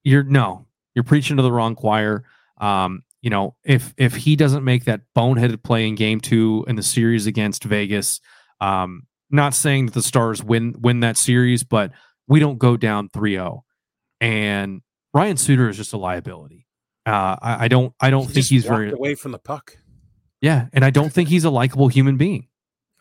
[0.04, 2.26] You're no, you're preaching to the wrong choir.
[2.58, 6.76] Um, you know, if if he doesn't make that boneheaded play in game two in
[6.76, 8.20] the series against Vegas,
[8.62, 11.92] um, not saying that the Stars win win that series, but
[12.28, 13.62] we don't go down 3-0.
[14.22, 14.82] And
[15.14, 16.68] Ryan Suter is just a liability.
[17.06, 19.78] Uh, I, I don't I don't He think he's very away from the puck.
[20.42, 22.48] yeah, and I don't think he's a likable human being.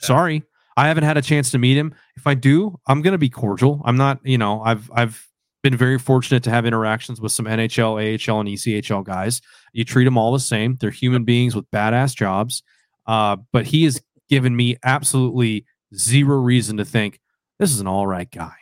[0.01, 0.07] Yeah.
[0.07, 0.45] Sorry,
[0.77, 1.95] I haven't had a chance to meet him.
[2.17, 3.83] If I do, I'm going to be cordial.
[3.85, 5.29] I'm not, you know, I've I've
[5.63, 9.41] been very fortunate to have interactions with some NHL, AHL, and ECHL guys.
[9.73, 10.77] You treat them all the same.
[10.81, 12.63] They're human beings with badass jobs.
[13.07, 15.65] Uh, but he has given me absolutely
[15.95, 17.21] zero reason to think
[17.59, 18.55] this is an all right guy.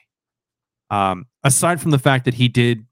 [0.90, 2.86] Um, aside from the fact that he did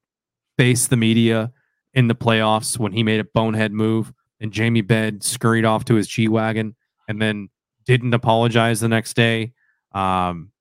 [0.56, 1.52] face the media
[1.94, 5.94] in the playoffs when he made a bonehead move and Jamie Benn scurried off to
[5.94, 6.76] his G Wagon
[7.08, 7.48] and then
[7.86, 9.52] didn't apologize the next day.
[9.92, 10.52] Um,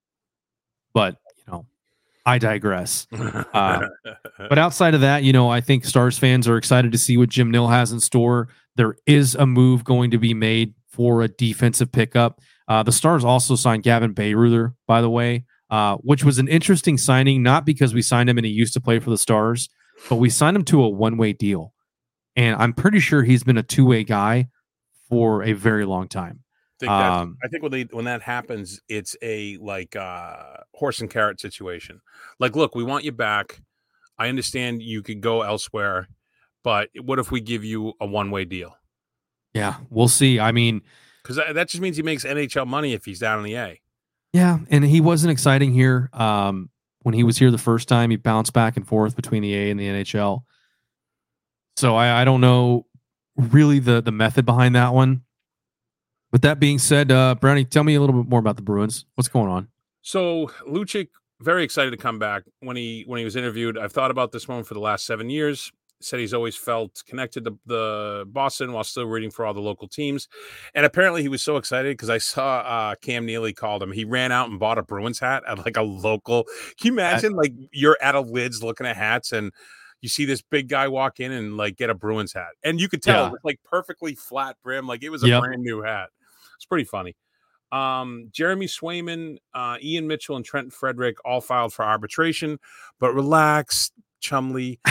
[0.93, 1.17] but,
[2.27, 3.07] I digress.
[3.53, 3.87] Uh,
[4.49, 7.29] But outside of that, you know, I think Stars fans are excited to see what
[7.29, 8.49] Jim Nill has in store.
[8.75, 12.39] There is a move going to be made for a defensive pickup.
[12.67, 16.97] Uh, the Stars also signed Gavin Bayreuther, by the way, uh, which was an interesting
[16.97, 19.69] signing, not because we signed him and he used to play for the Stars,
[20.09, 21.73] but we signed him to a one way deal.
[22.35, 24.49] And I'm pretty sure he's been a two way guy
[25.09, 26.41] for a very long time.
[26.79, 30.99] Think that, Um, I think when they when that happens, it's a like uh horse
[31.01, 32.01] and carrot situation.
[32.39, 33.61] Like, look, we want you back.
[34.17, 36.07] I understand you could go elsewhere,
[36.63, 38.75] but what if we give you a one way deal?
[39.53, 40.39] Yeah, we'll see.
[40.39, 40.81] I mean,
[41.23, 43.81] Because that, that just means he makes NHL money if he's down in the A.
[44.33, 46.09] Yeah, and he wasn't exciting here.
[46.13, 46.69] Um,
[47.01, 49.71] when he was here the first time, he bounced back and forth between the A
[49.71, 50.41] and the NHL.
[51.77, 52.85] So I, I don't know
[53.35, 55.23] really the the method behind that one.
[56.37, 59.07] With that being said, uh, Brownie, tell me a little bit more about the Bruins.
[59.15, 59.69] What's going on?
[60.03, 61.07] So Lucic,
[61.41, 62.43] very excited to come back.
[62.59, 65.31] When he when he was interviewed, I've thought about this moment for the last seven
[65.31, 65.71] years.
[65.99, 69.87] Said he's always felt connected to the Boston while still rooting for all the local
[69.87, 70.27] teams.
[70.75, 73.91] And apparently he was so excited because I saw uh, Cam Neely called him.
[73.91, 76.43] He ran out and bought a Bruins hat at like a local.
[76.79, 79.51] Can you imagine like you're at a lids looking at hats and
[80.01, 82.49] you see this big guy walk in and like get a Bruins hat.
[82.63, 83.27] And you could tell Yeah.
[83.29, 85.41] it was like perfectly flat brim, like it was a Yep.
[85.41, 86.09] brand new hat.
[86.57, 87.15] It's pretty funny.
[87.71, 92.59] Um, Jeremy Swayman, uh, Ian Mitchell, and Trent Frederic all filed for arbitration,
[92.99, 94.79] but relax, Chumley.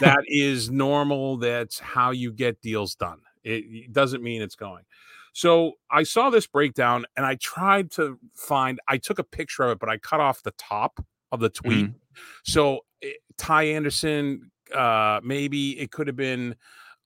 [0.00, 1.36] that is normal.
[1.36, 3.20] That's how you get deals done.
[3.42, 4.84] It, it doesn't mean it's going.
[5.32, 9.70] So I saw this breakdown and I tried to find, I took a picture of
[9.70, 11.90] it, but I cut off the top of the tweet.
[12.44, 16.56] So eh, Ty Anderson, uh, maybe it could have been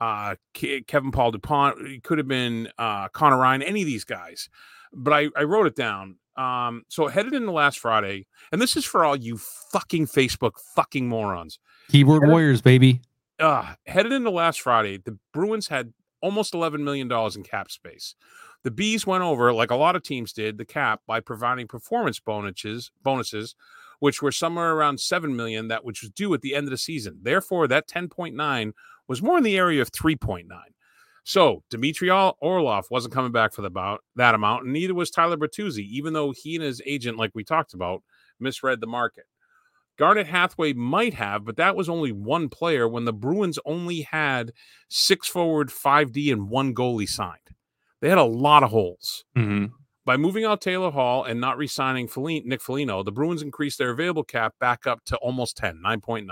[0.00, 4.48] uh, Kevin Paul DuPont, it could have been uh, Connor Ryan, any of these guys.
[4.92, 6.16] But I, I wrote it down.
[6.36, 11.08] Um, so headed into last Friday, and this is for all you fucking Facebook fucking
[11.08, 11.58] morons.
[11.90, 13.02] Keyword Warriors, baby.
[13.38, 18.14] Uh, headed into last Friday, the Bruins had almost $11 million in cap space.
[18.62, 22.18] The Bees went over, like a lot of teams did, the cap by providing performance
[22.18, 23.54] bonuses, bonuses,
[24.00, 26.78] which were somewhere around seven million, that which was due at the end of the
[26.78, 27.18] season.
[27.22, 28.72] Therefore, that 10.9
[29.08, 30.44] was more in the area of 3.9.
[31.24, 35.10] So Dmitry Or- Orlov wasn't coming back for the bout, that amount, and neither was
[35.10, 38.02] Tyler Bertuzzi, even though he and his agent, like we talked about,
[38.38, 39.24] misread the market.
[39.96, 44.52] Garnet Hathaway might have, but that was only one player when the Bruins only had
[44.88, 47.38] six forward, 5D, and one goalie signed.
[48.00, 49.24] They had a lot of holes.
[49.34, 49.66] hmm
[50.04, 52.08] By moving out Taylor Hall and not re signing
[52.44, 56.26] Nick Foligno, the Bruins increased their available cap back up to almost 10, 9.9.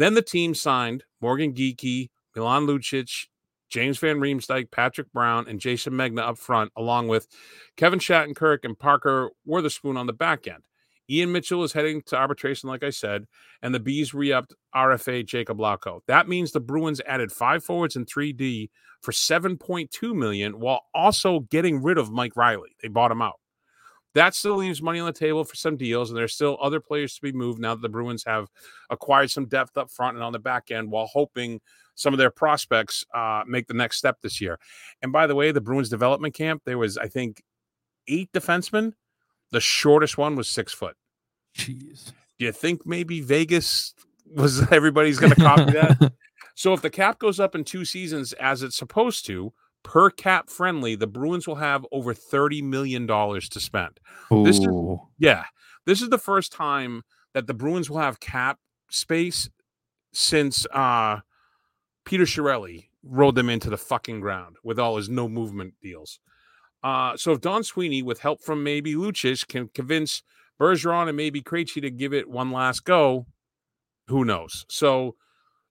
[0.00, 3.26] Then the team signed Morgan Geekie, Milan Lucic,
[3.68, 7.28] James Van Riemsdyk, Patrick Brown, and Jason Megna up front, along with
[7.76, 10.62] Kevin Shattenkirk and Parker Wotherspoon on the back end.
[11.10, 13.26] Ian Mitchell is heading to arbitration, like I said,
[13.60, 16.00] and the Bees re-upped RFA Jakub Lauko.
[16.06, 18.70] That means the Bruins added five forwards and 3D
[19.02, 22.74] for 7.2 million while also getting rid of Mike Reilly.
[22.80, 23.39] They bought him out.
[24.14, 27.14] That still leaves money on the table for some deals, and there's still other players
[27.14, 28.48] to be moved now that the Bruins have
[28.90, 31.60] acquired some depth up front and on the back end, while hoping
[31.94, 34.58] some of their prospects uh, make the next step this year.
[35.02, 37.42] And by the way, the Bruins development camp there was I think
[38.08, 38.94] eight defensemen.
[39.52, 40.96] The shortest one was six foot.
[41.56, 42.12] Jeez.
[42.38, 43.94] Do you think maybe Vegas
[44.34, 46.12] was everybody's going to copy that?
[46.56, 49.50] So if the cap goes up in two seasons as it's supposed to,
[49.82, 53.98] per cap friendly, the Bruins will have over $30 million to spend.
[54.44, 54.66] This is-
[55.18, 55.44] Yeah.
[55.86, 57.02] This is the first time
[57.34, 58.58] that the Bruins will have cap
[58.90, 59.48] space
[60.12, 61.20] since uh
[62.04, 66.18] Peter Chiarelli rolled them into the fucking ground with all his no movement deals.
[66.82, 70.22] Uh so if Don Sweeney, with help from maybe Lucic, can convince
[70.60, 73.26] Bergeron and maybe Krejci to give it one last go,
[74.08, 74.66] who knows?
[74.68, 75.16] So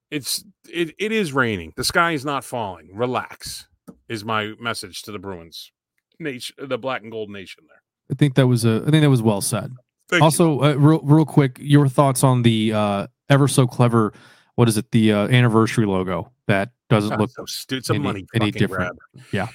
[0.10, 1.74] it's it it is raining.
[1.76, 2.90] The sky is not falling.
[2.96, 3.68] Relax
[4.08, 5.72] is my message to the Bruins
[6.20, 7.64] nation, the black and gold nation.
[7.68, 7.82] There.
[8.12, 8.84] I think that was a.
[8.88, 9.72] I think that was well said.
[10.10, 14.14] Thank also, uh, real real quick, your thoughts on the uh, ever so clever.
[14.56, 14.92] What is it?
[14.92, 18.52] The uh, anniversary logo that doesn't God, look so stu- it's a any- money any
[18.52, 18.98] different.
[19.14, 19.28] grab.
[19.32, 19.48] Yeah.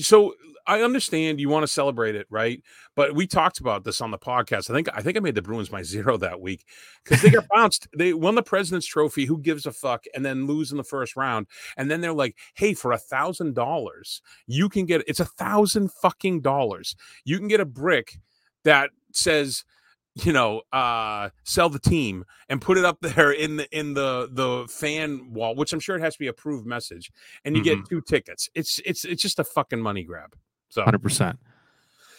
[0.00, 0.34] So
[0.66, 2.62] I understand you want to celebrate it, right?
[2.96, 4.70] But we talked about this on the podcast.
[4.70, 6.64] I think I think I made the Bruins my zero that week
[7.04, 7.88] because they got bounced.
[7.96, 9.24] They won the President's Trophy.
[9.26, 10.04] Who gives a fuck?
[10.14, 11.46] And then lose in the first round.
[11.76, 15.92] And then they're like, "Hey, for a thousand dollars, you can get it's a thousand
[15.92, 16.96] fucking dollars.
[17.24, 18.18] You can get a brick
[18.64, 19.64] that says."
[20.16, 24.28] you know uh sell the team and put it up there in the in the
[24.32, 27.10] the fan wall which i'm sure it has to be approved message
[27.44, 30.34] and you get two tickets it's it's it's just a fucking money grab
[30.70, 31.38] so hundred percent.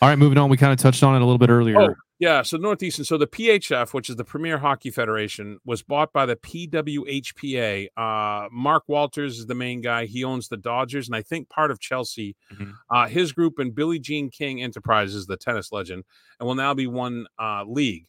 [0.01, 0.49] All right, moving on.
[0.49, 1.81] We kind of touched on it a little bit earlier.
[1.81, 6.13] Oh, yeah so northeastern so the phf which is the premier hockey federation was bought
[6.13, 11.15] by the pwhpa uh mark walters is the main guy he owns the dodgers and
[11.15, 12.73] i think part of chelsea Mhm.
[12.91, 16.03] uh his group and billie jean king enterprises the tennis legend
[16.39, 18.05] and will now be one uh league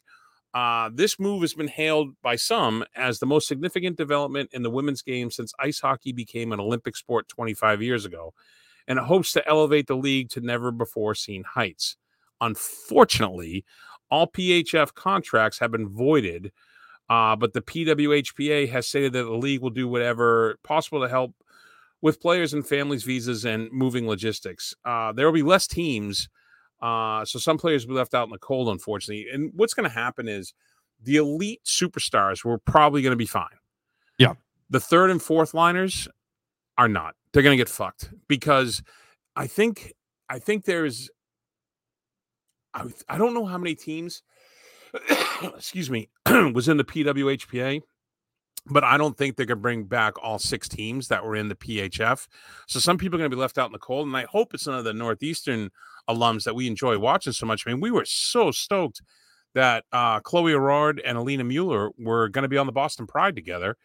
[0.53, 4.69] uh, this move has been hailed by some as the most significant development in the
[4.69, 8.35] women's game since ice hockey became an Olympic sport 25 years ago,
[8.87, 11.97] and it hopes to elevate the league to never before seen heights.
[12.41, 13.63] Unfortunately,
[14.11, 16.51] all PHF contracts have been voided,
[17.09, 21.33] uh, but the PWHPA has stated that the league will do whatever possible to help
[22.01, 24.75] with players and families' visas and moving logistics.
[24.83, 26.27] Uh, there will be less teams,
[26.81, 29.27] uh, so some players will be left out in the cold, unfortunately.
[29.31, 30.53] And what's going to happen is
[31.01, 33.47] the elite superstars were probably going to be fine.
[34.19, 34.33] Yeah.
[34.69, 36.07] The third and fourth liners
[36.77, 37.15] are not.
[37.33, 38.83] They're going to get fucked because
[39.35, 39.93] I think
[40.29, 41.09] I think there's
[42.73, 44.21] I, I don't know how many teams
[45.41, 46.09] excuse me
[46.53, 47.81] was in the PWHPA
[48.67, 51.55] but I don't think they could bring back all six teams that were in the
[51.55, 52.27] PHF.
[52.67, 54.53] So some people are going to be left out in the cold and I hope
[54.53, 55.69] it's none of the northeastern
[56.09, 57.63] alums that we enjoy watching so much.
[57.65, 59.01] I mean, we were so stoked
[59.53, 63.35] that uh, Chloe Aurard and Alina Mueller were going to be on the Boston Pride
[63.35, 63.75] together.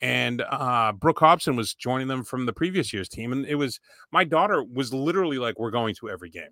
[0.00, 3.32] And uh, Brooke Hobson was joining them from the previous year's team.
[3.32, 3.80] And it was
[4.12, 6.50] my daughter was literally like, we're going to every game.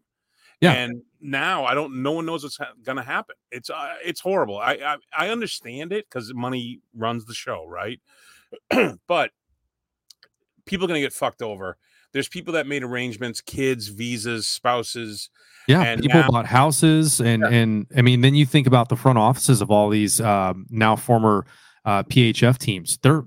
[0.60, 0.73] Yeah.
[0.73, 3.36] And now I don't, no one knows what's ha- going to happen.
[3.52, 4.59] It's, uh, it's horrible.
[4.59, 8.01] I, I, I understand it because money runs the show, right?
[9.06, 9.31] but
[10.64, 11.77] people are going to get fucked over.
[12.12, 15.28] There's people that made arrangements, kids, visas, spouses.
[15.68, 17.48] Yeah, And people now- bought houses, and Yeah.
[17.51, 20.97] and I mean, then you think about the front offices of all these um, now
[20.97, 21.44] former
[21.85, 22.97] uh, PHF teams.
[22.98, 23.24] Their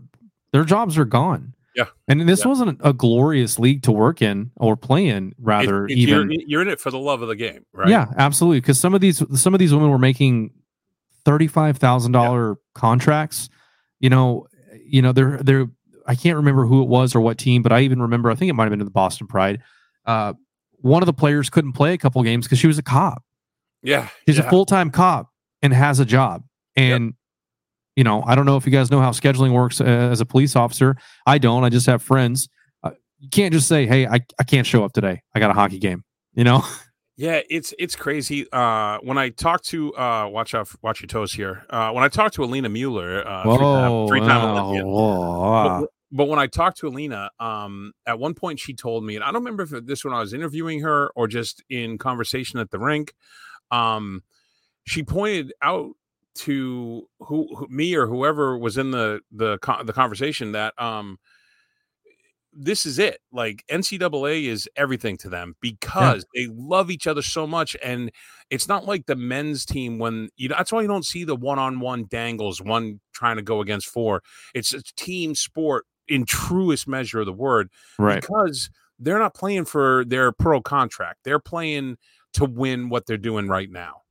[0.52, 1.54] their jobs are gone.
[1.76, 1.86] Yeah.
[2.08, 2.48] and this Yeah.
[2.50, 5.34] wasn't a glorious league to work in or play in.
[5.40, 7.88] Rather, it- even you're, you're in it for the love of the game, right?
[7.88, 8.60] yeah, absolutely.
[8.60, 10.52] Because some of these some of these women were making
[11.24, 13.50] thirty five thousand dollar contracts.
[14.00, 14.48] You know,
[14.84, 15.68] you know, they're they're.
[16.08, 18.32] I can't remember who it was or what team, but I even remember.
[18.32, 19.62] I think it might have been the Boston Pride.
[20.06, 20.34] Uh,
[20.82, 23.24] one of the players couldn't play a couple games because she was a cop.
[23.84, 24.10] Yeah.
[24.28, 24.48] She's yeah.
[24.48, 25.30] a full time cop
[25.62, 26.44] and has a job.
[26.76, 27.14] And
[28.00, 30.26] you know, I don't know if you guys know how scheduling works uh, as a
[30.26, 30.96] police officer.
[31.28, 31.66] I don't.
[31.66, 32.48] I just have friends.
[32.82, 35.22] Uh, you can't just say, "Hey, I, I can't show up today.
[35.36, 36.64] I got a hockey game." You know?
[37.18, 38.50] Yeah, it's it's crazy.
[38.50, 41.66] Uh, when I talk to uh, watch out, watch your toes here.
[41.70, 44.88] Uh, when I talk to Alina Mueller, uh, Whoa, three time wow, Olympian.
[44.88, 45.82] whoa.
[45.82, 49.24] But, but when I talked to Alina, um, at one point she told me, and
[49.26, 52.72] I don't remember if this when I was interviewing her or just in conversation at
[52.72, 53.14] the rink.
[53.70, 54.24] Um,
[54.86, 55.90] she pointed out
[56.36, 61.18] to who, who me or whoever was in the the the conversation that um
[62.54, 63.20] this is it.
[63.32, 68.12] Like NCAA is everything to them because they love each other so much, and
[68.50, 70.50] it's not like the men's team when you.
[70.50, 74.24] Know, that's why you don't see the one-on-one dangles, one trying to go against four.
[74.54, 77.70] It's a team sport in truest measure of the word
[78.00, 78.22] right.
[78.22, 81.20] because they're not playing for their pro contract.
[81.24, 81.98] They're playing
[82.34, 84.02] to win what they're doing right now.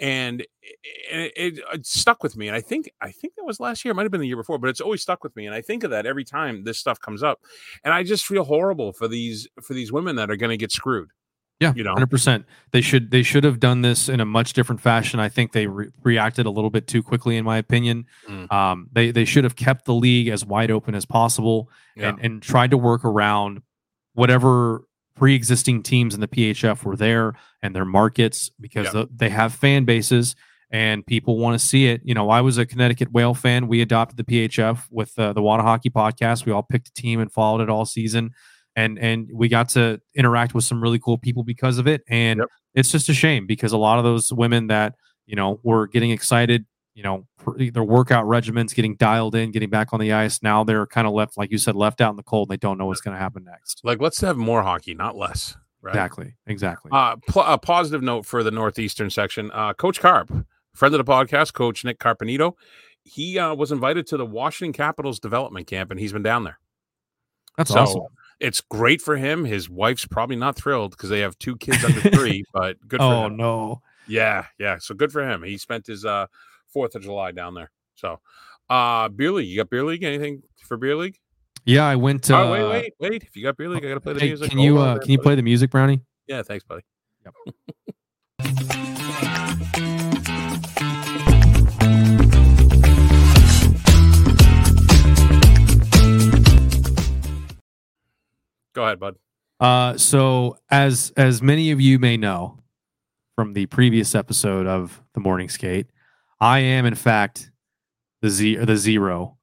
[0.00, 2.48] And it, it, it, stuck with me.
[2.48, 3.92] And I think I think that was last year.
[3.92, 5.44] It might have been the year before, but it's always stuck with me.
[5.44, 7.40] And I think of that every time this stuff comes up.
[7.84, 10.72] And I just feel horrible for these for these women that are going to get
[10.72, 11.10] screwed.
[11.60, 12.46] Yeah, you know, hundred percent.
[12.70, 15.20] They should they should have done this in a much different fashion.
[15.20, 18.06] I think they re- reacted a little bit too quickly, in my opinion.
[18.26, 18.50] Mm.
[18.50, 22.08] Um, they they should have kept the league as wide open as possible yeah.
[22.08, 23.60] and and tried to work around
[24.14, 24.84] whatever
[25.16, 28.92] pre-existing teams in the PHF were there and their markets because yeah.
[28.92, 30.34] the, they have fan bases
[30.70, 32.00] and people want to see it.
[32.04, 33.68] You know, I was a Connecticut Whale fan.
[33.68, 36.46] We adopted the PHF with uh, the Water Hockey Podcast.
[36.46, 38.32] We all picked a team and followed it all season
[38.76, 42.38] and and we got to interact with some really cool people because of it and
[42.38, 42.48] yep.
[42.74, 44.94] it's just a shame because a lot of those women that
[45.26, 46.64] you know were getting excited
[46.94, 47.26] you know
[47.56, 51.12] their workout regimens getting dialed in getting back on the ice now they're kind of
[51.12, 53.20] left like you said left out in the cold they don't know what's going to
[53.20, 55.92] happen next like let's have more hockey not less right?
[55.92, 60.30] exactly exactly uh pl- a positive note for the northeastern section uh coach carp
[60.74, 62.54] friend of the podcast coach nick carpenito
[63.02, 66.58] he uh, was invited to the washington capitals development camp and he's been down there
[67.56, 68.02] that's so, awesome
[68.40, 69.44] it's great for him.
[69.44, 73.04] His wife's probably not thrilled because they have two kids under three, but good for
[73.04, 73.82] oh, no.
[74.08, 74.78] Yeah, yeah.
[74.78, 75.42] So good for him.
[75.42, 76.26] He spent his uh
[76.72, 77.70] Fourth of July down there.
[77.94, 78.20] So
[78.68, 79.48] uh beer league.
[79.48, 80.02] You got beer league?
[80.02, 81.18] Anything for beer league?
[81.64, 83.22] Yeah, I went to oh, wait, wait, wait.
[83.22, 84.50] If you got beer league, I gotta play the hey, music.
[84.50, 86.00] Can you uh can you play the music, Brownie?
[86.26, 86.82] Yeah, thanks, buddy.
[87.24, 87.34] Yep.
[98.72, 99.16] Go ahead, bud.
[99.58, 102.58] Uh, so as as many of you may know
[103.34, 105.86] from the previous episode of the Morning Skate,
[106.40, 107.50] I am in fact
[108.22, 109.36] the Z the zero.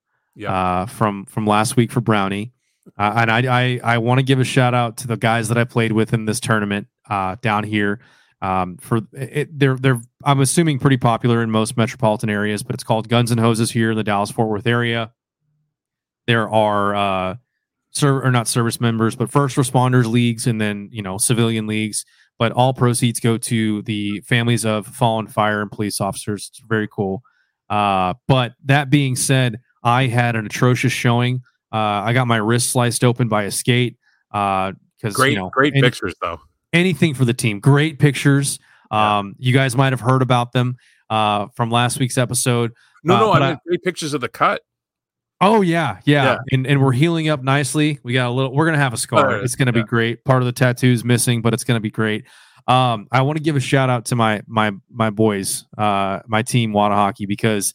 [0.52, 2.54] Uh, from from last week for Brownie,
[2.98, 5.58] uh, and I I, I want to give a shout out to the guys that
[5.58, 8.02] I played with in this tournament uh, down here.
[8.40, 12.84] Um, for it, they're they're I'm assuming pretty popular in most metropolitan areas, but it's
[12.84, 15.12] called Guns and Hoses here in the Dallas Fort Worth area.
[16.28, 17.36] There are uh,
[17.92, 22.06] ser- or not service members, but first responders leagues and then, you know, civilian leagues.
[22.40, 26.50] But all proceeds go to the families of fallen fire and police officers.
[26.52, 27.24] It's very cool.
[27.70, 31.42] Uh, but that being said, I had an atrocious showing.
[31.72, 33.98] Uh, I got my wrist sliced open by a skate.
[34.32, 36.40] Because uh, great, you know, great any, pictures though.
[36.74, 37.60] Anything for the team.
[37.60, 38.60] Great pictures.
[38.92, 39.48] Um, yeah.
[39.48, 40.78] you guys might have heard about them
[41.10, 42.72] uh, from last week's episode.
[43.04, 44.62] No, uh, no, I mean I, great pictures of the cut.
[45.40, 48.00] Oh yeah, yeah, yeah, and and we're healing up nicely.
[48.04, 48.54] We got a little.
[48.54, 49.28] We're gonna have a scar.
[49.28, 49.44] Right.
[49.44, 49.84] It's gonna yeah.
[49.84, 50.24] be great.
[50.24, 52.26] Part of the tattoo's missing, but it's gonna be great.
[52.68, 56.42] Um, I want to give a shout out to my my my boys, uh, my
[56.42, 57.74] team Water Hockey because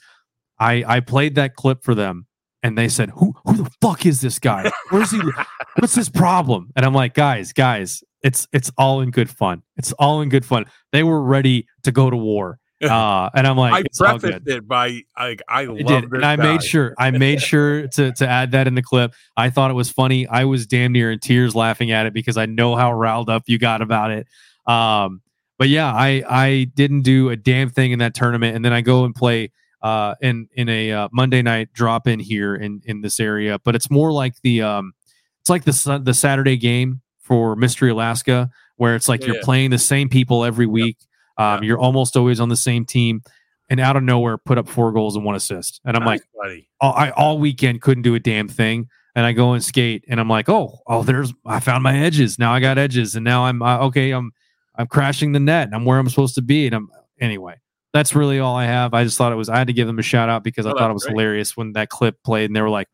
[0.59, 2.27] I I played that clip for them
[2.63, 4.71] and they said, "Who who the fuck is this guy?
[4.91, 5.21] Where's he?
[5.79, 9.63] What's his problem?" And I'm like, "Guys, guys, it's it's all in good fun.
[9.77, 10.67] It's all in good fun.
[10.93, 12.59] They were ready to go to war.
[12.83, 16.43] Uh, and I'm like, I prefaced it by like I love did, and I guy.
[16.43, 19.15] made sure I made sure to to add that in the clip.
[19.37, 20.27] I thought it was funny.
[20.27, 23.45] I was damn near in tears laughing at it because I know how riled up
[23.47, 24.27] you got about it.
[24.67, 25.23] Um,
[25.59, 28.81] but yeah, I I didn't do a damn thing in that tournament, and then I
[28.81, 29.53] go and play
[29.83, 33.59] uh in in a uh, Monday night drop in here in in this area.
[33.59, 34.93] But it's more like the um,
[35.41, 39.43] it's like the the Saturday game for Mystery Alaska, where it's like yeah, you're yeah.
[39.45, 40.97] playing the same people every week.
[40.99, 41.69] Yep um, yeah.
[41.69, 43.23] You're almost always on the same team,
[43.69, 45.81] and out of nowhere, put up four goals and one assist.
[45.85, 46.69] And I'm nice, like, buddy.
[46.81, 48.89] All, I all weekend couldn't do a damn thing.
[49.15, 52.39] And I go and skate, and I'm like, oh, oh, there's I found my edges.
[52.39, 54.11] Now I got edges, and now I'm uh, okay.
[54.11, 54.33] I'm
[54.75, 56.67] I'm crashing the net, and I'm where I'm supposed to be.
[56.67, 56.91] And I'm
[57.21, 57.57] anyway.
[57.93, 58.95] That's really all I have.
[58.95, 59.51] I just thought it was.
[59.51, 61.13] I had to give them a shout out because oh, I thought it was great.
[61.13, 62.89] hilarious when that clip played, and they were like,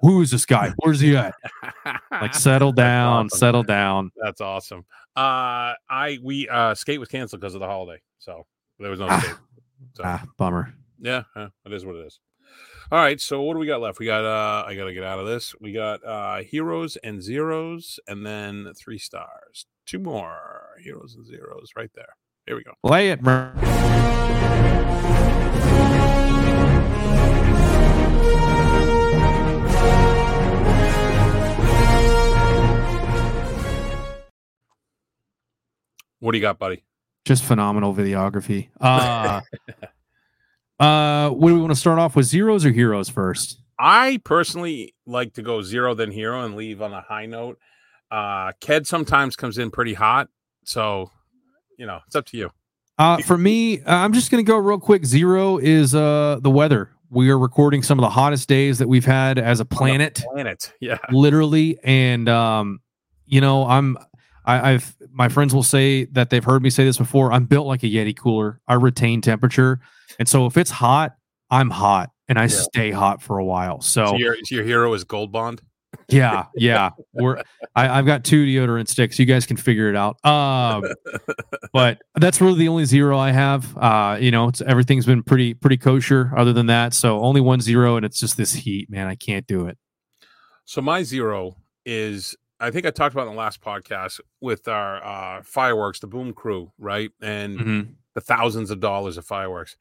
[0.00, 0.72] "Who is this guy?
[0.78, 1.34] Where's he at?"
[2.10, 3.68] like, settle down, awesome, settle man.
[3.68, 4.12] down.
[4.16, 4.86] That's awesome.
[5.16, 8.46] Uh, I we uh skate was canceled because of the holiday, so
[8.78, 9.34] there was no skate.
[9.94, 10.02] So.
[10.04, 10.74] Ah, bummer.
[11.00, 12.20] Yeah, yeah, it is what it is.
[12.92, 13.98] All right, so what do we got left?
[13.98, 15.54] We got uh I gotta get out of this.
[15.60, 19.66] We got uh heroes and zeros, and then three stars.
[19.86, 22.16] Two more heroes and zeros right there.
[22.46, 22.72] Here we go.
[22.84, 23.20] Play it,
[36.20, 36.84] What do you got, buddy?
[37.24, 38.68] Just phenomenal videography.
[38.80, 39.40] Uh,
[40.82, 42.24] uh, what do we want to start off with?
[42.24, 43.60] Zeros or heroes first?
[43.78, 47.58] I personally like to go zero then hero and leave on a high note.
[48.10, 50.28] Uh, Ked sometimes comes in pretty hot,
[50.64, 51.10] so
[51.78, 52.50] you know it's up to you.
[52.98, 55.04] Uh, for me, I'm just gonna go real quick.
[55.04, 56.90] Zero is uh the weather.
[57.10, 60.22] We are recording some of the hottest days that we've had as a planet.
[60.32, 61.78] planet, yeah, literally.
[61.84, 62.80] And um,
[63.26, 63.98] you know, I'm
[64.44, 67.32] I, I've my friends will say that they've heard me say this before.
[67.32, 68.60] I'm built like a Yeti cooler.
[68.68, 69.80] I retain temperature,
[70.18, 71.14] and so if it's hot,
[71.50, 72.48] I'm hot, and I Yeah.
[72.48, 73.80] stay hot for a while.
[73.80, 75.60] So, So your, your hero is Gold Bond.
[76.08, 76.90] yeah, yeah.
[77.12, 77.42] We're
[77.74, 79.18] I, I've got two deodorant sticks.
[79.18, 80.24] You guys can figure it out.
[80.24, 80.84] Um,
[81.72, 83.76] but that's really the only zero I have.
[83.76, 86.32] Uh, you know, it's everything's been pretty pretty kosher.
[86.36, 89.06] Other than that, so only one zero, and it's just this heat, man.
[89.08, 89.76] I can't do it.
[90.64, 95.02] So my zero is I think I talked about in the last podcast with our
[95.04, 97.94] uh, fireworks, the boom crew, right, and Mhm.
[98.14, 99.76] the thousands of dollars of fireworks.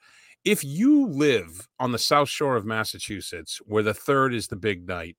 [0.46, 4.88] If you live on the south shore of Massachusetts, where the third is the big
[4.88, 5.18] night,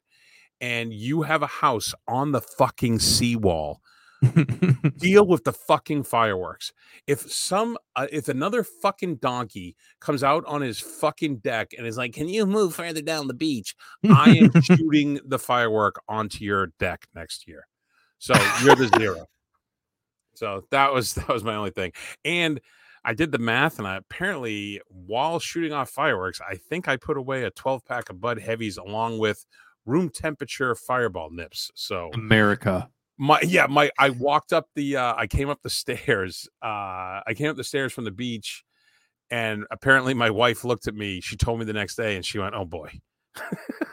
[0.60, 3.82] and you have a house on the fucking seawall,
[4.98, 6.72] deal with the fucking fireworks.
[7.06, 11.96] If some, uh, if another fucking donkey comes out on his fucking deck and is
[11.96, 13.74] like, "Can you move further down the beach?"
[14.08, 17.66] I am shooting the firework onto your deck next year.
[18.18, 19.26] So you're the zero.
[20.34, 21.92] So that was that was my only thing.
[22.24, 22.60] And
[23.04, 27.16] I did the math, and I apparently while shooting off fireworks, I think I put
[27.16, 29.46] away a 12 pack of Bud Heavies along with
[29.86, 31.70] room temperature fireball nips.
[31.74, 32.90] So America.
[33.20, 36.48] My yeah, my I walked up the uh I came up the stairs.
[36.62, 38.64] Uh I came up the stairs from the beach
[39.30, 41.20] and apparently my wife looked at me.
[41.20, 42.90] She told me the next day and she went, "Oh boy."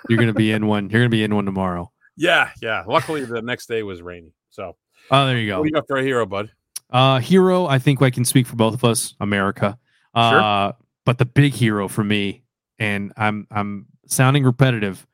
[0.10, 0.90] You're gonna be in one.
[0.90, 1.92] You're gonna be in one tomorrow.
[2.20, 2.84] Yeah, yeah.
[2.88, 4.34] Luckily the next day was rainy.
[4.50, 4.76] So,
[5.12, 5.62] Oh, there you go.
[5.62, 6.50] do you got for a hero, bud?
[6.90, 9.14] Uh, hero, I think I can speak for both of us.
[9.20, 9.78] America.
[10.16, 10.72] Uh,
[11.06, 12.44] but the big hero for me,
[12.80, 15.06] and I'm I'm sounding repetitive.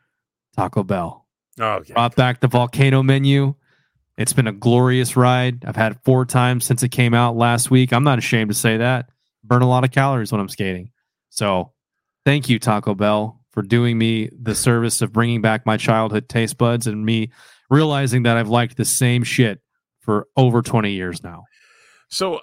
[0.55, 1.27] Taco Bell
[1.59, 1.93] Oh, yeah.
[1.95, 3.53] brought back the volcano menu.
[4.17, 5.65] It's been a glorious ride.
[5.65, 7.91] I've had it four times since it came out last week.
[7.91, 9.09] I'm not ashamed to say that.
[9.43, 10.91] Burn a lot of calories when I'm skating.
[11.29, 11.71] So,
[12.25, 16.57] thank you Taco Bell for doing me the service of bringing back my childhood taste
[16.57, 17.31] buds and me
[17.69, 19.61] realizing that I've liked the same shit
[19.99, 21.43] for over 20 years now.
[22.09, 22.41] So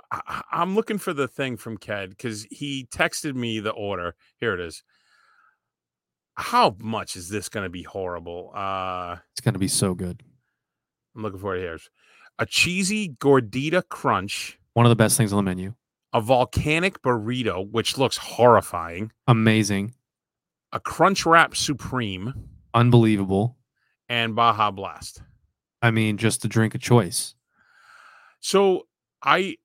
[0.50, 4.16] I'm looking for the thing from Ked because he texted me the order.
[4.38, 4.82] Here it is.
[6.34, 8.50] How much is this going to be horrible?
[8.54, 10.22] Uh, It's going to be so good.
[11.14, 11.78] I'm looking for it here.
[12.38, 15.74] A cheesy gordita crunch, One of the best things on the menu.
[16.12, 19.94] a volcanic burrito, which looks horrifying, Amazing.
[20.72, 22.32] a crunch wrap supreme,
[22.74, 23.56] Unbelievable.
[24.08, 25.22] and Baja Blast.
[25.82, 27.34] I mean, just a drink of choice.
[28.40, 28.86] So
[29.22, 29.56] I,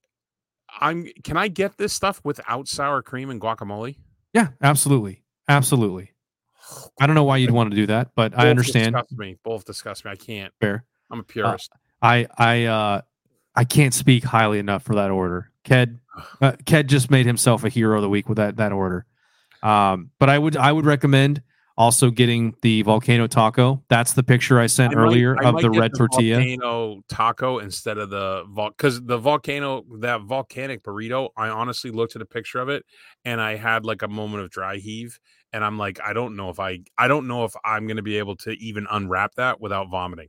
[0.80, 1.08] I'm.
[1.24, 3.96] Can I get this stuff without sour cream and guacamole?
[4.34, 5.24] Yeah, absolutely.
[5.48, 6.12] Absolutely.
[7.00, 8.96] I don't know why you'd want to do that, but I Both understand.
[8.96, 9.38] Disgust me.
[9.44, 10.12] Both disgust me.
[10.12, 10.54] I can't.
[10.60, 10.84] Fair.
[11.12, 11.72] I'm a purist.
[12.02, 13.02] I I uh
[13.56, 15.52] I can't speak highly enough for that order.
[15.64, 16.00] Ked
[16.42, 19.06] uh, Ked just made himself a hero of the week with that that order.
[19.64, 21.42] Um, but I would I would recommend
[21.78, 23.84] also getting the volcano taco.
[23.90, 26.38] That's the picture I sent I might- earlier I of the red tortilla.
[26.38, 31.30] volcano taco instead of the vol because the volcano that volcanic burrito.
[31.36, 32.86] I honestly looked at a picture of it
[33.26, 35.20] and I had like a moment of dry heave,
[35.52, 38.20] and I'm like, I don't know if I I don't know if I'm gonna be
[38.20, 40.28] able to even unwrap that without vomiting.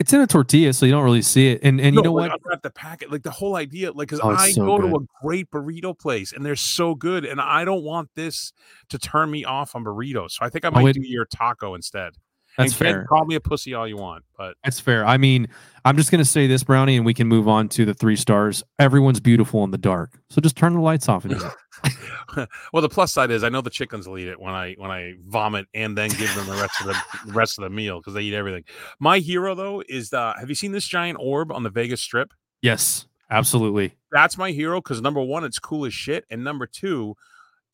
[0.00, 1.60] It's in a tortilla, so you don't really see it.
[1.62, 2.40] And and you No, know like, what?
[2.42, 5.00] Unwrap the packet, like the whole idea, like because Oh, I so go to a
[5.22, 8.52] great burrito place and they're so good, and I don't want this
[8.88, 10.32] to turn me off on burritos.
[10.32, 12.14] So I think I might Oh, it- do your taco instead.
[12.58, 13.04] That's and fair.
[13.04, 15.06] Call me a pussy all you want, but That's fair.
[15.06, 15.48] I mean,
[15.84, 18.62] I'm just gonna say this, Brownie, and we can move on to the three stars.
[18.78, 21.40] Everyone's beautiful in the dark, so just turn the lights off and
[22.72, 24.90] well, the plus side is I know the chickens will eat it when I when
[24.90, 27.98] I vomit and then give them the rest of the the rest of the meal
[27.98, 28.64] because they eat everything.
[28.98, 32.32] My hero though is the have you seen this giant orb on the Vegas Strip?
[32.62, 33.94] Yes, absolutely.
[34.12, 37.16] That's my hero because number one, it's cool as shit, and number two,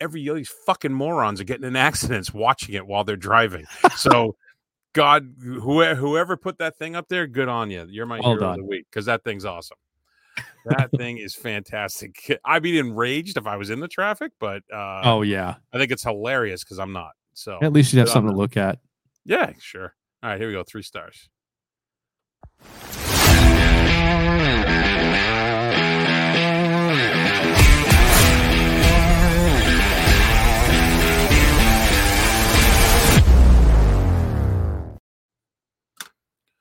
[0.01, 3.67] every of these fucking morons are getting in accidents watching it while they're driving.
[3.97, 4.37] So.
[4.97, 7.87] God, whoever, whoever put that thing up there, good on you.
[7.91, 9.77] You're my Well hero of the week because that thing's awesome.
[10.65, 12.41] That thing is fantastic.
[12.47, 15.57] I'd be enraged if I was in the traffic, but uh, Oh yeah.
[15.71, 17.11] I think it's hilarious because I'm not.
[17.35, 18.79] So At least you'd have something to look at.
[19.27, 19.95] yeah, sure.
[20.23, 20.65] All right, here we go.
[20.67, 21.29] Three stars.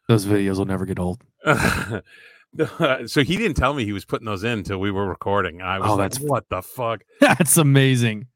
[0.08, 1.24] Those videos will never get old.
[1.46, 5.62] so he didn't tell me he was putting those in until we were recording.
[5.62, 7.04] I was Oh, like, that's- what the fuck?
[7.20, 8.28] That's amazing.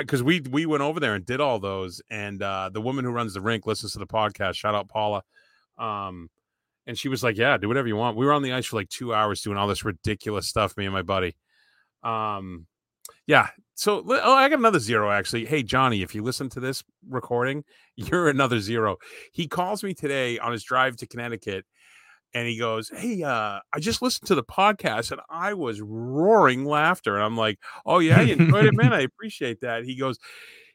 [0.00, 3.12] Because we we went over there and did all those, and uh, the woman who
[3.12, 4.54] runs the rink listens to the podcast.
[4.54, 5.22] Shout out Paula.
[5.78, 6.28] Um,
[6.88, 8.74] and she was like, "Yeah, do whatever you want." We were on the ice for
[8.76, 10.76] like two hours doing all this ridiculous stuff.
[10.76, 11.36] Me and my buddy.
[12.02, 12.66] Um,
[13.26, 13.48] yeah.
[13.74, 15.44] So oh, I got another zero actually.
[15.44, 17.64] Hey Johnny, if you listen to this recording,
[17.96, 18.96] you're another zero.
[19.32, 21.64] He calls me today on his drive to Connecticut,
[22.34, 26.64] and he goes, "Hey, uh, I just listened to the podcast and I was roaring
[26.64, 28.92] laughter." And I'm like, "Oh yeah, you enjoyed it, man.
[28.92, 30.18] I appreciate that." He goes,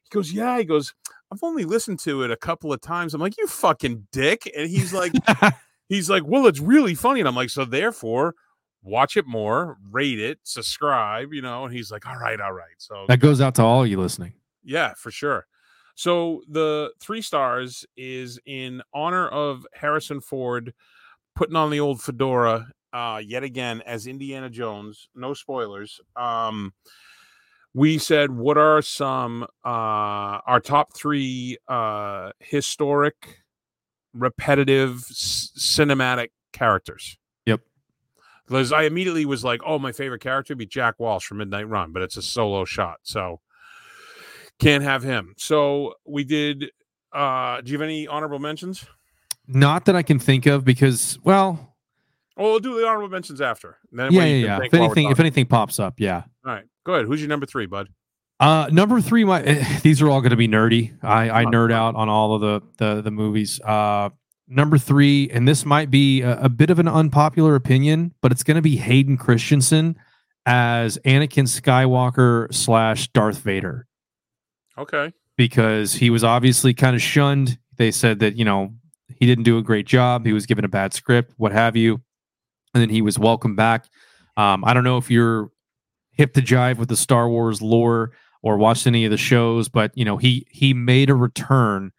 [0.04, 0.94] "He goes, yeah." He goes,
[1.32, 4.70] "I've only listened to it a couple of times." I'm like, "You fucking dick!" And
[4.70, 5.14] he's like,
[5.90, 8.36] "He's like, well, it's really funny." And I'm like, "So therefore."
[8.84, 11.66] Watch it more, rate it, subscribe, you know.
[11.66, 14.34] And he's like, "All right, all right." So that goes out to all you listening.
[14.64, 15.46] yeah, for sure.
[15.96, 20.74] So the three stars is in honor of Harrison Ford
[21.36, 25.10] putting on the old fedora uh, yet again as Indiana Jones.
[25.14, 26.00] No spoilers.
[26.16, 26.74] Um,
[27.74, 33.44] we said what are some uh, our top three uh, historic,
[34.14, 37.18] repetitive, s- cinematic characters.
[38.52, 41.70] Because I immediately was like, "Oh, my favorite character would be Jack Walsh from Midnight
[41.70, 43.40] Run," but it's a solo shot, so
[44.60, 45.34] can't have him.
[45.38, 46.72] So we did.
[47.14, 48.86] Uh, do you have any honorable mentions?
[49.48, 51.72] Not that I can think of because, well,
[52.38, 53.78] Oh, we'll do the honorable mentions after.
[53.92, 54.60] Then yeah, yeah, yeah.
[54.64, 56.24] If anything, if anything pops up, yeah.
[56.46, 57.06] all right, go ahead.
[57.06, 57.90] Who's your number three, bud?
[58.40, 59.42] Uh, number three, my
[59.84, 60.98] these are all going to be nerdy.
[61.04, 63.62] I, I nerd out on all of the the the movies.
[63.62, 64.10] Uh,
[64.52, 68.44] number three, and this might be a, a bit of an unpopular opinion, but it's
[68.44, 69.96] going to be Hayden Christensen
[70.46, 73.88] as Anakin Skywalker slash Darth Vader
[74.78, 75.14] Okay.
[75.38, 77.58] because he was obviously kind of shunned.
[77.78, 78.74] They said that you know
[79.20, 80.26] he didn't do a great job.
[80.26, 82.02] He was given a bad script, what have you,
[82.74, 83.86] and then he was welcomed back.
[84.38, 85.50] Um, I don't know if you're
[86.12, 88.12] hip to jive with the Star Wars lore
[88.42, 91.92] or watched any of the shows, but you know he he made a return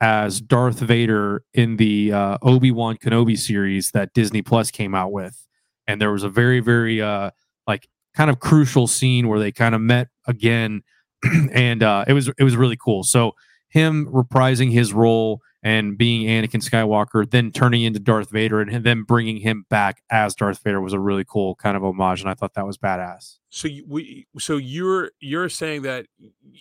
[0.00, 5.12] as Darth Vader in the uh, Obi Wan Kenobi series that Disney Plus came out
[5.12, 5.46] with,
[5.86, 7.30] and there was a very very uh,
[7.66, 10.82] like kind of crucial scene where they kind of met again,
[11.52, 13.04] and uh, it was it was really cool.
[13.04, 13.32] So
[13.68, 19.02] him reprising his role and being Anakin Skywalker, then turning into Darth Vader, and then
[19.02, 22.34] bringing him back as Darth Vader was a really cool kind of homage, and I
[22.34, 23.38] thought that was badass.
[23.48, 26.06] So you, we, so you're you're saying that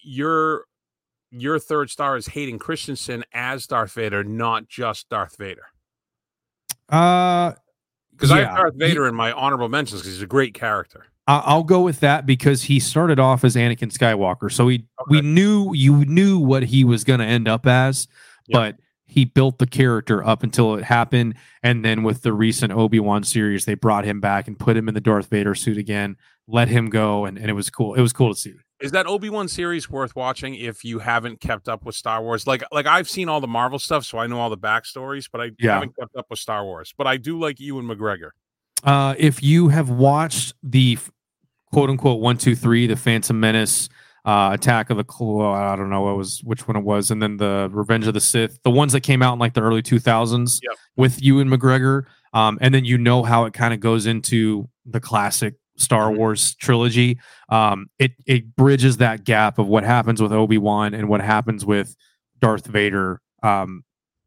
[0.03, 0.65] your
[1.35, 5.65] your third star is Hayden Christensen as Darth Vader, not just Darth Vader.
[6.89, 7.53] Uh,
[8.11, 11.05] Because I have Darth Vader in my honorable mentions because he's a great character.
[11.27, 15.22] I- I'll go with that because he started off as Anakin Skywalker, so we we
[15.22, 18.07] knew you knew what he was going to end up as,
[18.47, 18.53] Yep.
[18.53, 22.99] but he built the character up until it happened, and then with the recent Obi
[22.99, 26.18] Wan series, they brought him back and put him in the Darth Vader suit again,
[26.47, 27.93] let him go, and, and it was cool.
[27.95, 28.53] It was cool to see.
[28.84, 32.45] Is that Obi Wan series worth watching if you haven't kept up with Star Wars?
[32.45, 35.39] Like, like I've seen all the Marvel stuff, so I know all the backstories, but
[35.39, 35.76] I Yeah.
[35.76, 36.93] haven't kept up with Star Wars.
[36.97, 38.31] But I do like Ewan McGregor.
[38.84, 40.97] Uh, if you have watched the
[41.72, 43.88] quote unquote one two three, the Phantom Menace,
[44.26, 47.22] uh, Attack of the Clo- I don't know what was which one it was, and
[47.22, 49.81] then the Revenge of the Sith, the ones that came out in like the early
[49.81, 50.77] two thousands Yep.
[50.97, 52.03] with and McGregor,
[52.34, 56.18] um, and then you know how it kind of goes into the classic Star Mhm.
[56.18, 57.20] Wars trilogy.
[57.50, 61.66] Um, it it bridges that gap of what happens with Obi Wan and what happens
[61.66, 61.95] with
[62.40, 63.22] Darth Vader.
[63.41, 63.84] Um,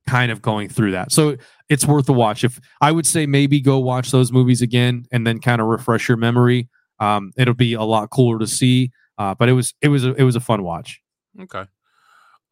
[0.09, 1.11] kind of going through that.
[1.11, 1.37] So
[1.69, 2.45] it's worth a watch.
[2.45, 6.09] If I would say maybe go watch those movies again and then kind of refresh
[6.09, 6.69] your memory.
[7.01, 8.93] Um, it'll be a lot cooler to see.
[9.19, 11.01] Uh, but it was it was a, it was a fun watch.
[11.41, 11.65] Okay.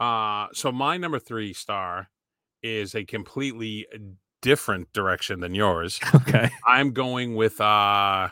[0.00, 2.08] Uh, so my number three star
[2.62, 3.86] is a completely
[4.42, 6.00] different direction than yours.
[6.14, 6.50] Okay.
[6.66, 8.28] I'm going with uh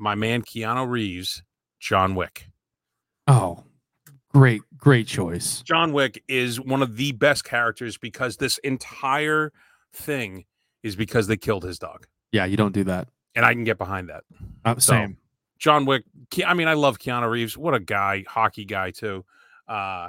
[0.00, 1.42] my man Keanu Reeves,
[1.78, 2.48] John Wick.
[3.26, 3.64] Oh,
[4.32, 5.62] great great choice.
[5.62, 9.52] John Wick is one of the best characters because this entire
[9.92, 10.44] thing
[10.82, 12.06] is because they killed his dog.
[12.32, 13.08] Yeah, you don't do that.
[13.34, 14.24] And I can get behind that.
[14.64, 15.16] Uh, So- same.
[15.58, 16.04] John Wick,
[16.34, 17.54] Ke- I mean, I love Keanu Reeves.
[17.58, 19.24] What a guy, hockey guy too.
[19.68, 20.08] Uh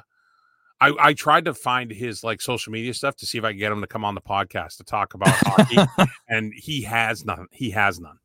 [0.84, 3.59] I, I tried to find his like social media stuff to see if I could
[3.59, 5.77] get him to come on the podcast to talk about hockey,
[6.27, 7.45] and he has none.
[7.51, 8.18] He has none.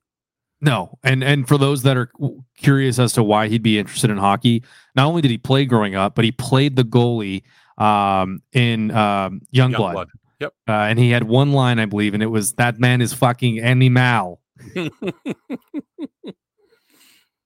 [0.67, 2.11] No, and and for those that are
[2.59, 4.65] curious as to why he'd be interested in hockey,
[4.97, 7.45] not only did he play growing up, but he played the goalie
[7.79, 10.07] um, in um, Youngblood,
[10.41, 10.53] Yep.
[10.69, 13.61] uh, and he had one line, I believe, and it was "That man is fucking
[13.61, 14.41] animal."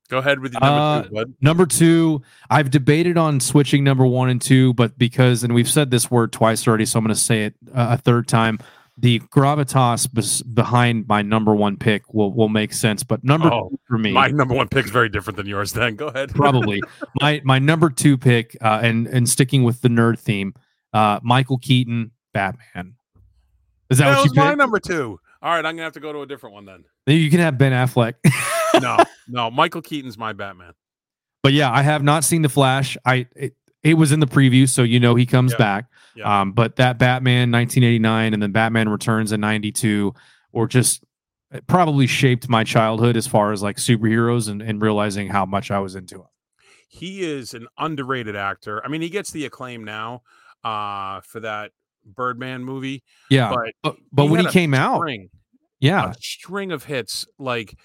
[0.09, 1.35] Go ahead with your number Uh, two.
[1.41, 5.91] Number two, I've debated on switching number one and two, but because, and we've said
[5.93, 8.59] this word twice already, so I'm going to say it uh, a third time.
[9.01, 13.71] The gravitas bes- behind my number one pick will will make sense, but number Oh,
[13.71, 15.73] two for me, My number one pick is very different than yours.
[15.73, 16.35] Then go ahead.
[16.35, 16.83] probably
[17.21, 20.53] my my number two pick, uh, and and sticking with the nerd theme,
[20.93, 22.95] uh, Michael Keaton, Batman.
[23.89, 24.59] Is that that what you my picked?
[24.59, 25.19] number two.
[25.43, 26.85] All right, I'm gonna have to go to a different one then.
[27.07, 28.15] You can have Ben Affleck.
[28.81, 28.97] No,
[29.29, 30.73] no, Michael Keaton's my Batman.
[31.43, 32.97] but yeah, I have not seen the Flash.
[33.05, 35.59] I it, it was in the preview, so you know he comes Yeah.
[35.59, 35.85] back.
[36.17, 36.41] Yeah.
[36.41, 40.13] Um, but that Batman 1989 and then Batman Returns in 92
[40.53, 41.05] or just
[41.53, 45.71] it probably shaped my childhood as far as like superheroes and, and realizing how much
[45.71, 46.29] I was into them.
[46.89, 48.85] He is an underrated actor.
[48.85, 50.23] I mean, he gets the acclaim now
[50.65, 51.71] uh, for that
[52.05, 53.05] Birdman movie.
[53.31, 55.03] Yeah, but but, but when he came out,
[55.79, 57.77] yeah, a string of hits like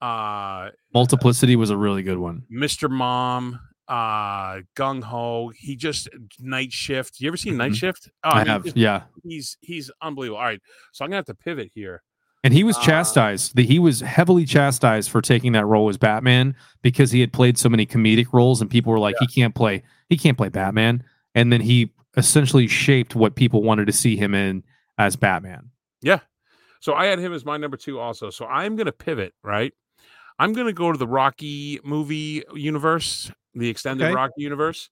[0.00, 2.44] uh, Multiplicity was a really good one.
[2.52, 2.90] Mr.
[2.90, 3.58] Mom,
[3.92, 5.52] uh, Gung Ho.
[5.54, 6.08] He just
[6.40, 7.20] Night Shift.
[7.20, 7.76] You ever seen Night Mhm.
[7.76, 8.10] Shift?
[8.24, 9.02] Oh, I mean, have, just- yeah.
[9.22, 10.38] He's he's unbelievable.
[10.38, 10.60] All right,
[10.92, 12.02] so I'm gonna have to pivot here.
[12.44, 13.54] And he was Uh, chastised.
[13.54, 17.56] The, he was heavily chastised for taking that role as Batman because he had played
[17.58, 19.82] so many comedic roles, and people were like, "He can't play.
[20.08, 21.04] He can't play Batman."
[21.34, 24.64] And then he essentially shaped what people wanted to see him in
[24.98, 25.70] as Batman.
[26.02, 26.18] Yeah.
[26.80, 28.28] So I had him as my number two also.
[28.30, 29.72] So I'm going to pivot, right?
[30.38, 34.14] I'm going to go to the Rocky movie universe, the extended Okay.
[34.14, 34.90] Rocky universe.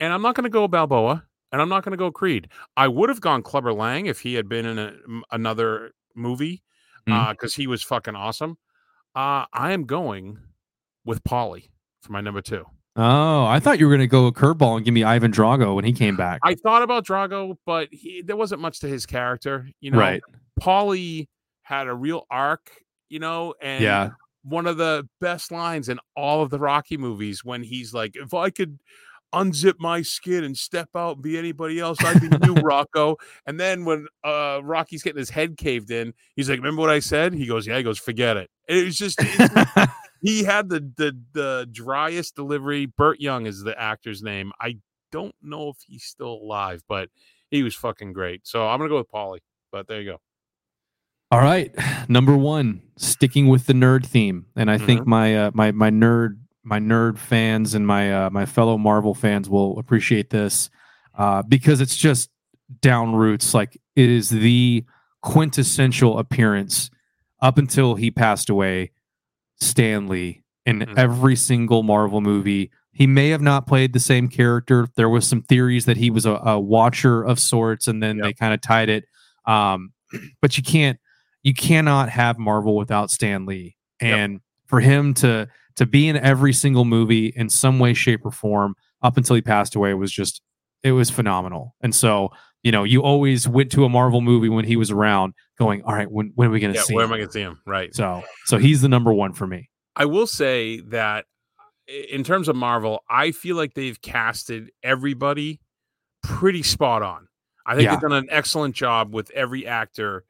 [0.00, 2.48] And I'm not going to go Balboa and I'm not going to go Creed.
[2.76, 6.62] I would have gone Clubber Lang if he had been in a, m- another movie
[7.04, 8.56] because he was fucking awesome.
[9.14, 10.38] Uh, I am going
[11.04, 11.68] with Paulie
[12.00, 12.64] for my number two.
[12.94, 15.74] Oh, I thought you were going to go a curveball and give me Ivan Drago
[15.74, 16.40] when he came back.
[16.44, 19.66] I thought about Drago, but he, there wasn't much to his character.
[19.80, 20.22] You know, right?
[20.60, 21.28] Paulie
[21.62, 22.70] had a real arc,
[23.08, 24.10] you know, and Yeah.
[24.42, 28.34] One of the best lines in all of the Rocky movies when he's like, if
[28.34, 28.78] I could
[29.34, 33.16] unzip my skin and step out and be anybody else, I'd be new Rocco.
[33.46, 37.00] And then when uh Rocky's getting his head caved in, he's like, Remember what I
[37.00, 37.32] said?
[37.34, 38.50] He goes, Yeah, he goes, forget it.
[38.68, 39.88] It was just it's-
[40.22, 42.86] he had the the the driest delivery.
[42.86, 44.52] Burt Young is the actor's name.
[44.60, 44.78] I
[45.10, 47.08] don't know if he's still alive, but
[47.50, 48.46] he was fucking great.
[48.46, 49.40] So I'm gonna go with Paulie.
[49.70, 50.20] But there you go.
[51.32, 51.74] All right,
[52.10, 55.06] number one, sticking with the nerd theme, and I think Mhm.
[55.06, 59.48] my uh, my my nerd my nerd fans and my uh, my fellow Marvel fans
[59.48, 60.68] will appreciate this
[61.16, 62.28] uh, because it's just
[62.82, 63.54] down roots.
[63.54, 64.84] Like it is the
[65.22, 66.90] quintessential appearance
[67.40, 68.90] up until he passed away.
[69.58, 70.98] Stan Lee in Mhm.
[70.98, 72.70] every single Marvel movie.
[72.92, 74.86] He may have not played the same character.
[74.96, 78.24] There was some theories that he was a, a watcher of sorts, and then Yep.
[78.26, 79.04] they kind of tied it.
[79.46, 79.92] Um,
[80.42, 80.98] but you can't
[81.42, 83.76] you cannot have Marvel without Stan Lee.
[84.00, 84.18] Yep.
[84.18, 88.30] And for him to to be in every single movie in some way, shape, or
[88.30, 90.42] form up until he passed away was just
[90.82, 91.74] it was phenomenal.
[91.80, 92.30] And so,
[92.62, 95.94] you know, you always went to a Marvel movie when he was around, going, All
[95.94, 97.10] right, when when are we gonna Yeah, see where him?
[97.10, 97.60] am I gonna see him?
[97.66, 97.94] Right.
[97.94, 99.68] So so he's the number one for me.
[99.96, 101.26] I will say that
[101.88, 105.60] in terms of Marvel, I feel like they've casted everybody
[106.22, 107.26] pretty spot on.
[107.66, 107.92] I think Yeah.
[107.92, 110.24] they've done an excellent job with every actor,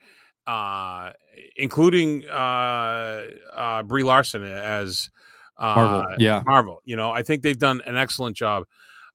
[0.47, 1.12] uh,
[1.56, 3.23] including uh,
[3.55, 5.10] uh, Brie Larson as
[5.59, 6.14] uh, Marvel.
[6.19, 6.43] yeah.
[6.47, 6.82] Marvel.
[6.85, 8.64] You know, I think they've done an excellent job.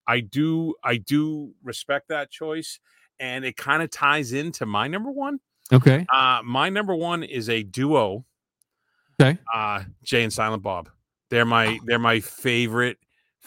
[0.08, 2.80] I do, I do respect that choice,
[3.20, 5.40] and it kind of ties into my number one.
[5.74, 6.06] Okay.
[6.14, 8.24] Uh, my number one is a duo
[9.20, 9.38] Okay.
[9.54, 10.90] uh Jay and Silent Bob.
[11.30, 12.98] They're my they're my favorite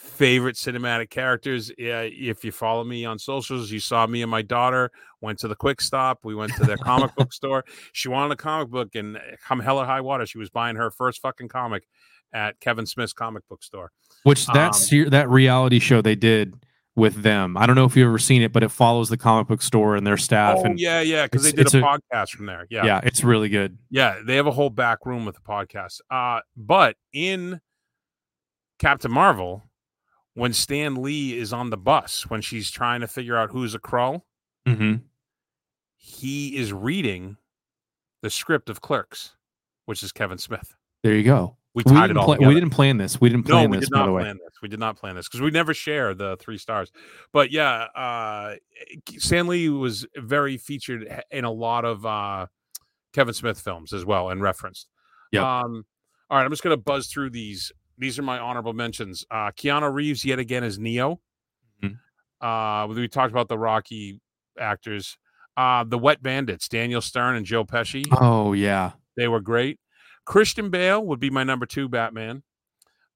[0.01, 1.71] favorite cinematic characters.
[1.77, 4.91] Yeah, if you follow me on socials, you saw me and my daughter
[5.21, 6.19] went to the Quick Stop.
[6.23, 7.63] We went to their comic book store.
[7.93, 10.75] She wanted a comic book, and uh, come hell or high water, she was buying
[10.75, 11.83] her first fucking comic
[12.33, 13.91] at Kevin Smith's comic book store.
[14.23, 16.53] Which that Um, that reality show they did
[16.95, 17.55] with them.
[17.55, 19.95] I don't know if you've ever seen it, but it follows the comic book store
[19.95, 20.57] and their staff.
[20.59, 22.67] oh and yeah, yeah, because they did a, a- podcast from there.
[22.69, 22.85] yeah.
[22.85, 23.77] Yeah, it's really good.
[23.89, 26.01] yeah, they have a whole back room with the podcast.
[26.09, 27.61] Uh, but in
[28.79, 29.63] Captain Marvel,
[30.35, 33.79] when Stan Lee is on the bus, when she's trying to figure out who's a
[33.79, 34.21] Skrull,
[34.67, 34.95] hmm
[36.03, 37.37] he is reading
[38.23, 39.35] the script of Clerks,
[39.85, 40.73] which is Kevin Smith.
[41.03, 41.57] There you go.
[41.75, 42.47] We We it didn't, all together.
[42.47, 43.21] we didn't plan this.
[43.21, 44.21] We didn't no, plan we this, did by not the way.
[44.23, 44.61] plan this.
[44.63, 46.91] We did not plan this because we never share the three stars.
[47.31, 48.55] But yeah, uh,
[49.17, 52.47] Stan Lee was very featured in a lot of uh,
[53.13, 54.89] Kevin Smith films as well and referenced.
[55.31, 55.43] Yep.
[55.43, 55.85] Um,
[56.31, 57.71] all right, I'm just going to buzz through these.
[57.97, 59.25] These are my honorable mentions.
[59.29, 61.19] Uh, Keanu Reeves yet again as Neo.
[61.83, 61.97] Mhm.
[62.39, 64.19] Uh, we talked about the Rocky
[64.59, 65.17] actors.
[65.57, 68.05] Uh, the Wet Bandits, Daniel Stern and Joe Pesci.
[68.11, 68.91] Oh yeah.
[69.17, 69.79] They were great.
[70.25, 72.43] Christian Bale would be my number two Batman.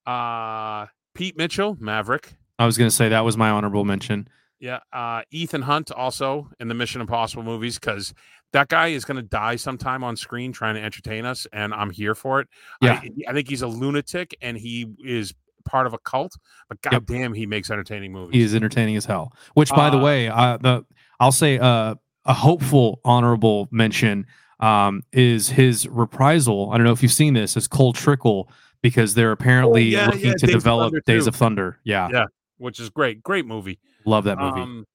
[0.06, 2.34] Uh, Pete Mitchell, Maverick.
[2.60, 4.28] I was gonna say that was my honorable mention.
[4.60, 4.80] Yeah.
[4.92, 8.14] Uh, Ethan Hunt also in the Mission Impossible movies because
[8.56, 11.90] that guy is going to die sometime on screen trying to entertain us, and I'm
[11.92, 12.48] here for it.
[12.82, 12.94] Yeah.
[13.04, 15.34] I, I think he's a lunatic and he is
[15.66, 16.34] part of a cult,
[16.70, 16.92] but Yep.
[16.92, 18.34] goddamn, he makes entertaining movies.
[18.34, 19.34] He is entertaining as hell.
[19.56, 20.86] Which, by the Uh, way, uh, the
[21.20, 21.96] I'll say uh,
[22.26, 24.26] a hopeful honorable mention
[24.62, 26.72] um, is his reprisal.
[26.72, 27.58] I don't know if you've seen this.
[27.58, 28.50] Is Cole Trickle
[28.82, 31.80] because they're apparently Oh, yeah, looking yeah, to Days develop Thunder Days of Thunder.
[31.84, 32.26] Yeah, Yeah.
[32.58, 33.22] which is great.
[33.22, 33.80] Great movie.
[34.06, 34.62] love that movie.
[34.62, 34.86] Um,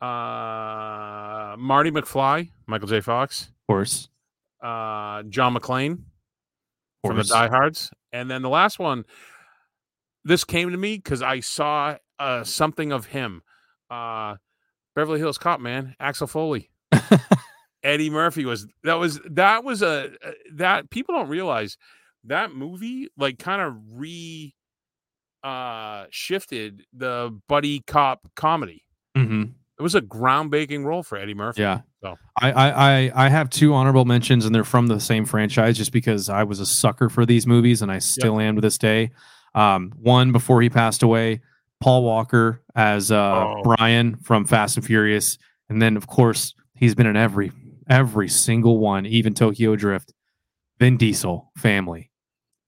[0.00, 3.00] uh, Marty McFly, Michael J.
[3.00, 3.42] Fox.
[3.42, 4.08] of course.
[4.62, 5.98] uh, John McClane
[7.04, 7.28] from the course.
[7.30, 9.04] diehards and then the last one
[10.24, 13.42] this came to me because i saw uh something of him
[13.90, 14.34] uh
[14.96, 16.68] beverly hills cop man axel foley
[17.84, 21.76] eddie murphy was that was that was a a- that people don't realize
[22.24, 24.52] that movie like kind of re
[25.44, 28.82] uh shifted the buddy cop comedy
[29.16, 29.44] hmm
[29.78, 31.80] it was a groundbreaking role for eddie murphy Yeah.
[32.02, 32.16] So.
[32.40, 36.28] I, I, I, have two honorable mentions, and they're from the same franchise just because
[36.28, 39.10] I was a sucker for these movies, and I still am to this day.
[39.54, 41.40] Um, one before he passed away,
[41.80, 43.62] Paul Walker as uh, Oh.
[43.62, 45.38] Brian from Fast and Furious,
[45.68, 47.52] and then of course he's been in every
[47.88, 50.12] every single one, even Tokyo Drift.
[50.78, 52.10] Vin Diesel, family,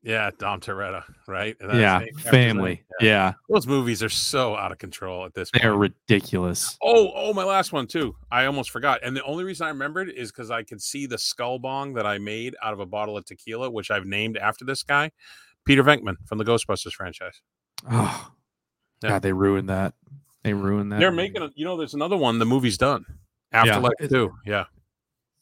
[0.08, 2.78] yeah dom toretto right that's yeah, named after his family, name.
[3.00, 3.32] yeah.
[3.48, 6.76] those movies are so out of control at this point they're ridiculous.
[6.82, 8.16] Oh, oh, my last one too.
[8.32, 9.00] I almost forgot.
[9.04, 12.06] And the only reason I remembered is because I could see the skull bong that
[12.06, 15.10] I made out of a bottle of tequila, which I've named after this guy,
[15.66, 17.40] Peter Venkman from the Ghostbusters franchise.
[17.90, 18.32] Oh,
[19.02, 19.10] Yeah.
[19.10, 19.92] God, they ruined that.
[20.42, 21.00] They ruined that.
[21.00, 21.28] They're movie.
[21.28, 22.38] making, a, you know, there's another one.
[22.38, 23.04] The movie's done.
[23.52, 24.32] Afterlife It- too.
[24.46, 24.64] Yeah.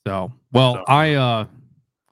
[0.06, 1.44] So, well, So- I uh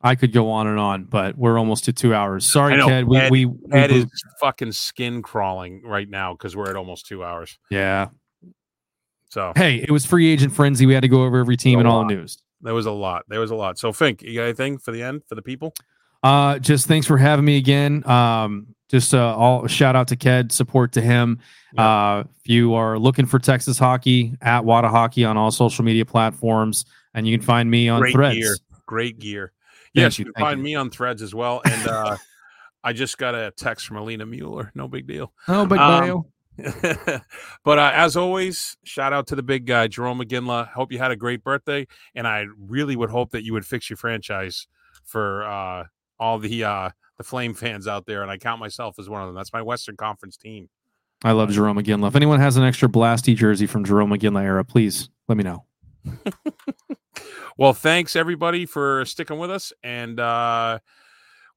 [0.05, 2.47] I could go on and on, but we're almost to two hours.
[2.47, 2.77] Sorry.
[2.77, 3.09] Ted.
[3.09, 4.07] We Ed- we, we Ed is
[4.41, 7.59] fucking skin crawling right now because we're at almost two hours.
[7.71, 8.09] yeah.
[9.31, 10.87] So Hey, it was free agent frenzy.
[10.87, 12.39] We had to go over every team and all the news.
[12.61, 13.25] there was a lot.
[13.29, 13.79] There was a lot.
[13.79, 15.75] So Fink, you got anything for the end for the people?
[16.23, 18.07] Uh, just thanks for having me again.
[18.09, 21.41] Um, just uh, all shout out to Ked, support to him.
[21.77, 26.05] Uh, if you are looking for Texas hockey at Wada Hockey on all social media
[26.05, 28.37] platforms, and you can find me on Great Threads.
[28.37, 28.57] gear.
[28.87, 29.53] Great gear.
[29.95, 30.65] Yes, you, you can find you.
[30.65, 31.61] me on threads as well.
[31.65, 32.17] And uh
[32.83, 34.71] I just got a text from Alina Mueller.
[34.75, 35.33] No big deal.
[35.49, 36.27] Oh, big Um, deal.
[37.65, 40.69] but uh, as always, shout out to the big guy, Jarome Iginla.
[40.73, 41.87] Hope you had a great birthday.
[42.15, 44.67] And I really would hope that you would fix your franchise
[45.05, 45.85] for uh
[46.19, 48.23] all the uh the flame fans out there.
[48.23, 49.35] And I count myself as one of them.
[49.35, 50.69] That's my Western Conference team.
[51.23, 52.09] I love Jarome Iginla.
[52.09, 55.65] If anyone has an extra Blasty jersey from Jarome Iginla era, please let me know.
[57.57, 60.81] Well, thanks everybody for sticking with us, and uh,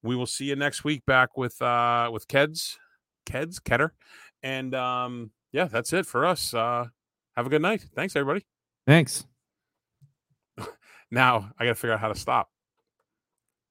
[0.03, 2.75] we will see you next week back with uh, with Keds,
[3.25, 3.89] Keds, Kedder,
[4.43, 6.53] and um, yeah, that's it for us.
[6.53, 6.85] Uh,
[7.35, 7.83] have a good night.
[7.95, 8.45] Thanks everybody.
[8.85, 9.25] Thanks.
[11.09, 12.49] Now I got to figure out how to stop.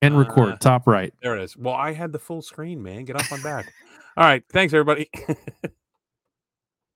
[0.01, 1.12] And record Uh, top right.
[1.23, 1.55] There it is.
[1.55, 3.05] Well, I had the full screen, man.
[3.05, 3.70] Get off my back.
[4.16, 4.43] All right.
[4.51, 5.11] Thanks everybody.